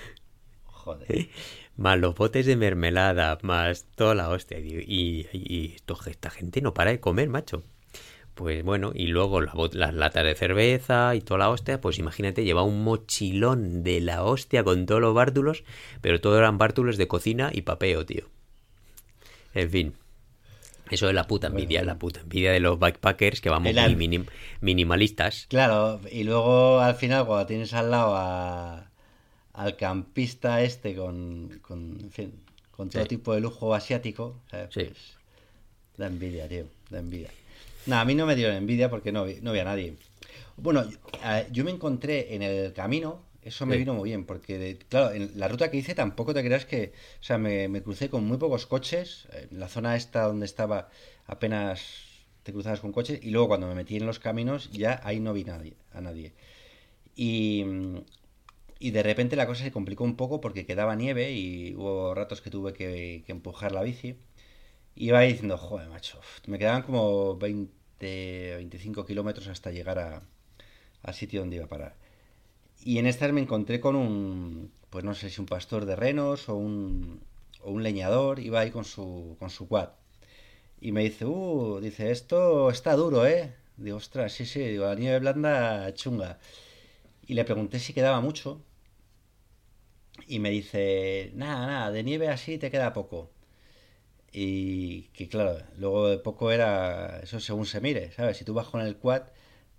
Joder. 0.65 1.29
Más 1.77 1.99
los 1.99 2.15
botes 2.15 2.47
de 2.47 2.57
mermelada, 2.57 3.39
más 3.43 3.87
toda 3.97 4.15
la 4.15 4.31
hostia. 4.31 4.59
Y, 4.59 4.79
y, 4.87 5.29
y 5.33 5.75
esto- 5.75 5.99
esta 6.07 6.31
gente 6.31 6.63
no 6.63 6.73
para 6.73 6.91
de 6.91 7.01
comer, 7.01 7.29
macho. 7.29 7.65
Pues 8.37 8.63
bueno, 8.63 8.93
y 8.95 9.07
luego 9.07 9.41
la 9.41 9.51
bot- 9.53 9.73
las 9.73 9.95
latas 9.95 10.23
de 10.25 10.35
cerveza 10.35 11.15
y 11.15 11.23
toda 11.23 11.39
la 11.39 11.49
hostia, 11.51 11.81
pues 11.81 11.99
imagínate, 11.99 12.45
lleva 12.45 12.63
un 12.63 12.85
mochilón 12.85 13.83
de 13.83 14.01
la 14.03 14.23
hostia 14.25 14.63
con 14.63 14.85
todos 14.85 15.01
los 15.01 15.15
bártulos, 15.15 15.65
pero 16.03 16.21
todos 16.21 16.39
eran 16.39 16.59
bártulos 16.59 16.99
de 16.99 17.09
cocina 17.09 17.51
y 17.53 17.63
papeo, 17.63 18.05
tío. 18.05 18.27
En 19.55 19.71
fin. 19.71 19.95
Eso 20.91 21.09
es 21.09 21.15
la 21.15 21.27
puta 21.27 21.47
envidia, 21.49 21.83
la 21.83 21.99
puta 21.99 22.21
envidia 22.21 22.53
de 22.53 22.61
los 22.61 22.79
backpackers 22.79 23.41
que 23.41 23.49
vamos 23.49 23.73
muy 23.75 23.95
minim- 23.97 24.29
minimalistas. 24.61 25.47
Claro, 25.49 26.01
y 26.13 26.23
luego 26.25 26.79
al 26.81 26.95
final 26.95 27.27
cuando 27.27 27.47
tienes 27.47 27.73
al 27.73 27.91
lado 27.91 28.15
a- 28.17 28.91
al 29.55 29.77
campista 29.77 30.61
este 30.63 30.95
con, 30.95 31.59
con, 31.63 31.99
en 32.03 32.11
fin, 32.11 32.33
con 32.71 32.91
todo 32.91 33.03
Sí. 33.05 33.09
tipo 33.09 33.33
de 33.35 33.41
lujo 33.41 33.75
asiático, 33.75 34.37
¿sabes? 34.51 34.69
Sí. 34.75 34.85
Pues, 34.85 35.17
da 35.97 36.07
envidia, 36.07 36.47
tío, 36.47 36.67
da 36.91 36.99
envidia. 36.99 37.31
No, 37.87 37.97
a 37.97 38.05
mí 38.05 38.15
no 38.15 38.27
me 38.27 38.35
dio 38.35 38.51
envidia 38.51 38.91
porque 38.91 39.13
no 39.13 39.25
vi, 39.25 39.39
no 39.43 39.53
vi 39.53 39.61
a 39.61 39.65
nadie. 39.65 39.95
Bueno, 40.57 40.85
yo, 41.53 41.65
me 41.65 41.71
encontré 41.71 42.35
en 42.35 42.43
el 42.43 42.73
camino, 42.73 43.25
Eso 43.43 43.65
me 43.65 43.75
Sí. 43.75 43.79
vino 43.79 43.95
muy 43.95 44.11
bien, 44.11 44.25
porque, 44.25 44.77
claro, 44.89 45.13
en 45.15 45.39
la 45.39 45.47
ruta 45.47 45.71
que 45.71 45.77
hice 45.77 45.95
tampoco 45.95 46.35
te 46.35 46.43
creas 46.43 46.67
que, 46.67 46.93
o 47.21 47.23
sea, 47.23 47.39
me, 47.39 47.69
me 47.69 47.81
crucé 47.81 48.11
con 48.11 48.25
muy 48.25 48.39
pocos 48.39 48.67
coches, 48.67 49.29
en 49.51 49.61
la 49.61 49.69
zona 49.69 49.95
esta 49.95 50.23
donde 50.23 50.47
estaba 50.47 50.89
apenas 51.27 51.81
te 52.43 52.53
cruzabas 52.53 52.81
con 52.81 52.91
coches, 52.91 53.21
y 53.23 53.31
luego 53.31 53.47
cuando 53.47 53.69
me 53.69 53.77
metí 53.77 53.97
en 53.97 54.07
los 54.07 54.19
caminos 54.19 54.71
ya 54.73 55.01
ahí 55.05 55.21
no 55.21 55.33
vi 55.33 55.45
nadie, 55.45 55.75
a 55.93 56.01
nadie. 56.01 56.33
Y, 57.15 57.65
y 58.81 58.91
de 58.91 59.03
repente 59.05 59.37
la 59.37 59.47
cosa 59.47 59.63
se 59.65 59.71
complicó 59.73 60.03
un 60.05 60.17
poco 60.17 60.41
porque 60.41 60.67
quedaba 60.67 60.97
nieve 60.97 61.33
y 61.33 61.75
hubo 61.77 62.15
ratos 62.15 62.41
que 62.43 62.51
tuve 62.51 62.73
que, 62.73 63.23
que 63.27 63.33
empujar 63.33 63.71
la 63.73 63.83
bici. 63.83 64.17
Iba 64.97 65.21
diciendo, 65.21 65.57
joder, 65.59 65.89
macho, 65.89 66.21
me 66.47 66.59
quedaban 66.59 66.83
como 66.83 67.37
20, 67.37 68.55
25 68.57 69.05
kilómetros 69.05 69.47
hasta 69.49 69.71
llegar 69.71 69.99
a- 69.99 70.23
al 71.03 71.15
sitio 71.15 71.41
donde 71.41 71.57
iba 71.57 71.67
a 71.67 71.69
parar. 71.69 71.95
Y 72.85 72.99
en 72.99 73.07
estas 73.07 73.33
me 73.33 73.43
encontré 73.43 73.81
con 73.81 73.97
un, 73.97 74.73
pues 74.91 75.05
no 75.05 75.15
sé 75.15 75.31
si 75.31 75.41
un 75.41 75.47
pastor 75.47 75.87
de 75.87 75.97
renos 75.97 76.49
o 76.51 76.57
un, 76.57 77.21
o 77.63 77.71
un 77.73 77.83
leñador, 77.85 78.41
iba 78.41 78.61
ahí 78.61 78.71
con 78.73 78.85
su, 78.85 79.37
con 79.41 79.51
su 79.51 79.69
quad. 79.69 79.91
Y 80.81 80.93
me 80.93 81.03
dice, 81.05 81.27
uh, 81.27 81.81
dice, 81.83 82.11
esto 82.13 82.71
está 82.71 82.95
duro, 82.97 83.27
¿eh? 83.27 83.55
Digo, 83.79 83.99
ostras, 83.99 84.33
sí, 84.35 84.47
sí, 84.47 84.61
digo, 84.61 84.87
la 84.87 84.95
nieve 84.97 85.21
blanda 85.21 85.93
chunga. 85.95 86.39
Y 87.27 87.35
le 87.35 87.45
pregunté 87.45 87.81
si 87.81 87.93
quedaba 87.95 88.21
mucho. 88.23 88.63
Y 90.29 90.39
me 90.41 90.51
dice, 90.51 91.31
nada, 91.35 91.67
nada, 91.67 91.91
de 91.91 92.03
nieve 92.03 92.29
así 92.29 92.59
te 92.59 92.71
queda 92.71 92.93
poco. 92.93 93.31
Y 94.39 95.05
que 95.15 95.29
claro, 95.29 95.59
luego 95.79 96.09
de 96.11 96.19
poco 96.19 96.53
era, 96.53 97.21
eso 97.23 97.41
según 97.41 97.65
se 97.67 97.81
mire, 97.81 98.13
¿sabes? 98.13 98.37
Si 98.37 98.45
tú 98.45 98.53
vas 98.55 98.69
con 98.69 98.83
el 98.83 98.97
quad, 98.99 99.23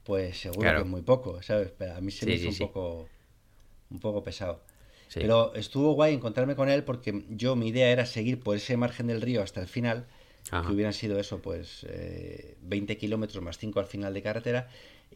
pues 0.04 0.40
seguro 0.40 0.62
Claro. 0.62 0.76
que 0.76 0.82
es 0.82 0.88
muy 0.88 1.04
poco, 1.04 1.42
¿sabes? 1.44 1.72
Pero 1.78 1.94
a 1.96 2.02
mí 2.02 2.12
se 2.12 2.26
me 2.26 2.34
Sí, 2.34 2.38
hizo 2.38 2.50
sí, 2.50 2.50
un 2.50 2.58
poco, 2.58 3.10
un 3.90 4.00
poco 4.00 4.24
pesado. 4.24 4.62
Pero 5.18 5.54
estuvo 5.56 5.94
guay 5.94 6.14
encontrarme 6.16 6.56
con 6.56 6.70
él 6.70 6.84
porque 6.84 7.26
yo 7.30 7.56
mi 7.56 7.70
idea 7.70 7.90
era 7.92 8.06
seguir 8.06 8.42
por 8.42 8.56
ese 8.58 8.78
margen 8.78 9.08
del 9.08 9.22
río 9.22 9.44
hasta 9.44 9.62
el 9.62 9.68
final, 9.68 10.08
Ajá. 10.52 10.64
que 10.68 10.74
hubieran 10.74 10.94
sido 10.94 11.20
eso, 11.20 11.42
pues 11.42 11.86
eh, 11.90 12.58
20 12.62 12.98
kilómetros 12.98 13.44
más 13.44 13.58
5 13.58 13.80
al 13.80 13.86
final 13.88 14.14
de 14.14 14.22
carretera. 14.24 14.70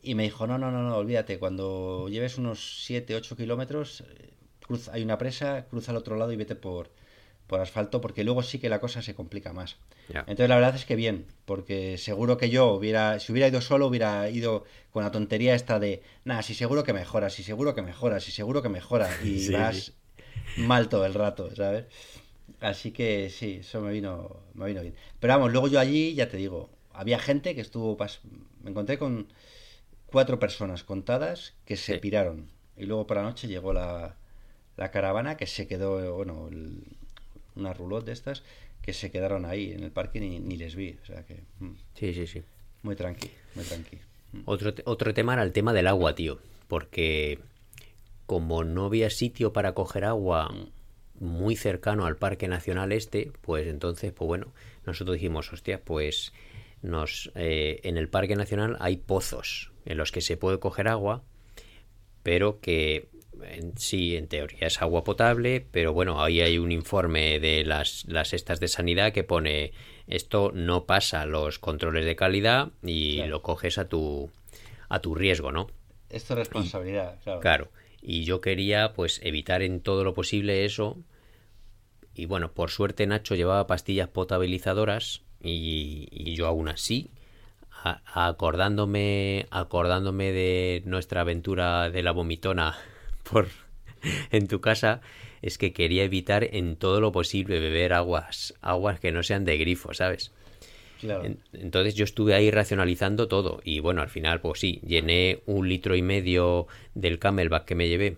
Y 0.04 0.16
me 0.16 0.24
dijo, 0.24 0.48
no, 0.48 0.58
no, 0.58 0.72
no, 0.72 0.84
no, 0.84 0.98
olvídate, 0.98 1.40
cuando 1.40 2.08
lleves 2.10 2.38
unos 2.38 2.84
7, 2.86 3.16
8 3.16 3.36
kilómetros, 3.36 4.02
eh, 4.02 4.30
cruz, 4.66 4.90
hay 4.90 5.04
una 5.04 5.18
presa, 5.18 5.66
cruza 5.70 5.92
al 5.92 5.98
otro 5.98 6.16
lado 6.18 6.32
y 6.32 6.38
vete 6.38 6.56
por, 6.56 6.92
por 7.52 7.60
asfalto, 7.60 8.00
porque 8.00 8.24
luego 8.24 8.44
sí 8.44 8.60
que 8.60 8.70
la 8.70 8.80
cosa 8.80 9.02
se 9.02 9.14
complica 9.14 9.52
más. 9.52 9.76
Entonces 10.10 10.48
la 10.48 10.56
verdad 10.56 10.74
es 10.74 10.86
que 10.86 10.96
bien, 10.96 11.26
porque 11.46 11.98
seguro 11.98 12.38
que 12.38 12.50
yo 12.50 12.68
hubiera, 12.74 13.20
si 13.20 13.32
hubiera 13.34 13.50
ido 13.50 13.60
solo, 13.60 13.88
hubiera 13.88 14.30
ido 14.30 14.64
con 14.92 15.04
la 15.04 15.12
tontería 15.12 15.54
esta 15.54 15.78
de, 15.78 16.02
nada, 16.24 16.44
si 16.44 16.54
seguro 16.54 16.84
que 16.86 16.94
mejora, 16.94 17.30
si 17.30 17.44
seguro 17.44 17.76
que 17.76 17.82
mejora, 17.82 18.22
si 18.22 18.32
seguro 18.32 18.62
que 18.62 18.70
mejora, 18.70 19.10
y 19.24 19.40
Sí, 19.40 19.52
vas 19.52 19.94
mal 20.56 20.88
todo 20.88 21.06
el 21.06 21.14
rato, 21.14 21.54
¿sabes? 21.54 21.86
Así 22.62 22.92
que 22.92 23.30
sí, 23.30 23.58
eso 23.60 23.82
me 23.82 23.92
vino, 23.92 24.38
me 24.54 24.66
vino 24.68 24.82
bien. 24.82 24.96
Pero 25.20 25.34
vamos, 25.34 25.52
luego 25.52 25.68
yo 25.68 25.78
allí, 25.80 26.14
ya 26.16 26.30
te 26.30 26.38
digo, 26.38 26.70
había 26.94 27.20
gente 27.20 27.54
que 27.54 27.62
estuvo, 27.62 27.98
pas- 27.98 28.20
me 28.64 28.70
encontré 28.70 28.98
con 28.98 29.28
cuatro 30.06 30.40
personas 30.40 30.84
contadas 30.86 31.54
que 31.66 31.76
se 31.76 31.96
Sí. 31.96 32.00
piraron. 32.00 32.50
Y 32.78 32.86
luego 32.86 33.06
por 33.08 33.18
la 33.18 33.24
noche 33.24 33.48
llegó 33.50 33.74
la, 33.74 34.16
la 34.78 34.92
caravana 34.92 35.36
que 35.38 35.48
se 35.48 35.68
quedó, 35.68 36.16
bueno, 36.16 36.48
el- 36.50 36.84
una 37.56 37.74
roulotte 37.74 38.06
de 38.06 38.12
estas, 38.14 38.44
que 38.82 38.94
se 38.94 39.12
quedaron 39.12 39.46
ahí 39.46 39.72
en 39.72 39.84
el 39.84 39.92
parque 39.92 40.18
y 40.20 40.22
ni, 40.22 40.40
ni 40.40 40.58
les 40.58 40.76
vi. 40.76 40.98
O 41.02 41.06
sea 41.06 41.26
que, 41.26 41.44
mm, 41.60 41.72
Sí, 41.96 42.14
sí, 42.14 42.28
sí. 42.28 42.42
muy 42.84 42.96
tranqui, 42.96 43.30
muy 43.56 43.64
tranqui. 43.66 43.98
Mm. 44.34 44.40
Otro, 44.46 44.74
te- 44.74 44.84
otro 44.86 45.14
tema 45.14 45.34
era 45.34 45.44
el 45.44 45.52
tema 45.52 45.74
del 45.74 45.88
agua, 45.88 46.16
tío. 46.16 46.40
Porque 46.68 47.40
como 48.26 48.64
no 48.64 48.86
había 48.86 49.10
sitio 49.10 49.52
para 49.54 49.74
coger 49.74 50.06
agua 50.06 50.54
muy 51.20 51.56
cercano 51.56 52.06
al 52.06 52.16
Parque 52.16 52.48
Nacional 52.48 52.92
Este, 52.94 53.32
pues 53.42 53.68
entonces, 53.68 54.12
pues 54.14 54.26
bueno, 54.28 54.54
nosotros 54.86 55.16
dijimos, 55.16 55.52
hostia, 55.54 55.82
pues 55.84 56.32
nos 56.82 57.32
eh, 57.36 57.82
en 57.84 57.98
el 57.98 58.08
Parque 58.10 58.36
Nacional 58.36 58.78
hay 58.80 58.98
pozos 58.98 59.72
en 59.86 59.98
los 59.98 60.12
que 60.12 60.22
se 60.22 60.38
puede 60.38 60.60
coger 60.60 60.88
agua, 60.88 61.24
pero 62.24 62.60
que 62.60 63.08
en, 63.50 63.78
sí, 63.78 64.16
en 64.16 64.28
teoría 64.28 64.68
es 64.68 64.82
agua 64.82 65.04
potable, 65.04 65.66
pero 65.72 65.94
bueno, 65.94 66.24
ahí 66.24 66.42
hay 66.42 66.58
un 66.58 66.72
informe 66.72 67.40
de 67.40 67.64
las, 67.66 68.06
las 68.08 68.34
estas 68.34 68.60
de 68.60 68.68
sanidad 68.68 69.12
que 69.14 69.24
pone 69.24 69.72
esto 70.08 70.52
no 70.54 70.86
pasa 70.86 71.26
los 71.26 71.60
controles 71.60 72.06
de 72.06 72.16
calidad 72.16 72.70
y 72.84 73.16
Claro. 73.18 73.30
lo 73.32 73.42
coges 73.42 73.78
a 73.78 73.88
tu 73.88 74.30
a 74.90 75.00
tu 75.00 75.16
riesgo, 75.16 75.52
¿no? 75.52 75.68
Esto 76.10 76.34
es 76.34 76.40
responsabilidad, 76.40 77.18
claro. 77.24 77.40
Claro. 77.40 77.68
Y 78.02 78.24
yo 78.26 78.42
quería 78.42 78.94
pues 78.94 79.22
evitar 79.24 79.62
en 79.62 79.80
todo 79.82 80.04
lo 80.04 80.14
posible 80.14 80.66
eso. 80.66 80.98
Y 82.14 82.26
bueno, 82.26 82.52
por 82.52 82.72
suerte 82.72 83.08
Nacho 83.08 83.36
llevaba 83.36 83.68
pastillas 83.68 84.10
potabilizadoras 84.10 85.22
y, 85.42 86.08
y 86.12 86.36
yo 86.36 86.48
aún 86.48 86.68
así, 86.68 87.10
a- 87.84 88.02
acordándome, 88.28 89.48
acordándome 89.50 90.32
de 90.34 90.82
nuestra 90.86 91.22
aventura 91.22 91.90
de 91.90 92.04
la 92.04 92.12
vomitona 92.12 92.78
por 93.30 93.48
en 94.32 94.48
tu 94.48 94.62
casa, 94.62 95.02
es 95.42 95.58
que 95.58 95.74
quería 95.74 96.04
evitar 96.04 96.44
en 96.44 96.76
todo 96.76 97.00
lo 97.02 97.12
posible 97.12 97.60
beber 97.60 97.94
aguas, 97.94 98.54
aguas 98.62 99.00
que 99.00 99.12
no 99.12 99.22
sean 99.24 99.46
de 99.46 99.58
grifo, 99.58 99.94
¿sabes? 99.94 100.32
Claro. 101.00 101.26
En- 101.26 101.40
Entonces 101.54 101.96
yo 101.96 102.04
estuve 102.04 102.34
ahí 102.34 102.52
racionalizando 102.52 103.28
todo 103.28 103.62
y 103.64 103.80
bueno, 103.80 104.02
al 104.02 104.10
final 104.10 104.42
pues 104.42 104.60
sí, 104.60 104.80
llené 104.86 105.42
un 105.46 105.68
litro 105.70 105.96
y 105.96 106.02
medio 106.02 106.68
del 106.96 107.20
camelback 107.20 107.66
que 107.66 107.76
me 107.76 107.88
llevé 107.90 108.18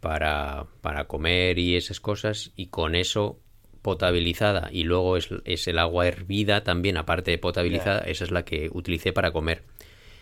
para, 0.00 0.66
para 0.80 1.04
comer 1.06 1.58
y 1.58 1.76
esas 1.76 2.00
cosas 2.00 2.52
y 2.56 2.66
con 2.66 2.94
eso 2.94 3.38
potabilizada 3.82 4.68
y 4.72 4.84
luego 4.84 5.16
es, 5.16 5.28
es 5.44 5.66
el 5.68 5.78
agua 5.78 6.06
hervida 6.06 6.62
también, 6.64 6.96
aparte 6.96 7.30
de 7.30 7.38
potabilizada, 7.38 8.00
esa 8.00 8.24
es 8.24 8.30
la 8.30 8.44
que 8.44 8.68
utilicé 8.72 9.12
para 9.12 9.30
comer. 9.32 9.62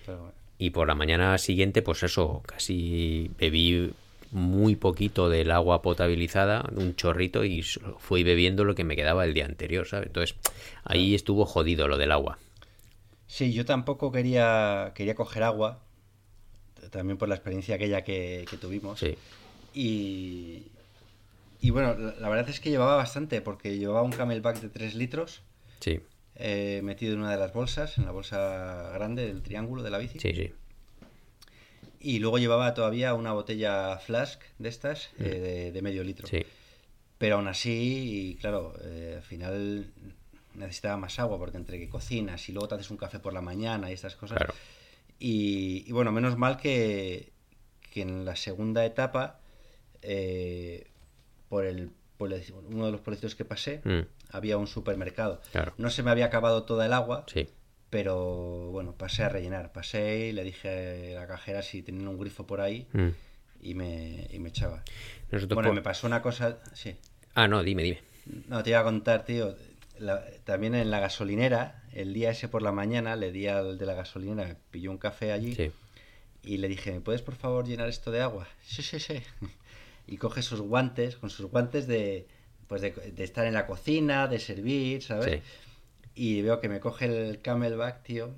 Pero, 0.07 0.33
Y 0.59 0.71
por 0.71 0.89
la 0.89 0.95
mañana 0.95 1.39
siguiente, 1.39 1.83
pues 1.83 2.03
eso, 2.03 2.43
casi 2.47 3.31
bebí 3.39 3.93
muy 4.31 4.77
poquito 4.77 5.29
del 5.29 5.51
agua 5.53 5.83
potabilizada, 5.83 6.69
un 6.75 6.95
chorrito, 6.97 7.45
y 7.45 7.63
fui 7.99 8.25
bebiendo 8.25 8.65
lo 8.65 8.75
que 8.75 8.85
me 8.85 8.97
quedaba 8.97 9.25
el 9.25 9.35
día 9.35 9.47
anterior, 9.47 9.87
¿sabes? 9.87 10.09
Entonces, 10.09 10.37
ahí 10.85 11.15
estuvo 11.15 11.47
jodido 11.47 11.89
lo 11.89 11.97
del 11.97 12.13
agua. 12.13 12.39
Sí, 13.27 13.53
yo 13.53 13.65
tampoco 13.65 14.11
quería, 14.11 14.93
quería 14.95 15.15
coger 15.15 15.43
agua, 15.43 15.85
también 16.91 17.19
por 17.19 17.29
la 17.29 17.35
experiencia 17.37 17.75
aquella 17.77 18.03
que, 18.03 18.47
que 18.51 18.57
tuvimos. 18.57 19.01
Sí, 19.01 19.17
Y, 19.75 20.73
y 21.61 21.71
bueno, 21.71 21.95
la, 21.99 22.15
la 22.19 22.29
verdad 22.29 22.49
es 22.51 22.61
que 22.61 22.71
llevaba 22.71 22.97
bastante, 22.97 23.41
porque 23.43 23.79
llevaba 23.79 24.03
un 24.03 24.13
camelback 24.13 24.61
de 24.61 24.69
3 24.71 24.95
litros 24.95 25.43
sí, 25.81 26.01
eh, 26.39 26.81
metido 26.83 27.13
en 27.15 27.21
una 27.21 27.33
de 27.33 27.37
las 27.39 27.53
bolsas, 27.53 27.99
en 27.99 28.05
la 28.07 28.13
bolsa 28.13 28.91
grande 28.95 29.27
del 29.27 29.43
triángulo 29.43 29.83
de 29.83 29.91
la 29.91 29.99
bici. 29.99 30.19
sí, 30.21 30.33
sí. 30.35 30.53
Y 32.01 32.21
luego 32.21 32.39
llevaba 32.39 32.75
todavía 32.75 33.15
una 33.15 33.33
botella 33.33 33.99
flask 33.99 34.41
de 34.59 34.69
estas, 34.69 35.11
eh, 35.19 35.25
de, 35.41 35.73
de 35.73 35.83
medio 35.83 36.05
litro. 36.05 36.29
Mm. 36.29 36.31
Sí, 36.31 36.43
Pero 37.19 37.37
aún 37.37 37.49
así, 37.49 38.31
y 38.31 38.35
claro, 38.37 38.75
eh, 38.85 39.15
al 39.17 39.23
final 39.23 39.91
necesitaba 40.55 40.97
más 40.97 41.19
agua, 41.19 41.39
porque 41.39 41.57
entre 41.57 41.79
que 41.81 41.89
cocinas 41.89 42.49
y 42.49 42.53
luego 42.53 42.69
te 42.69 42.77
haces 42.77 42.91
un 42.91 42.97
café 42.99 43.19
por 43.19 43.33
la 43.33 43.41
mañana 43.41 43.91
y 43.91 43.95
estas 43.95 44.15
cosas. 44.15 44.39
claro. 44.39 44.55
Y, 45.19 45.85
y 45.89 45.93
bueno, 45.93 46.13
menos 46.13 46.37
mal 46.39 46.57
que, 46.57 47.33
que 47.93 48.03
en 48.03 48.25
la 48.25 48.37
segunda 48.37 48.85
etapa, 48.87 49.41
por 51.49 51.65
el 51.65 51.91
pueble- 52.19 52.45
uno 52.71 52.87
de 52.87 52.93
los 52.93 53.01
pueblecitos 53.01 53.35
que 53.35 53.45
pasé, 53.45 53.81
Mm, 53.85 54.03
había 54.31 54.57
un 54.59 54.67
supermercado. 54.67 55.41
claro. 55.53 55.73
No 55.79 55.91
se 55.91 56.03
me 56.03 56.11
había 56.11 56.27
acabado 56.27 56.65
toda 56.65 56.87
el 56.87 56.93
agua, 56.93 57.25
Sí, 57.33 57.49
pero 57.91 58.71
bueno, 58.71 58.93
pasé 58.95 59.25
a 59.25 59.29
rellenar. 59.29 59.73
Pasé 59.73 60.29
y 60.29 60.33
le 60.33 60.45
dije 60.45 61.17
a 61.17 61.21
la 61.21 61.27
cajera 61.27 61.63
si 61.63 61.83
tenían 61.83 62.09
un 62.09 62.19
grifo 62.19 62.47
por 62.47 62.61
ahí 62.61 62.87
mm. 62.93 63.09
y 63.63 63.75
me, 63.75 64.27
y 64.31 64.39
me 64.39 64.51
echaba. 64.51 64.83
Nosotros 65.31 65.55
Bueno, 65.57 65.69
por- 65.71 65.75
me 65.77 65.83
pasó 65.83 66.07
una 66.07 66.21
cosa, 66.23 66.59
sí. 66.75 66.97
Ah, 67.35 67.49
no, 67.49 67.63
dime, 67.63 67.83
dime. 67.83 68.01
No, 68.49 68.63
te 68.63 68.71
iba 68.71 68.81
a 68.81 68.85
contar, 68.85 69.25
tío. 69.25 69.57
la- 69.99 70.25
también 70.45 70.75
en 70.75 70.91
la 70.91 71.01
gasolinera, 71.01 71.83
el 71.93 72.13
día 72.15 72.31
ese 72.31 72.49
por 72.49 72.63
la 72.63 72.71
mañana, 72.73 73.17
le 73.17 73.33
di 73.33 73.47
al 73.49 73.79
de 73.79 73.87
la 73.87 73.95
gasolinera, 73.95 74.57
pilló 74.71 74.91
un 74.91 74.99
café 74.99 75.33
allí 75.33 75.55
Sí, 75.57 75.73
y 76.43 76.59
le 76.59 76.69
dije, 76.69 76.93
¿me 76.93 77.01
puedes 77.01 77.23
por 77.23 77.35
favor 77.35 77.67
llenar 77.67 77.89
esto 77.89 78.11
de 78.11 78.21
agua? 78.21 78.47
Sí, 78.63 78.83
sí, 78.83 79.01
sí. 79.01 79.15
Y 80.07 80.17
coge 80.17 80.41
sus 80.43 80.61
guantes, 80.63 81.17
con 81.17 81.29
sus 81.31 81.47
guantes 81.51 81.87
de, 81.87 82.27
pues 82.69 82.83
de, 82.83 82.91
de 82.93 83.25
estar 83.25 83.47
en 83.47 83.55
la 83.55 83.67
cocina, 83.67 84.29
de 84.29 84.39
servir, 84.39 85.03
¿sabes? 85.03 85.43
sí, 85.43 85.43
Y 86.15 86.43
veo 86.43 86.61
que 86.61 86.69
me 86.69 86.81
coge 86.81 87.07
el 87.07 87.41
camelback, 87.41 88.03
tío. 88.03 88.31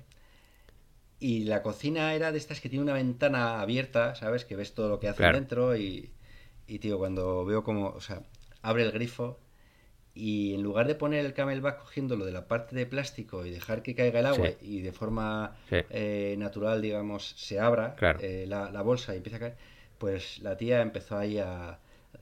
Y 1.19 1.43
la 1.43 1.61
cocina 1.61 2.13
era 2.15 2.31
de 2.31 2.37
estas 2.39 2.61
que 2.61 2.69
tiene 2.69 2.83
una 2.83 2.93
ventana 2.93 3.61
abierta, 3.61 4.15
¿sabes? 4.15 4.43
Que 4.45 4.55
ves 4.55 4.73
todo 4.73 4.89
lo 4.89 4.99
que 4.99 5.07
hace 5.07 5.17
Claro. 5.17 5.37
dentro 5.37 5.75
y, 5.77 6.11
y, 6.67 6.79
tío, 6.79 6.97
cuando 6.97 7.45
veo 7.45 7.63
como, 7.63 7.89
o 7.89 8.01
sea, 8.01 8.23
abre 8.63 8.83
el 8.83 8.91
grifo 8.91 9.39
y 10.13 10.55
en 10.55 10.63
lugar 10.63 10.87
de 10.87 10.95
poner 10.95 11.25
el 11.25 11.33
camelback 11.33 11.79
cogiéndolo 11.79 12.25
de 12.25 12.31
la 12.31 12.47
parte 12.47 12.75
de 12.75 12.85
plástico 12.85 13.45
y 13.45 13.51
dejar 13.51 13.81
que 13.83 13.93
caiga 13.95 14.19
el 14.19 14.25
agua 14.25 14.47
Sí. 14.47 14.55
y 14.61 14.81
de 14.81 14.91
forma 14.91 15.55
Sí. 15.69 15.77
eh, 15.89 16.35
natural, 16.39 16.81
digamos, 16.81 17.33
se 17.37 17.59
abra 17.59 17.95
Claro. 17.95 18.19
eh, 18.21 18.45
la, 18.47 18.71
la 18.71 18.81
bolsa 18.81 19.13
y 19.13 19.17
empieza 19.17 19.37
a 19.37 19.39
caer, 19.41 19.57
pues 19.99 20.39
la 20.39 20.57
tía 20.57 20.81
empezó 20.81 21.17
ahí 21.17 21.37
a... 21.37 21.79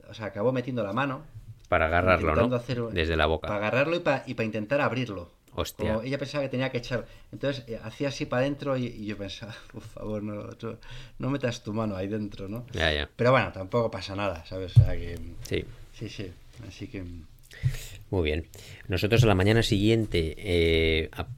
O 0.08 0.14
sea, 0.14 0.26
acabó 0.26 0.52
metiendo 0.52 0.82
la 0.84 0.92
mano. 0.92 1.24
Para 1.70 1.86
agarrarlo, 1.86 2.34
¿no? 2.34 2.54
hacer- 2.56 2.82
Desde 2.92 3.16
la 3.16 3.24
boca. 3.26 3.48
Para 3.48 3.60
agarrarlo 3.68 3.96
y 3.96 4.00
para 4.00 4.24
y 4.26 4.34
pa 4.34 4.44
intentar 4.44 4.82
abrirlo. 4.82 5.30
Hostia. 5.54 5.94
Como 5.94 6.02
ella 6.02 6.18
pensaba 6.18 6.44
que 6.44 6.50
tenía 6.50 6.70
que 6.70 6.78
echar. 6.78 7.06
Entonces 7.32 7.64
eh, 7.66 7.78
hacía 7.82 8.08
así 8.08 8.26
para 8.26 8.42
adentro 8.42 8.76
y, 8.76 8.86
y 8.86 9.06
yo 9.06 9.16
pensaba, 9.16 9.54
por 9.72 9.82
favor, 9.82 10.22
no, 10.22 10.34
no, 10.44 10.76
no 11.18 11.30
metas 11.30 11.62
tu 11.64 11.72
mano 11.72 11.96
ahí 11.96 12.08
dentro, 12.08 12.46
¿no? 12.48 12.66
Ya, 12.72 12.92
ya. 12.92 13.08
Pero 13.16 13.30
bueno, 13.30 13.50
tampoco 13.52 13.90
pasa 13.90 14.14
nada, 14.14 14.44
¿sabes? 14.46 14.76
O 14.76 14.84
sea 14.84 14.92
que. 14.96 15.16
Sí. 15.48 15.64
Sí, 15.94 16.08
sí. 16.10 16.30
Así 16.68 16.86
que. 16.88 17.02
Muy 18.10 18.22
bien. 18.24 18.46
Nosotros 18.88 19.22
a 19.24 19.26
la 19.26 19.34
mañana 19.34 19.62
siguiente 19.62 20.34
eh, 20.38 21.08
ap- 21.12 21.28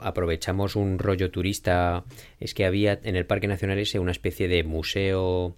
aprovechamos 0.00 0.74
un 0.76 0.98
rollo 0.98 1.30
turista. 1.30 2.04
Es 2.40 2.54
que 2.54 2.64
había 2.66 2.98
en 3.02 3.14
el 3.16 3.24
Parque 3.26 3.46
Nacional 3.46 3.78
ese 3.78 3.98
una 4.00 4.10
especie 4.12 4.48
de 4.48 4.62
museo 4.64 5.54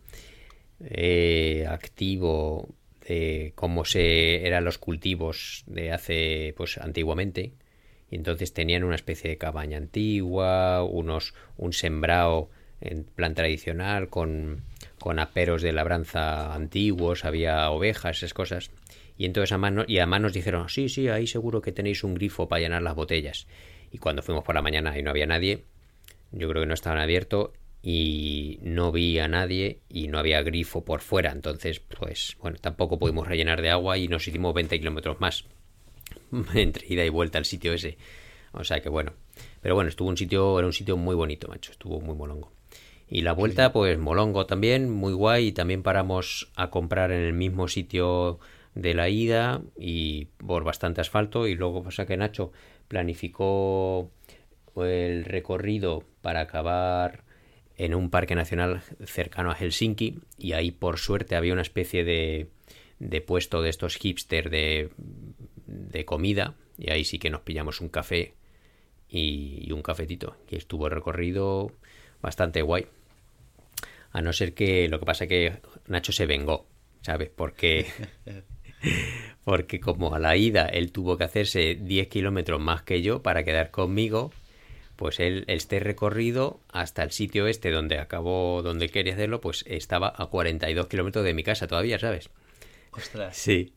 eh, 0.80 1.66
activo 1.68 2.68
de 3.10 3.52
cómo 3.56 3.84
se 3.84 4.46
eran 4.46 4.64
los 4.64 4.78
cultivos 4.78 5.64
de 5.66 5.90
hace 5.90 6.54
pues 6.56 6.78
antiguamente. 6.78 7.52
Y 8.08 8.16
entonces 8.16 8.52
tenían 8.52 8.84
una 8.84 8.94
especie 8.94 9.30
de 9.30 9.36
cabaña 9.38 9.78
antigua, 9.78 10.84
unos 10.84 11.34
un 11.56 11.72
sembrado 11.72 12.50
en 12.80 13.04
plan 13.04 13.34
tradicional 13.34 14.08
con, 14.08 14.62
con 14.98 15.18
aperos 15.18 15.60
de 15.62 15.72
labranza 15.72 16.54
antiguos, 16.54 17.24
había 17.24 17.70
ovejas, 17.70 18.18
esas 18.18 18.32
cosas. 18.34 18.70
Y 19.18 19.26
entonces 19.26 19.52
además, 19.52 19.72
no- 19.72 19.84
y 19.86 19.98
además 19.98 20.20
nos 20.22 20.32
dijeron, 20.32 20.68
sí, 20.68 20.88
sí, 20.88 21.08
ahí 21.08 21.26
seguro 21.26 21.60
que 21.60 21.72
tenéis 21.72 22.04
un 22.04 22.14
grifo 22.14 22.48
para 22.48 22.60
llenar 22.60 22.82
las 22.82 22.94
botellas. 22.94 23.46
Y 23.92 23.98
cuando 23.98 24.22
fuimos 24.22 24.44
por 24.44 24.54
la 24.54 24.62
mañana 24.62 24.96
y 24.98 25.02
no 25.02 25.10
había 25.10 25.26
nadie, 25.26 25.64
yo 26.32 26.48
creo 26.48 26.62
que 26.62 26.68
no 26.68 26.74
estaban 26.74 27.00
abiertos 27.00 27.50
y 27.82 28.58
no 28.62 28.92
vi 28.92 29.18
a 29.18 29.28
nadie 29.28 29.80
y 29.88 30.08
no 30.08 30.18
había 30.18 30.42
grifo 30.42 30.84
por 30.84 31.00
fuera. 31.00 31.32
Entonces, 31.32 31.80
pues 31.80 32.36
bueno, 32.40 32.58
tampoco 32.60 32.98
pudimos 32.98 33.26
rellenar 33.26 33.62
de 33.62 33.70
agua 33.70 33.96
y 33.98 34.08
nos 34.08 34.26
hicimos 34.28 34.54
20 34.54 34.78
kilómetros 34.78 35.20
más 35.20 35.44
entre 36.54 36.86
ida 36.92 37.04
y 37.04 37.08
vuelta 37.08 37.38
al 37.38 37.44
sitio 37.44 37.72
ese. 37.72 37.96
O 38.52 38.64
sea 38.64 38.80
que 38.80 38.88
bueno. 38.88 39.12
Pero 39.62 39.74
bueno, 39.74 39.88
estuvo 39.88 40.08
un 40.08 40.16
sitio, 40.16 40.58
era 40.58 40.66
un 40.66 40.72
sitio 40.72 40.96
muy 40.96 41.14
bonito, 41.14 41.48
macho. 41.48 41.72
Estuvo 41.72 42.00
muy 42.00 42.14
molongo. 42.14 42.52
Y 43.08 43.22
la 43.22 43.32
vuelta, 43.32 43.72
pues 43.72 43.98
molongo 43.98 44.46
también, 44.46 44.90
muy 44.90 45.12
guay. 45.12 45.48
Y 45.48 45.52
también 45.52 45.82
paramos 45.82 46.50
a 46.56 46.70
comprar 46.70 47.12
en 47.12 47.22
el 47.22 47.32
mismo 47.32 47.68
sitio 47.68 48.38
de 48.74 48.94
la 48.94 49.08
ida 49.08 49.62
y 49.78 50.26
por 50.46 50.64
bastante 50.64 51.00
asfalto. 51.00 51.46
Y 51.46 51.54
luego 51.54 51.82
pasa 51.82 52.06
que 52.06 52.16
Nacho 52.16 52.52
planificó 52.88 54.10
el 54.76 55.24
recorrido 55.24 56.04
para 56.22 56.40
acabar 56.40 57.24
en 57.80 57.94
un 57.94 58.10
parque 58.10 58.34
nacional 58.34 58.82
cercano 59.06 59.50
a 59.50 59.54
Helsinki 59.54 60.18
y 60.36 60.52
ahí 60.52 60.70
por 60.70 60.98
suerte 60.98 61.34
había 61.34 61.54
una 61.54 61.62
especie 61.62 62.04
de, 62.04 62.48
de 62.98 63.20
puesto 63.22 63.62
de 63.62 63.70
estos 63.70 63.96
hipster 63.96 64.50
de, 64.50 64.90
de 65.66 66.04
comida 66.04 66.54
y 66.76 66.90
ahí 66.90 67.04
sí 67.04 67.18
que 67.18 67.30
nos 67.30 67.40
pillamos 67.40 67.80
un 67.80 67.88
café 67.88 68.34
y, 69.08 69.66
y 69.66 69.72
un 69.72 69.80
cafetito 69.80 70.36
y 70.50 70.56
estuvo 70.56 70.88
el 70.88 70.92
recorrido 70.92 71.72
bastante 72.20 72.60
guay 72.60 72.86
a 74.12 74.20
no 74.20 74.34
ser 74.34 74.52
que 74.52 74.86
lo 74.90 75.00
que 75.00 75.06
pasa 75.06 75.26
que 75.26 75.54
Nacho 75.86 76.12
se 76.12 76.26
vengó 76.26 76.66
¿sabes? 77.00 77.30
porque 77.34 77.86
porque 79.44 79.80
como 79.80 80.14
a 80.14 80.18
la 80.18 80.36
ida 80.36 80.66
él 80.66 80.92
tuvo 80.92 81.16
que 81.16 81.24
hacerse 81.24 81.76
10 81.76 82.08
kilómetros 82.08 82.60
más 82.60 82.82
que 82.82 83.00
yo 83.00 83.22
para 83.22 83.42
quedar 83.42 83.70
conmigo 83.70 84.32
pues 85.00 85.18
él 85.18 85.44
este 85.48 85.80
recorrido 85.80 86.60
hasta 86.70 87.02
el 87.02 87.10
sitio 87.10 87.48
este 87.48 87.72
donde 87.72 87.98
acabó 87.98 88.62
donde 88.62 88.90
quería 88.90 89.14
hacerlo 89.14 89.40
pues 89.40 89.64
estaba 89.66 90.12
a 90.14 90.26
42 90.26 90.86
kilómetros 90.86 91.24
de 91.24 91.34
mi 91.34 91.42
casa 91.42 91.66
todavía 91.66 91.98
sabes 91.98 92.30
Ostras. 92.92 93.36
Sí. 93.36 93.72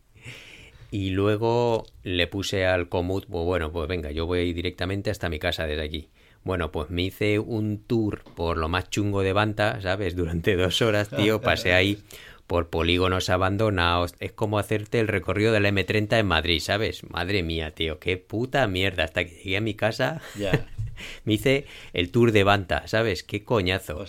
Y 0.92 1.10
luego 1.10 1.86
le 2.04 2.28
puse 2.28 2.66
al 2.66 2.88
comut, 2.88 3.26
pues 3.26 3.46
bueno, 3.46 3.72
pues 3.72 3.88
venga, 3.88 4.12
yo 4.12 4.26
voy 4.26 4.54
directamente 4.54 5.10
hasta 5.10 5.30
mi 5.30 5.40
casa 5.40 5.66
desde 5.66 5.84
aquí. 5.84 6.10
Bueno, 6.44 6.72
pues 6.72 6.90
me 6.90 7.04
hice 7.04 7.40
un 7.40 7.80
tour 7.80 8.24
por 8.36 8.58
lo 8.58 8.70
más 8.70 8.90
chungo 8.90 9.22
de 9.22 9.34
Banta, 9.34 9.82
¿sabes? 9.82 10.16
Durante 10.16 10.56
dos 10.56 10.82
horas, 10.82 11.10
tío, 11.10 11.42
pasé 11.42 11.74
ahí 11.74 12.04
por 12.46 12.70
polígonos 12.70 13.30
abandonados. 13.30 14.14
Es 14.20 14.34
como 14.34 14.60
hacerte 14.60 15.00
el 15.00 15.08
recorrido 15.08 15.52
de 15.52 15.62
la 15.62 15.70
M30 15.70 16.20
en 16.20 16.28
Madrid, 16.28 16.60
¿sabes? 16.60 17.10
Madre 17.10 17.42
mía, 17.42 17.72
tío, 17.72 17.98
qué 18.00 18.18
puta 18.18 18.68
mierda. 18.68 19.06
Hasta 19.06 19.24
que 19.24 19.36
llegué 19.36 19.58
a 19.58 19.62
mi 19.62 19.74
casa, 19.74 20.22
Ya. 20.38 20.68
me 21.26 21.34
hice 21.34 21.66
el 21.94 22.12
tour 22.12 22.32
de 22.32 22.44
Banta, 22.44 22.88
¿sabes? 22.88 23.24
Qué 23.24 23.44
coñazo. 23.44 24.06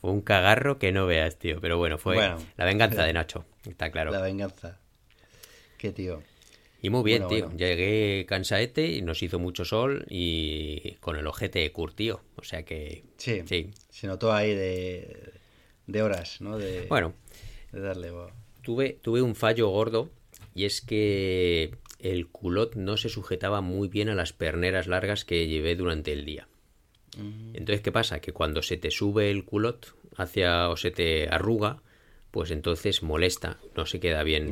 Fue 0.00 0.10
un 0.10 0.20
cagarro 0.20 0.78
que 0.78 0.92
no 0.92 1.06
veas, 1.06 1.38
tío. 1.38 1.60
Pero 1.60 1.78
bueno, 1.78 1.98
fue 1.98 2.16
Bueno. 2.16 2.38
la 2.56 2.64
venganza 2.64 3.04
de 3.06 3.12
Nacho, 3.12 3.44
está 3.68 3.90
claro. 3.90 4.10
La 4.12 4.20
venganza. 4.20 4.78
Qué 5.78 5.92
tío. 5.92 6.22
Y 6.82 6.90
muy 6.90 7.02
bien, 7.02 7.22
Bueno, 7.22 7.34
tío. 7.36 7.44
bueno. 7.46 7.58
Llegué 7.58 8.26
cansaete 8.28 8.86
y 8.86 9.02
nos 9.02 9.22
hizo 9.22 9.38
mucho 9.38 9.64
sol 9.64 10.06
y 10.08 10.92
con 11.00 11.16
el 11.16 11.26
ojete 11.26 11.58
de 11.60 11.72
curtío. 11.72 12.20
O 12.36 12.44
sea 12.44 12.62
que... 12.64 13.02
Sí. 13.16 13.42
Sí. 13.46 13.70
Se 13.90 14.06
notó 14.06 14.32
ahí 14.32 14.54
de, 14.54 15.32
de 15.86 16.02
horas, 16.02 16.40
¿no? 16.40 16.58
De, 16.58 16.82
Bueno, 16.88 17.14
de 17.72 17.80
darle. 17.80 18.12
tuve, 18.62 18.98
tuve 19.02 19.22
un 19.22 19.34
fallo 19.34 19.68
gordo 19.68 20.10
y 20.54 20.64
es 20.66 20.80
que 20.82 21.72
el 21.98 22.28
culot 22.28 22.74
no 22.76 22.96
se 22.96 23.08
sujetaba 23.08 23.60
muy 23.60 23.88
bien 23.88 24.08
a 24.08 24.14
las 24.14 24.32
perneras 24.32 24.86
largas 24.86 25.24
que 25.24 25.46
llevé 25.48 25.76
durante 25.76 26.12
el 26.12 26.24
día. 26.24 26.48
Entonces, 27.54 27.80
¿qué 27.80 27.92
pasa? 27.92 28.20
Que 28.20 28.32
cuando 28.32 28.60
se 28.62 28.76
te 28.76 28.90
sube 28.90 29.30
el 29.30 29.44
culot 29.44 29.94
hacia 30.16 30.68
o 30.68 30.76
se 30.76 30.90
te 30.90 31.28
arruga, 31.28 31.82
pues 32.30 32.50
entonces 32.50 33.02
molesta, 33.02 33.58
no 33.74 33.86
se 33.86 34.00
queda 34.00 34.22
bien. 34.22 34.50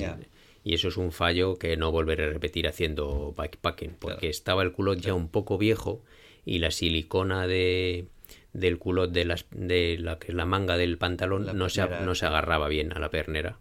Y 0.63 0.73
eso 0.73 0.89
es 0.89 0.97
un 0.97 1.13
fallo 1.13 1.57
que 1.59 1.77
no 1.77 1.93
volveré 1.93 2.25
a 2.25 2.31
repetir 2.31 2.67
haciendo 2.67 3.35
bikepacking, 3.37 3.97
porque 3.99 4.17
Claro. 4.21 4.31
estaba 4.31 4.63
el 4.63 4.73
culot 4.73 4.99
ya 4.99 5.13
un 5.13 5.29
poco 5.29 5.59
viejo 5.59 6.03
y 6.47 6.59
la 6.59 6.71
silicona 6.71 7.47
de 7.47 8.07
del 8.55 8.79
culot 8.79 9.11
de, 9.11 9.25
las, 9.25 9.47
de 9.51 9.99
la 9.99 10.19
que 10.19 10.29
es 10.29 10.35
la 10.35 10.47
manga 10.47 10.77
del 10.77 10.97
pantalón 10.97 11.45
La 11.45 11.53
no 11.53 11.69
se, 11.69 11.87
no 11.87 12.15
se 12.15 12.25
agarraba 12.25 12.69
bien 12.69 12.93
a 12.93 13.01
la 13.01 13.11
pernera. 13.11 13.59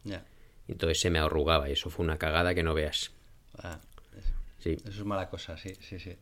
Entonces 0.67 1.01
se 1.01 1.09
me 1.09 1.19
arrugaba 1.19 1.67
y 1.67 1.73
eso 1.73 1.89
fue 1.89 2.05
una 2.05 2.17
cagada 2.17 2.55
que 2.55 2.63
no 2.63 2.73
veas. 2.73 3.11
Ah, 3.60 3.80
eso, 4.18 4.30
Sí, 4.60 4.72
eso 4.72 4.89
es 5.01 5.06
mala 5.06 5.30
cosa, 5.30 5.58
sí, 5.58 5.74
sí, 5.82 5.99
sí. 5.99 6.16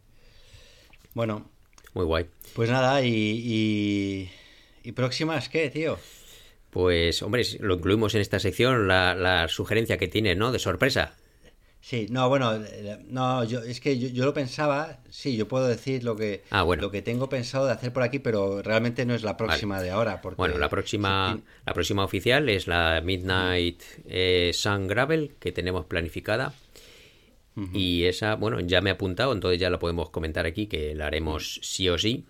Bueno, 1.14 1.50
muy 1.94 2.06
guay. 2.06 2.26
pues 2.56 2.70
nada, 2.70 3.02
y, 3.04 3.10
y, 3.14 4.32
y 4.84 4.92
próximas, 4.94 5.50
¿qué, 5.50 5.70
tío? 5.70 5.98
Pues, 6.70 7.22
hombre, 7.22 7.44
lo 7.60 7.76
incluimos 7.76 8.16
en 8.16 8.22
esta 8.22 8.40
sección, 8.40 8.88
la, 8.88 9.14
la 9.14 9.48
sugerencia 9.50 9.98
que 9.98 10.08
tienes, 10.08 10.38
¿no? 10.38 10.52
De 10.52 10.60
sorpresa. 10.60 11.16
Sí, 11.84 12.08
no, 12.12 12.30
bueno, 12.30 12.56
eh, 12.64 13.00
no, 13.10 13.44
yo, 13.44 13.62
es 13.64 13.82
que 13.82 13.98
yo, 13.98 14.08
yo 14.10 14.24
lo 14.24 14.34
pensaba, 14.36 15.00
sí, 15.10 15.36
yo 15.36 15.48
puedo 15.48 15.68
decir 15.68 16.04
lo 16.04 16.16
que, 16.16 16.44
Ah, 16.52 16.62
bueno. 16.62 16.84
lo 16.84 16.92
que 16.92 17.02
tengo 17.02 17.28
pensado 17.28 17.66
de 17.66 17.72
hacer 17.74 17.92
por 17.92 18.04
aquí, 18.04 18.20
pero 18.20 18.62
realmente 18.62 19.04
no 19.06 19.16
es 19.16 19.24
la 19.24 19.36
próxima 19.36 19.82
de 19.82 19.90
ahora. 19.90 20.22
Porque 20.22 20.38
Bueno, 20.38 20.58
la 20.60 20.70
próxima, 20.70 21.34
sí, 21.36 21.44
la 21.66 21.74
próxima 21.74 22.06
oficial 22.06 22.48
es 22.50 22.68
la 22.68 23.02
Midnight 23.04 23.82
eh, 24.06 24.52
Sun 24.54 24.88
Gravel 24.88 25.34
que 25.40 25.52
tenemos 25.52 25.86
planificada. 25.88 26.54
Y 27.74 28.06
esa, 28.06 28.36
bueno, 28.36 28.60
ya 28.60 28.82
me 28.82 28.90
he 28.90 28.94
apuntado, 28.94 29.34
entonces 29.34 29.60
ya 29.60 29.70
la 29.70 29.78
podemos 29.78 30.10
comentar 30.10 30.46
aquí, 30.46 30.68
que 30.68 30.96
la 30.96 31.08
haremos 31.08 31.60
sí 31.62 31.90
o 31.90 31.98
sí. 31.98 32.26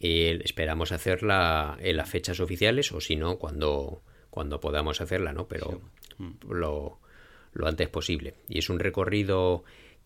Eh, 0.00 0.40
esperamos 0.44 0.92
hacerla 0.92 1.76
en 1.80 1.96
las 1.96 2.08
fechas 2.08 2.40
oficiales, 2.40 2.92
o 2.92 3.00
si 3.00 3.16
no, 3.16 3.36
cuando, 3.38 4.02
cuando 4.30 4.60
podamos 4.60 5.00
hacerla, 5.00 5.32
¿no? 5.32 5.48
Pero 5.48 5.80
lo, 6.48 6.98
lo 7.52 7.66
antes 7.66 7.88
posible. 7.88 8.34
Y 8.48 8.58
es 8.58 8.70
un 8.70 8.78
recorrido 8.78 9.64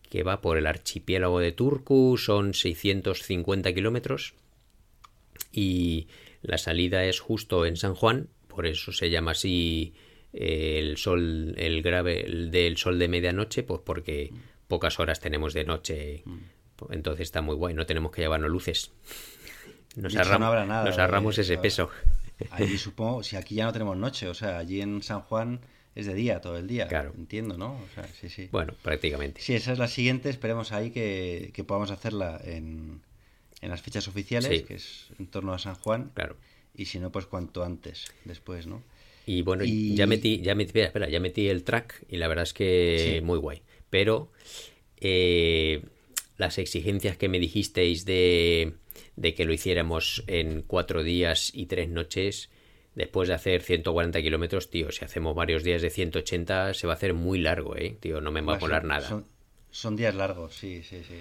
que 0.09 0.23
va 0.23 0.41
por 0.41 0.57
el 0.57 0.67
archipiélago 0.67 1.39
de 1.39 1.51
Turku, 1.51 2.17
son 2.17 2.53
650 2.53 3.73
kilómetros 3.73 4.33
y 5.51 6.07
la 6.41 6.57
salida 6.57 7.05
es 7.05 7.19
justo 7.19 7.65
en 7.65 7.77
San 7.77 7.95
Juan, 7.95 8.29
por 8.47 8.65
eso 8.65 8.91
se 8.91 9.09
llama 9.09 9.31
así 9.31 9.93
el 10.33 10.97
sol, 10.97 11.53
el 11.57 11.81
grave 11.81 12.25
el 12.25 12.51
del 12.51 12.77
sol 12.77 12.99
de 12.99 13.07
medianoche, 13.07 13.63
pues 13.63 13.81
porque 13.83 14.31
pocas 14.67 14.99
horas 14.99 15.19
tenemos 15.19 15.53
de 15.53 15.65
noche, 15.65 16.23
entonces 16.91 17.23
está 17.23 17.41
muy 17.41 17.55
guay, 17.55 17.73
no 17.73 17.85
tenemos 17.85 18.11
que 18.11 18.21
llevarnos 18.21 18.49
luces. 18.51 18.91
Nos, 19.95 20.13
ahorram- 20.15 20.39
no 20.39 20.45
habrá 20.47 20.65
nada 20.65 20.85
nos 20.85 20.95
de 20.95 21.01
ahorramos 21.01 21.37
ese 21.37 21.53
eso. 21.53 21.61
peso. 21.61 21.89
Allí 22.51 22.77
supongo, 22.77 23.23
si 23.23 23.35
aquí 23.35 23.55
ya 23.55 23.65
no 23.65 23.73
tenemos 23.73 23.97
noche, 23.97 24.27
o 24.29 24.33
sea, 24.33 24.59
allí 24.59 24.79
en 24.81 25.01
San 25.03 25.21
Juan 25.21 25.59
es 25.95 26.05
de 26.05 26.13
día 26.13 26.39
todo 26.39 26.57
el 26.57 26.67
día. 26.67 26.87
Claro. 26.87 27.11
Entiendo, 27.17 27.57
¿no? 27.57 27.73
O 27.73 27.87
sea, 27.95 28.07
sí, 28.07 28.29
sí. 28.29 28.47
Bueno, 28.51 28.73
prácticamente. 28.81 29.41
Sí, 29.41 29.55
esa 29.55 29.73
es 29.73 29.79
la 29.79 29.87
siguiente, 29.89 30.29
esperemos 30.29 30.71
ahí 30.71 30.91
que, 30.91 31.49
que 31.53 31.63
podamos 31.65 31.91
hacerla 31.91 32.39
en, 32.43 33.01
en 33.61 33.69
las 33.69 33.81
fechas 33.81 34.07
oficiales, 34.07 34.59
Sí. 34.59 34.63
que 34.65 34.75
es 34.75 35.07
en 35.19 35.27
torno 35.27 35.53
a 35.53 35.59
San 35.59 35.75
Juan, 35.75 36.11
Claro. 36.13 36.37
y 36.75 36.85
si 36.85 36.99
no, 36.99 37.11
pues 37.11 37.25
cuanto 37.25 37.63
antes, 37.65 38.05
después, 38.23 38.67
¿no? 38.67 38.83
Y 39.31 39.43
bueno, 39.43 39.63
Y- 39.63 39.95
ya 39.95 40.07
metí, 40.07 40.41
ya 40.41 40.55
metí, 40.55 40.79
espera, 40.79 41.07
ya 41.07 41.19
metí 41.19 41.49
el 41.49 41.63
track 41.63 42.03
y 42.09 42.17
la 42.17 42.27
verdad 42.27 42.43
es 42.43 42.53
que 42.53 43.17
Sí. 43.19 43.21
muy 43.23 43.37
guay. 43.37 43.61
Pero 43.91 44.31
eh, 45.01 45.83
las 46.37 46.57
exigencias 46.57 47.15
que 47.15 47.29
me 47.29 47.37
dijisteis 47.37 48.05
de, 48.05 48.73
de 49.15 49.33
que 49.35 49.45
lo 49.45 49.53
hiciéramos 49.53 50.23
en 50.25 50.63
cuatro 50.63 51.03
días 51.03 51.51
y 51.53 51.67
tres 51.67 51.89
noches, 51.89 52.49
después 52.95 53.29
de 53.29 53.35
hacer 53.35 53.61
140 53.61 54.19
kilómetros, 54.21 54.71
tío, 54.71 54.91
si 54.91 55.05
hacemos 55.05 55.35
varios 55.35 55.63
días 55.63 55.83
de 55.83 55.91
180 55.91 56.73
se 56.73 56.87
va 56.87 56.93
a 56.93 56.95
hacer 56.95 57.13
muy 57.13 57.37
largo, 57.39 57.77
¿eh? 57.77 57.97
Tío, 57.99 58.21
no 58.21 58.31
me 58.31 58.41
va 58.41 58.55
a 58.55 58.59
molar 58.59 58.81
son- 58.81 58.87
nada. 58.89 59.07
Son, 59.07 59.25
son 59.69 59.95
días 59.95 60.15
largos, 60.15 60.55
sí, 60.55 60.81
sí, 60.81 61.01
sí. 61.07 61.15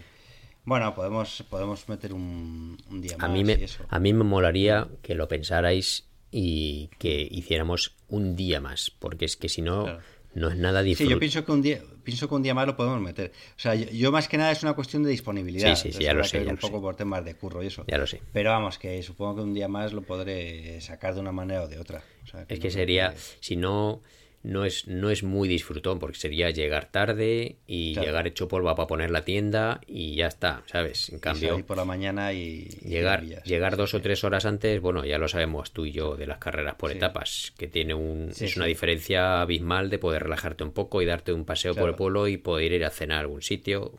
Bueno, 0.64 0.94
podemos, 0.94 1.44
podemos 1.50 1.86
meter 1.90 2.14
un, 2.14 2.78
un 2.90 3.00
día 3.02 3.16
A 3.18 3.28
más 3.28 3.30
mí, 3.30 3.44
me, 3.44 3.52
y 3.52 3.64
eso. 3.64 3.84
a 3.88 3.98
mí 3.98 4.12
me 4.14 4.24
molaría 4.24 4.88
que 5.02 5.14
lo 5.14 5.28
pensarais 5.28 6.07
y 6.30 6.88
que 6.98 7.26
hiciéramos 7.30 7.96
un 8.08 8.36
día 8.36 8.60
más, 8.60 8.90
porque 8.90 9.24
es 9.24 9.36
que 9.36 9.48
si 9.48 9.62
no, 9.62 9.84
Claro. 9.84 10.00
no 10.34 10.48
es 10.50 10.56
nada 10.56 10.82
Sí, 10.82 10.88
disfrutable. 10.88 11.14
yo 11.14 11.20
pienso 11.20 11.44
que 11.44 11.52
un 11.52 11.62
día, 11.62 11.82
pienso 12.04 12.28
que 12.28 12.34
un 12.34 12.42
día 12.42 12.54
más 12.54 12.66
lo 12.66 12.76
podemos 12.76 13.00
meter. 13.00 13.32
O 13.56 13.58
sea, 13.60 13.74
yo, 13.74 13.86
yo 13.90 14.12
más 14.12 14.28
que 14.28 14.36
nada 14.36 14.52
es 14.52 14.62
una 14.62 14.74
cuestión 14.74 15.02
de 15.02 15.10
disponibilidad. 15.10 15.74
Sí, 15.74 15.90
sí, 15.90 15.98
sí, 15.98 16.04
ya 16.04 16.12
lo 16.12 16.22
sé, 16.24 16.38
ya 16.44 16.50
un 16.50 16.56
lo 16.56 16.60
sé. 16.60 16.66
poco 16.66 16.80
por 16.82 16.96
temas 16.96 17.24
de 17.24 17.34
curro 17.34 17.62
y 17.62 17.66
eso. 17.68 17.84
Ya 17.88 17.98
lo 17.98 18.06
sé. 18.06 18.20
Pero 18.32 18.50
vamos, 18.50 18.78
que 18.78 19.02
supongo 19.02 19.36
que 19.36 19.40
un 19.42 19.54
día 19.54 19.68
más 19.68 19.92
lo 19.92 20.02
podré 20.02 20.80
sacar 20.80 21.14
de 21.14 21.20
una 21.20 21.32
manera 21.32 21.62
o 21.64 21.68
de 21.68 21.78
otra. 21.78 22.02
O 22.24 22.26
sea, 22.26 22.44
Es 22.48 22.58
no 22.58 22.62
que 22.62 22.70
sería, 22.70 23.10
que- 23.12 23.18
si 23.40 23.56
no, 23.56 24.02
no 24.42 24.64
es, 24.64 24.86
no 24.86 25.10
es 25.10 25.22
muy 25.24 25.48
disfrutón, 25.48 25.98
porque 25.98 26.16
sería 26.18 26.50
llegar 26.50 26.86
tarde 26.90 27.56
y 27.66 27.94
Claro. 27.94 28.06
llegar 28.08 28.26
hecho 28.28 28.46
polvo 28.48 28.74
para 28.74 28.86
poner 28.86 29.10
la 29.10 29.24
tienda 29.24 29.80
y 29.86 30.14
ya 30.14 30.28
está, 30.28 30.62
¿sabes? 30.66 31.08
En 31.10 31.16
y 31.16 31.20
cambio, 31.20 31.48
salir 31.50 31.64
por 31.66 31.76
la 31.76 31.84
mañana 31.84 32.32
y... 32.32 32.68
y 32.82 32.88
llegar, 32.88 33.24
llegar 33.24 33.76
dos 33.76 33.90
Sí, 33.90 33.96
o 33.96 34.00
tres 34.00 34.22
horas 34.24 34.46
antes, 34.46 34.80
bueno, 34.80 35.04
ya 35.04 35.18
lo 35.18 35.28
sabemos 35.28 35.72
tú 35.72 35.86
y 35.86 35.92
yo 35.92 36.16
de 36.16 36.26
las 36.26 36.38
carreras 36.38 36.76
por 36.76 36.90
Sí. 36.92 36.96
etapas, 36.96 37.52
que 37.58 37.66
tiene 37.68 37.94
un, 37.94 38.30
Sí, 38.32 38.44
es 38.46 38.56
una 38.56 38.66
diferencia 38.66 39.40
abismal 39.42 39.90
de 39.90 39.98
poder 39.98 40.22
relajarte 40.22 40.62
un 40.64 40.72
poco 40.72 41.02
y 41.02 41.06
darte 41.06 41.32
un 41.32 41.44
paseo 41.44 41.74
por 41.74 41.88
el 41.88 41.94
pueblo 41.96 42.28
y 42.28 42.36
poder 42.36 42.72
ir 42.72 42.84
a 42.84 42.90
cenar 42.90 43.18
a 43.18 43.20
algún 43.20 43.42
sitio, 43.42 43.92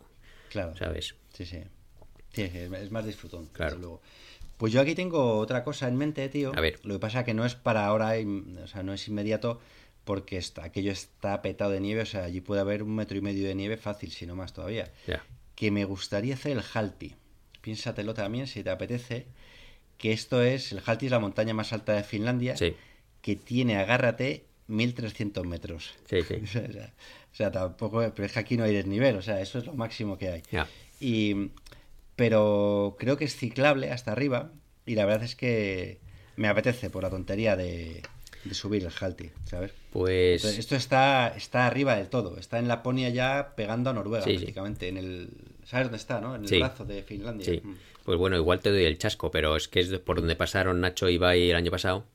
Claro. 0.50 0.76
¿sabes? 0.78 1.16
Sí, 1.34 1.46
sí. 1.46 1.60
Sí, 2.34 2.44
es 2.54 2.92
más 2.92 3.06
disfrutón, 3.06 3.48
Claro. 3.54 3.72
desde 3.72 3.82
luego. 3.82 4.02
Pues 4.58 4.74
yo 4.74 4.82
aquí 4.82 4.94
tengo 4.94 5.38
otra 5.38 5.64
cosa 5.64 5.88
en 5.88 5.96
mente, 5.96 6.28
tío. 6.30 6.52
A 6.56 6.60
ver. 6.62 6.80
Lo 6.84 6.96
que 6.96 7.00
pasa 7.00 7.24
que 7.24 7.34
no 7.34 7.46
es 7.46 7.56
para 7.56 7.86
ahora, 7.86 8.14
o 8.64 8.68
sea, 8.68 8.84
no 8.84 8.94
es 8.94 9.08
inmediato, 9.08 9.60
porque 10.10 10.38
está, 10.38 10.64
aquello 10.64 10.92
está 10.92 11.40
petado 11.44 11.70
de 11.70 11.80
nieve, 11.80 12.02
o 12.02 12.06
sea, 12.08 12.24
allí 12.24 12.42
puede 12.42 12.62
haber 12.62 12.82
un 12.82 12.96
metro 12.96 13.16
y 13.16 13.22
medio 13.22 13.48
de 13.48 13.54
nieve 13.54 13.78
fácil, 13.78 14.10
si 14.12 14.26
no 14.26 14.36
más 14.36 14.54
todavía. 14.54 14.92
Que 15.54 15.70
me 15.70 15.86
gustaría 15.86 16.34
hacer 16.34 16.54
el 16.54 16.64
Halti. 16.74 17.14
Piénsatelo 17.62 18.16
también, 18.16 18.48
si 18.48 18.64
te 18.64 18.72
apetece, 18.72 19.28
que 20.00 20.12
esto 20.12 20.42
es, 20.42 20.72
el 20.72 20.82
Halti 20.84 21.06
es 21.06 21.12
la 21.12 21.20
montaña 21.20 21.54
más 21.54 21.74
alta 21.74 21.94
de 21.94 22.04
Finlandia, 22.04 22.58
Sí, 22.58 22.76
que 23.22 23.36
tiene, 23.36 23.78
agárrate, 23.78 24.46
1300 24.66 25.46
metros. 25.46 25.94
sí, 26.06 26.24
sí. 26.24 26.34
o, 26.44 26.48
sea, 26.48 26.64
o 27.32 27.36
sea, 27.36 27.52
tampoco, 27.52 28.12
pero 28.16 28.26
es 28.26 28.32
que 28.32 28.40
aquí 28.40 28.58
no 28.58 28.64
hay 28.64 28.74
desnivel, 28.74 29.16
o 29.16 29.22
sea, 29.22 29.40
eso 29.42 29.60
es 29.60 29.68
lo 29.68 29.76
máximo 29.76 30.18
que 30.18 30.30
hay. 30.30 30.42
Y, 31.00 31.52
pero 32.16 32.96
creo 32.98 33.16
que 33.16 33.26
es 33.26 33.36
ciclable 33.36 33.92
hasta 33.92 34.12
arriba 34.12 34.54
y 34.88 34.96
la 34.96 35.06
verdad 35.06 35.26
es 35.26 35.36
que 35.36 36.00
me 36.36 36.48
apetece 36.48 36.90
por 36.90 37.04
la 37.04 37.12
tontería 37.12 37.56
de, 37.56 38.02
de 38.46 38.54
subir 38.54 38.84
el 38.86 38.92
Halti, 39.00 39.30
¿sabes? 39.46 39.72
Pues 39.92 40.38
Entonces, 40.42 40.60
esto 40.60 40.76
está, 40.76 41.30
está 41.36 41.68
arriba 41.68 41.96
del 41.98 42.08
todo, 42.10 42.38
está 42.38 42.60
en 42.60 42.68
Laponia 42.68 43.10
ya 43.10 43.54
pegando 43.56 43.90
a 43.90 43.94
Noruega 43.94 44.24
Sí, 44.24 44.32
sí. 44.32 44.38
prácticamente, 44.38 44.88
en 44.88 44.98
el... 44.98 45.30
¿Sabes 45.66 45.86
dónde 45.88 45.98
está, 45.98 46.20
no? 46.22 46.36
En 46.36 46.46
el 46.46 46.60
brazo 46.60 46.86
de 46.86 47.04
Finlandia. 47.04 47.46
Sí, 47.46 47.62
Mm. 47.64 47.76
pues 48.04 48.18
bueno, 48.18 48.38
igual 48.38 48.60
te 48.60 48.72
doy 48.72 48.84
el 48.86 48.98
chasco, 48.98 49.30
pero 49.30 49.56
es 49.56 49.68
que 49.68 49.82
es 49.82 49.90
por 50.00 50.18
donde 50.20 50.36
pasaron 50.36 50.80
Nacho 50.82 51.10
y 51.10 51.16
Ibai 51.16 51.50
el 51.50 51.56
año 51.56 51.70
pasado. 51.72 52.06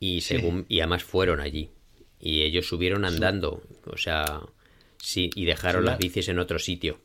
Y 0.00 0.20
según 0.22 0.66
y 0.68 0.80
además 0.80 1.04
fueron 1.04 1.40
allí. 1.40 1.70
Y 2.20 2.42
ellos 2.42 2.66
subieron 2.66 3.04
andando, 3.04 3.62
o 3.86 3.96
sea, 3.96 4.40
sí, 4.98 5.30
y 5.34 5.44
dejaron 5.44 5.84
las 5.84 5.94
la- 5.94 5.98
bicis 5.98 6.28
en 6.28 6.38
otro 6.38 6.58
sitio. 6.58 6.98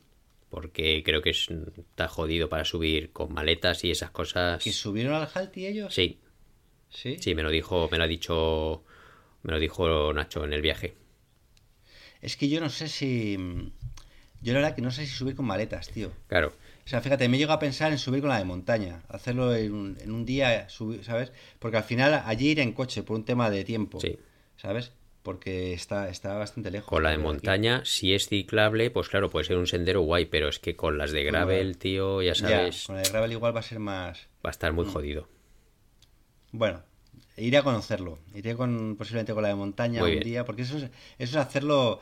Porque 0.49 1.03
creo 1.03 1.21
que 1.21 1.31
es- 1.31 1.47
está 1.77 2.07
jodido 2.07 2.49
para 2.49 2.65
subir 2.65 3.11
con 3.11 3.33
maletas 3.33 3.83
y 3.83 3.91
esas 3.91 4.11
cosas. 4.11 4.63
¿Que 4.63 4.71
subieron 4.71 5.13
al 5.15 5.27
Halti 5.33 5.65
ellos? 5.67 5.93
Sí, 5.93 6.19
Sí. 6.89 7.17
sí, 7.19 7.35
me 7.35 7.43
lo 7.43 7.49
dijo, 7.51 7.87
me 7.91 7.97
lo 7.97 8.03
ha 8.05 8.07
dicho, 8.07 8.83
me 9.43 9.53
lo 9.53 9.59
dijo 9.59 10.11
Nacho 10.13 10.43
en 10.45 10.53
el 10.53 10.61
viaje. 10.61 10.95
Es 12.21 12.35
que 12.37 12.49
yo 12.49 12.59
no 12.59 12.69
sé 12.69 12.87
si... 12.87 13.37
Yo 14.41 14.53
la 14.53 14.59
verdad 14.59 14.75
que 14.75 14.81
no 14.81 14.91
sé 14.91 15.05
si 15.05 15.11
subir 15.13 15.35
con 15.35 15.45
maletas, 15.45 15.89
tío. 15.89 16.11
Claro, 16.27 16.53
O 16.85 16.87
sea, 16.89 17.01
fíjate, 17.01 17.27
me 17.27 17.37
llego 17.37 17.51
a 17.53 17.59
pensar 17.59 17.91
en 17.91 17.97
subir 17.97 18.21
con 18.21 18.29
la 18.29 18.37
de 18.37 18.45
montaña, 18.45 19.01
hacerlo 19.09 19.53
en 19.55 19.73
un, 19.73 19.97
en 19.99 20.11
un 20.11 20.25
día, 20.25 20.69
subir, 20.69 21.03
¿sabes? 21.03 21.31
Porque 21.59 21.77
al 21.77 21.83
final 21.83 22.21
allí 22.25 22.49
ir 22.51 22.59
en 22.59 22.71
coche 22.73 23.03
por 23.03 23.17
un 23.17 23.25
tema 23.25 23.49
de 23.49 23.63
tiempo, 23.63 23.99
Sí. 23.99 24.17
¿sabes? 24.57 24.91
Porque 25.23 25.73
está, 25.73 26.07
está 26.09 26.35
bastante 26.37 26.71
lejos. 26.71 26.87
con 26.87 27.03
la 27.03 27.09
de 27.09 27.15
aquí. 27.15 27.23
montaña, 27.23 27.81
si 27.83 28.13
es 28.13 28.27
ciclable, 28.29 28.89
pues 28.91 29.09
claro, 29.09 29.29
puede 29.29 29.45
ser 29.45 29.57
un 29.57 29.67
sendero 29.67 30.01
guay, 30.01 30.25
pero 30.25 30.47
es 30.49 30.59
que 30.59 30.75
con 30.75 30.97
las 30.97 31.11
de 31.11 31.23
gravel, 31.23 31.77
tío, 31.77 32.21
ya 32.21 32.33
Ya, 32.33 32.47
sabes, 32.49 32.83
con 32.85 32.95
la 32.95 33.01
de 33.01 33.09
gravel 33.09 33.31
igual 33.33 33.55
va 33.55 33.59
a 33.59 33.63
ser 33.63 33.79
más... 33.79 34.27
va 34.45 34.49
a 34.49 34.51
estar 34.51 34.71
muy 34.71 34.85
Mm. 34.85 34.91
jodido. 34.91 35.29
Bueno, 36.57 36.81
iré 37.37 37.57
a 37.57 37.63
conocerlo. 37.63 38.17
Iré 38.33 38.55
con 38.55 38.95
posiblemente 38.97 39.33
con 39.33 39.43
la 39.43 39.49
de 39.49 39.55
montaña 39.55 40.01
Muy 40.01 40.11
un 40.11 40.15
bien. 40.19 40.23
día, 40.27 40.45
porque 40.45 40.63
eso 40.63 40.77
es, 40.77 40.83
eso 40.83 40.91
es 41.19 41.35
hacerlo... 41.35 41.99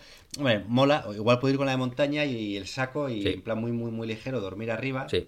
Mola, 0.68 1.06
igual 1.16 1.40
puedo 1.40 1.52
ir 1.54 1.58
con 1.58 1.66
la 1.66 1.74
de 1.74 1.78
montaña 1.78 2.26
y, 2.26 2.58
el 2.58 2.68
saco 2.68 3.10
y 3.10 3.22
Sí. 3.22 3.28
en 3.30 3.42
plan 3.42 3.60
muy, 3.60 3.72
muy, 3.72 3.92
muy 3.92 4.08
ligero, 4.08 4.40
dormir 4.42 4.72
arriba 4.72 5.08
Sí, 5.10 5.28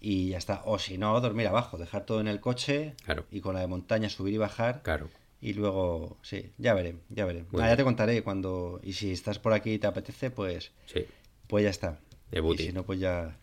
y 0.00 0.30
ya 0.30 0.38
está. 0.38 0.62
O 0.64 0.78
si 0.78 0.98
no, 0.98 1.20
dormir 1.20 1.46
abajo, 1.46 1.78
dejar 1.78 2.04
todo 2.04 2.20
en 2.20 2.28
el 2.28 2.40
coche 2.40 2.94
Claro. 3.04 3.24
y 3.30 3.40
con 3.40 3.54
la 3.54 3.60
de 3.60 3.66
montaña 3.68 4.08
subir 4.08 4.34
y 4.34 4.38
bajar. 4.38 4.82
claro. 4.82 5.08
Y 5.44 5.54
luego, 5.54 6.18
sí, 6.22 6.52
ya 6.56 6.72
veré, 6.72 6.94
ya 7.08 7.24
veré. 7.24 7.44
Ah, 7.54 7.66
ya 7.68 7.76
te 7.76 7.82
contaré 7.82 8.22
cuando. 8.22 8.78
Y 8.84 8.92
si 8.92 9.10
estás 9.10 9.40
por 9.40 9.52
aquí 9.52 9.72
y 9.72 9.78
te 9.80 9.88
apetece, 9.88 10.30
pues, 10.30 10.70
Sí, 10.86 11.04
pues 11.48 11.64
ya 11.64 11.70
está. 11.70 11.98
De 12.30 12.38
y 12.40 12.58
si 12.58 12.72
no, 12.72 12.84
pues 12.84 13.00
ya, 13.00 13.36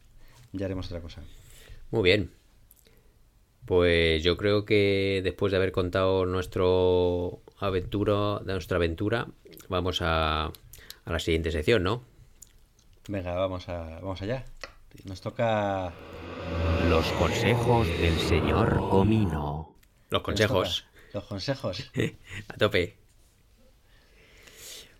ya 0.53 0.65
haremos 0.65 0.85
otra 0.87 1.01
cosa. 1.01 1.21
muy 1.91 2.03
bien. 2.03 2.31
Pues 3.69 4.23
yo 4.23 4.35
creo 4.35 4.65
que 4.65 5.21
después 5.23 5.51
de 5.51 5.57
haber 5.57 5.71
contado 5.71 6.25
nuestro 6.25 7.43
aventura, 7.59 8.39
de 8.43 8.53
nuestra 8.53 8.77
aventura, 8.77 9.27
vamos 9.67 10.01
a, 10.01 10.45
a 10.45 10.51
la 11.11 11.19
siguiente 11.19 11.51
sección, 11.51 11.83
¿no? 11.83 12.03
Venga, 13.07 13.35
vamos 13.35 13.69
a, 13.69 13.99
vamos 13.99 14.19
allá. 14.23 14.43
Nos 15.05 15.21
toca. 15.21 15.93
Los 16.89 17.11
consejos 17.11 17.85
del 17.85 18.17
señor 18.17 18.79
Comino. 18.89 19.75
Los 20.09 20.23
consejos. 20.23 20.85
Los 21.13 21.25
consejos. 21.25 21.91
A 22.47 22.57
tope. 22.57 22.97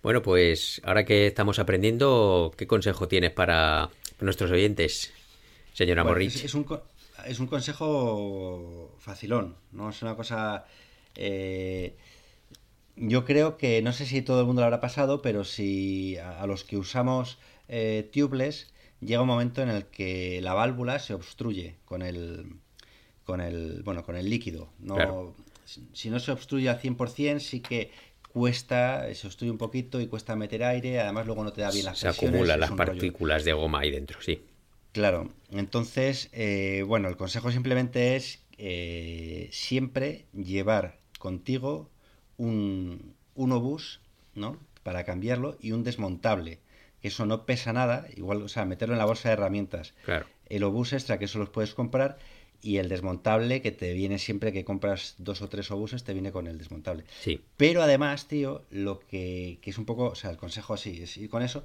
Bueno, 0.03 0.21
pues 0.21 0.79
ahora 0.85 1.05
que 1.05 1.25
estamos 1.25 1.57
aprendiendo, 1.57 2.51
¿qué 2.55 2.67
consejo 2.67 3.07
tienes 3.07 3.31
para 3.31 3.89
nuestros 4.19 4.51
oyentes, 4.51 5.11
señora 5.73 6.03
Bueno, 6.03 6.13
Morrich? 6.13 6.35
es, 6.35 6.43
es 6.45 6.53
un, 6.53 6.65
co- 6.65 6.83
es 7.27 7.39
un 7.39 7.47
consejo 7.47 8.95
facilón, 8.99 9.57
¿no? 9.71 9.89
Es 9.89 10.01
una 10.01 10.15
cosa. 10.15 10.65
eh, 11.15 11.97
yo 12.95 13.25
creo 13.25 13.57
que, 13.57 13.81
no 13.81 13.93
sé 13.93 14.05
si 14.05 14.21
todo 14.21 14.41
el 14.41 14.45
mundo 14.47 14.61
lo 14.61 14.65
habrá 14.65 14.81
pasado, 14.81 15.21
pero 15.21 15.43
si 15.43 16.17
a, 16.17 16.41
a 16.41 16.47
los 16.47 16.63
que 16.63 16.77
usamos 16.77 17.39
eh, 17.67 18.09
tubeless, 18.13 18.73
llega 18.99 19.21
un 19.21 19.27
momento 19.27 19.61
en 19.61 19.69
el 19.69 19.85
que 19.87 20.41
la 20.41 20.53
válvula 20.53 20.99
se 20.99 21.13
obstruye 21.13 21.77
con 21.85 22.01
el, 22.01 22.57
con 23.25 23.41
el, 23.41 23.83
bueno, 23.83 24.03
con 24.05 24.15
el 24.17 24.29
líquido. 24.29 24.73
No, 24.79 24.95
Claro. 24.95 25.35
si, 25.65 25.89
si 25.93 26.09
no 26.09 26.19
se 26.19 26.31
obstruye 26.31 26.69
al 26.69 26.79
100%, 26.79 27.39
sí 27.41 27.61
que 27.61 27.91
cuesta, 28.33 29.13
se 29.15 29.27
obstruye 29.27 29.51
un 29.51 29.57
poquito 29.59 30.01
y 30.01 30.07
cuesta 30.07 30.35
meter 30.35 30.63
aire, 30.63 30.99
además 31.01 31.25
luego 31.27 31.43
no 31.43 31.53
te 31.53 31.61
da 31.61 31.71
bien 31.71 31.85
las 31.85 31.97
Se 31.97 32.07
presiones, 32.07 32.41
acumulan 32.41 32.59
las 32.59 32.69
rollo. 32.71 32.75
partículas 32.75 33.43
de 33.45 33.53
goma 33.53 33.79
ahí 33.81 33.91
dentro, 33.91 34.21
sí. 34.21 34.48
Claro, 34.91 35.29
entonces, 35.51 36.29
eh, 36.31 36.83
bueno, 36.85 37.09
el 37.09 37.17
consejo 37.17 37.51
simplemente 37.51 38.15
es 38.15 38.43
eh, 38.57 39.49
siempre 39.51 40.25
llevar 40.33 40.99
contigo 41.19 41.89
un, 42.37 43.13
un 43.35 43.51
obús, 43.51 44.01
¿no? 44.33 44.57
Para 44.83 45.03
cambiarlo 45.03 45.57
y 45.61 45.73
un 45.73 45.83
desmontable, 45.83 46.59
que 47.01 47.09
eso 47.09 47.25
no 47.25 47.45
pesa 47.45 47.71
nada, 47.71 48.07
igual, 48.15 48.41
o 48.41 48.47
sea, 48.47 48.65
meterlo 48.65 48.95
en 48.95 48.99
la 48.99 49.05
bolsa 49.05 49.29
de 49.29 49.33
herramientas. 49.33 49.93
Claro. 50.05 50.25
El 50.47 50.63
obús 50.63 50.93
extra, 50.93 51.19
que 51.19 51.25
eso 51.25 51.37
los 51.37 51.49
puedes 51.49 51.75
comprar, 51.75 52.17
y 52.61 52.77
el 52.77 52.89
desmontable, 52.89 53.61
que 53.61 53.71
te 53.71 53.93
viene 53.93 54.19
siempre 54.19 54.51
que 54.51 54.65
compras 54.65 55.15
dos 55.17 55.41
o 55.41 55.49
tres 55.49 55.71
obuses, 55.71 56.03
te 56.03 56.13
viene 56.13 56.31
con 56.31 56.47
el 56.47 56.57
desmontable. 56.57 57.05
Sí. 57.21 57.39
Pero 57.55 57.81
además, 57.81 58.27
tío, 58.27 58.65
lo 58.69 58.99
que, 58.99 59.59
que 59.61 59.69
es 59.69 59.77
un 59.77 59.85
poco, 59.85 60.05
o 60.05 60.15
sea, 60.15 60.31
el 60.31 60.37
consejo 60.37 60.73
así, 60.73 61.01
es 61.01 61.15
ir 61.17 61.29
con 61.29 61.41
eso. 61.41 61.63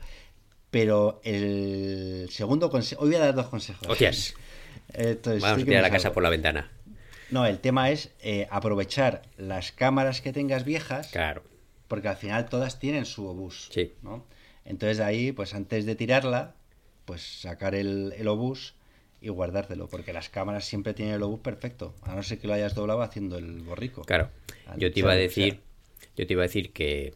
Pero 0.75 1.21
el 1.23 2.27
segundo 2.33 2.69
consejo, 2.69 3.03
hoy 3.03 3.11
voy 3.11 3.17
a 3.19 3.27
dar 3.27 3.35
dos 3.37 3.47
consejos. 3.47 3.87
Hostias. 3.89 4.35
Entonces, 4.93 5.41
Vamos 5.41 5.63
a 5.63 5.65
tirar 5.65 5.83
la 5.83 5.91
casa 5.91 6.13
por 6.13 6.25
la 6.25 6.31
ventana. 6.31 6.69
No, 7.31 7.47
el 7.47 7.61
tema 7.61 7.91
es 7.93 8.11
eh, 8.21 8.49
aprovechar 8.51 9.23
las 9.37 9.71
cámaras 9.71 10.21
que 10.21 10.33
tengas 10.33 10.65
viejas, 10.65 11.13
Claro. 11.13 11.45
porque 11.87 12.09
al 12.09 12.17
final 12.17 12.49
todas 12.49 12.81
tienen 12.81 13.05
su 13.07 13.25
obús. 13.25 13.69
Sí. 13.73 13.93
¿no? 14.03 14.27
Entonces 14.65 14.99
de 14.99 15.05
ahí, 15.05 15.31
pues 15.31 15.55
antes 15.55 15.87
de 15.87 15.95
tirarla, 15.95 16.57
pues 17.05 17.23
sacar 17.23 17.77
el, 17.77 18.13
el 18.17 18.27
obús 18.27 18.75
y 19.21 19.29
guardártelo, 19.29 19.87
porque 19.87 20.13
las 20.13 20.29
cámaras 20.29 20.65
siempre 20.65 20.93
tienen 20.93 21.15
el 21.15 21.23
obús 21.23 21.39
perfecto, 21.39 21.95
a 22.03 22.17
no 22.17 22.25
ser 22.25 22.41
que 22.41 22.49
lo 22.49 22.55
hayas 22.55 22.75
doblado 22.75 23.03
haciendo 23.03 23.39
el 23.39 23.61
borrico. 23.63 24.03
Claro. 24.03 24.29
Yo 24.77 24.91
te 24.93 24.99
iba 24.99 25.13
a 25.13 25.17
decir, 25.17 25.61
yo 26.17 26.27
te 26.27 26.33
iba 26.33 26.43
a 26.43 26.49
decir 26.49 26.73
que 26.73 27.15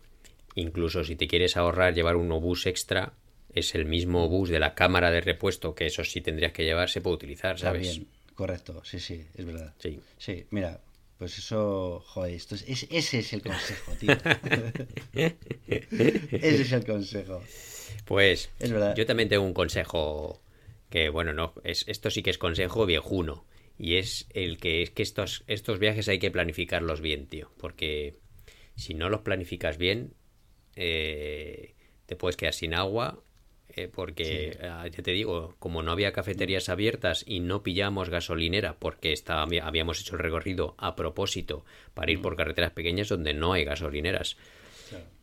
incluso 0.54 1.02
si 1.02 1.16
te 1.16 1.26
quieres 1.26 1.56
ahorrar 1.56 1.92
llevar 1.92 2.14
un 2.14 2.30
obús 2.30 2.64
extra, 2.66 3.14
es 3.58 3.74
el 3.74 3.84
mismo 3.84 4.24
obús 4.24 4.48
de 4.50 4.58
la 4.58 4.74
cámara 4.74 5.10
de 5.10 5.20
repuesto, 5.20 5.74
que 5.74 5.86
eso 5.86 6.04
sí 6.04 6.20
tendrías 6.20 6.52
que 6.52 6.64
llevar, 6.64 6.88
se 6.90 7.00
puede 7.00 7.16
utilizar, 7.16 7.58
¿sabes? 7.58 7.88
También, 7.88 8.08
correcto, 8.34 8.82
sí, 8.84 9.00
sí, 9.00 9.24
es 9.36 9.44
verdad. 9.44 9.74
Sí. 9.78 10.00
Sí, 10.18 10.44
mira, 10.50 10.80
Pues 11.18 11.36
eso, 11.36 12.00
joder, 12.06 12.34
esto 12.34 12.54
es, 12.54 12.62
es- 12.68 12.86
ese 12.90 13.18
es 13.18 13.32
el 13.32 13.42
consejo, 13.42 13.92
tío. 13.98 14.08
ese 15.66 16.62
es 16.62 16.72
el 16.72 16.84
consejo. 16.84 17.42
Pues 18.04 18.50
Es 18.60 18.70
verdad. 18.72 18.96
yo 18.96 19.04
también 19.06 19.28
tengo 19.28 19.44
un 19.44 19.52
consejo 19.54 20.40
que, 20.90 21.08
bueno, 21.08 21.32
no, 21.32 21.54
es, 21.64 21.84
esto 21.88 22.10
sí 22.10 22.22
que 22.22 22.30
es 22.30 22.38
consejo 22.38 22.86
viejuno. 22.86 23.44
Y 23.78 23.96
es 23.96 24.26
el 24.34 24.58
que 24.58 24.82
es 24.82 24.90
que 24.90 25.02
estos, 25.02 25.44
estos 25.46 25.78
viajes 25.78 26.08
hay 26.08 26.18
que 26.18 26.30
planificarlos 26.30 27.00
bien, 27.00 27.26
tío. 27.26 27.50
Porque 27.58 28.14
si 28.76 28.94
no 28.94 29.08
los 29.08 29.20
planificas 29.20 29.78
bien, 29.78 30.14
eh, 30.76 31.74
te 32.06 32.16
puedes 32.16 32.36
quedar 32.36 32.54
sin 32.54 32.74
agua. 32.74 33.22
Eh, 33.76 33.88
porque, 33.92 34.58
ah, 34.62 34.86
ya 34.88 35.02
te 35.02 35.12
digo, 35.12 35.54
como 35.58 35.82
no 35.82 35.92
había 35.92 36.12
cafeterías 36.12 36.68
abiertas 36.68 37.24
y 37.26 37.40
no 37.40 37.62
pillamos 37.62 38.08
gasolinera 38.10 38.76
porque 38.78 39.12
estaba, 39.12 39.46
habíamos 39.62 40.00
hecho 40.00 40.14
el 40.16 40.22
recorrido 40.22 40.74
a 40.78 40.96
propósito 40.96 41.64
para 41.94 42.10
ir 42.10 42.20
por 42.20 42.36
carreteras 42.36 42.72
pequeñas 42.72 43.08
donde 43.08 43.34
no 43.34 43.52
hay 43.52 43.64
gasolineras 43.64 44.36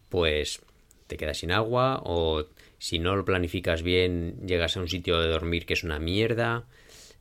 pues 0.09 0.61
te 1.07 1.17
quedas 1.17 1.37
sin 1.37 1.51
agua 1.51 2.01
o 2.03 2.45
si 2.77 2.99
no 2.99 3.15
lo 3.15 3.25
planificas 3.25 3.83
bien 3.83 4.39
llegas 4.47 4.77
a 4.77 4.79
un 4.81 4.87
sitio 4.87 5.19
de 5.19 5.27
dormir 5.29 5.65
que 5.65 5.73
es 5.73 5.83
una 5.83 5.99
mierda. 5.99 6.65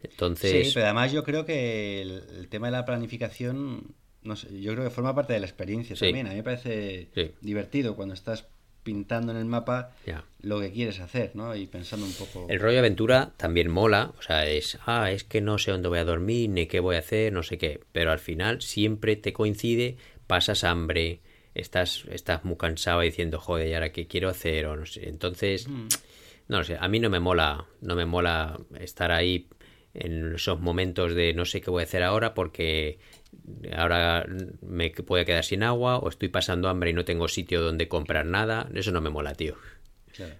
Entonces, 0.03 0.67
Sí, 0.69 0.71
pero 0.75 0.87
además 0.87 1.13
yo 1.13 1.25
creo 1.25 1.45
que 1.45 2.03
el, 2.03 2.23
el 2.39 2.49
tema 2.49 2.69
de 2.69 2.73
la 2.73 2.85
planificación, 2.85 3.95
no 4.23 4.37
sé, 4.37 4.61
yo 4.61 4.73
creo 4.73 4.85
que 4.85 4.91
forma 4.91 5.15
parte 5.15 5.33
de 5.33 5.41
la 5.41 5.47
experiencia 5.47 5.97
Sí. 5.97 6.07
también. 6.07 6.27
A 6.27 6.31
mí 6.31 6.37
me 6.37 6.43
parece 6.43 7.09
Sí. 7.15 7.31
divertido 7.41 7.97
cuando 7.97 8.15
estás 8.15 8.47
pintando 8.85 9.33
en 9.33 9.39
el 9.39 9.47
mapa 9.47 9.93
lo 10.43 10.61
que 10.61 10.71
quieres 10.71 11.01
hacer, 11.01 11.33
¿no? 11.35 11.57
Y 11.57 11.67
pensando 11.67 12.07
un 12.07 12.13
poco... 12.13 12.47
el 12.49 12.61
rollo 12.61 12.79
aventura 12.79 13.33
también 13.37 13.71
mola, 13.71 14.13
o 14.19 14.23
sea, 14.23 14.47
es, 14.47 14.79
ah, 14.87 15.11
es 15.11 15.25
que 15.25 15.41
no 15.41 15.59
sé 15.59 15.73
dónde 15.73 15.89
voy 15.89 15.99
a 15.99 16.05
dormir, 16.05 16.51
ni 16.51 16.67
qué 16.67 16.81
voy 16.81 16.97
a 16.97 17.01
hacer, 17.01 17.33
no 17.33 17.43
sé 17.43 17.59
qué, 17.59 17.81
pero 17.93 18.13
al 18.13 18.19
final 18.19 18.61
siempre 18.63 19.17
te 19.17 19.33
coincide, 19.33 19.97
pasas 20.27 20.63
hambre, 20.63 21.21
estás, 21.55 22.05
estás 22.11 22.45
muy 22.45 22.57
cansado 22.57 23.01
diciendo, 23.01 23.41
joder, 23.41 23.69
¿y 23.69 23.75
ahora 23.75 23.91
qué 23.91 24.07
quiero 24.07 24.29
hacer? 24.29 24.67
O 24.67 24.77
no 24.77 24.87
sé, 24.87 25.09
entonces, 25.09 25.67
no 25.69 26.59
lo 26.59 26.65
sé, 26.65 26.77
a 26.79 26.87
mí 26.89 27.01
no 27.01 27.09
me 27.09 27.21
mola, 27.21 27.65
no 27.81 27.97
me 27.97 28.05
mola 28.05 28.61
estar 28.79 29.11
ahí 29.11 29.49
en 29.95 30.35
esos 30.35 30.61
momentos 30.61 31.15
de 31.15 31.33
no 31.35 31.45
sé 31.45 31.61
qué 31.61 31.71
voy 31.71 31.83
a 31.83 31.85
hacer 31.85 32.03
ahora 32.03 32.35
porque 32.35 32.99
ahora 33.75 34.27
me 34.61 34.91
puedo 34.91 35.25
quedar 35.25 35.45
sin 35.45 35.63
agua 35.63 35.99
o 35.99 36.09
estoy 36.09 36.29
pasando 36.29 36.69
hambre 36.69 36.91
y 36.91 36.93
no 36.93 37.05
tengo 37.05 37.29
sitio 37.29 37.63
donde 37.63 37.89
comprar 37.89 38.27
nada. 38.27 38.69
Eso 38.75 38.91
no 38.91 39.01
me 39.01 39.11
mola, 39.11 39.35
tío. 39.35 39.57
Claro. 40.13 40.35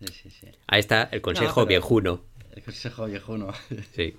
Sí, 0.00 0.12
sí, 0.22 0.30
sí. 0.30 0.46
Ahí 0.66 0.80
está 0.80 1.08
el 1.12 1.20
consejo 1.20 1.66
viejuno. 1.66 2.24
El 2.54 2.62
consejo 2.62 3.06
viejuno. 3.06 3.52
Sí. 3.94 4.16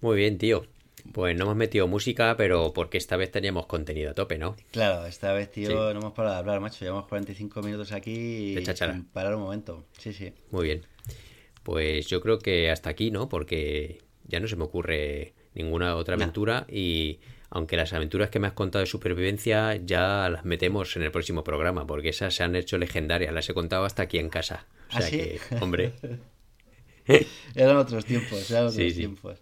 Muy 0.00 0.16
bien, 0.16 0.38
tío. 0.38 0.64
Pues 1.12 1.36
no 1.36 1.44
hemos 1.44 1.56
metido 1.56 1.88
música, 1.88 2.36
pero 2.36 2.72
porque 2.72 2.98
esta 2.98 3.16
vez 3.16 3.30
teníamos 3.30 3.66
contenido 3.66 4.10
a 4.10 4.14
tope, 4.14 4.38
¿no? 4.38 4.56
Claro, 4.70 5.06
esta 5.06 5.32
vez, 5.32 5.50
tío, 5.50 5.92
no 5.92 6.00
hemos 6.00 6.12
parado 6.12 6.34
de 6.34 6.40
hablar, 6.40 6.60
macho. 6.60 6.84
Llevamos 6.84 7.06
45 7.08 7.62
minutos 7.62 7.92
aquí 7.92 8.58
y 8.58 8.64
sin 8.64 9.04
parar 9.06 9.34
un 9.34 9.42
momento. 9.42 9.86
Sí, 9.98 10.12
sí. 10.12 10.32
Muy 10.50 10.66
bien. 10.66 10.82
Pues 11.68 12.06
yo 12.06 12.22
creo 12.22 12.38
que 12.38 12.70
hasta 12.70 12.88
aquí, 12.88 13.10
¿no? 13.10 13.28
Porque 13.28 13.98
ya 14.24 14.40
no 14.40 14.48
se 14.48 14.56
me 14.56 14.64
ocurre 14.64 15.34
ninguna 15.52 15.96
otra 15.96 16.16
No. 16.16 16.22
aventura 16.22 16.64
y 16.66 17.20
aunque 17.50 17.76
las 17.76 17.92
aventuras 17.92 18.30
que 18.30 18.38
me 18.38 18.46
has 18.46 18.54
contado 18.54 18.80
de 18.80 18.86
supervivencia 18.86 19.76
ya 19.76 20.30
las 20.30 20.46
metemos 20.46 20.96
en 20.96 21.02
el 21.02 21.10
próximo 21.10 21.44
programa, 21.44 21.86
porque 21.86 22.08
esas 22.08 22.34
se 22.34 22.42
han 22.42 22.56
hecho 22.56 22.78
legendarias, 22.78 23.34
las 23.34 23.50
he 23.50 23.52
contado 23.52 23.84
hasta 23.84 24.04
aquí 24.04 24.16
en 24.18 24.30
casa. 24.30 24.64
O 24.88 24.92
¿Ah, 24.94 25.02
sea 25.02 25.10
sí? 25.10 25.18
que, 25.18 25.40
hombre. 25.60 25.92
Eran 27.54 27.76
otros 27.76 28.06
tiempos, 28.06 28.50
eran 28.50 28.62
otros 28.62 28.74
Sí, 28.74 28.90
sí. 28.90 29.00
tiempos. 29.00 29.38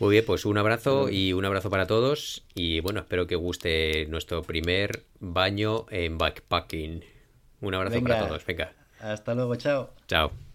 Muy 0.00 0.10
bien, 0.10 0.26
pues 0.26 0.44
un 0.44 0.58
abrazo 0.58 1.08
y 1.08 1.32
un 1.32 1.46
abrazo 1.46 1.70
para 1.70 1.86
todos 1.86 2.44
y 2.54 2.80
bueno, 2.80 3.00
espero 3.00 3.26
que 3.26 3.36
guste 3.36 4.04
nuestro 4.10 4.42
primer 4.42 5.04
baño 5.20 5.86
en 5.88 6.18
backpacking. 6.18 7.02
Un 7.62 7.74
abrazo 7.74 8.02
para 8.02 8.18
todos, 8.18 8.44
venga. 8.44 8.74
Hasta 9.00 9.34
luego, 9.34 9.56
chao. 9.56 9.88
Chao. 10.06 10.53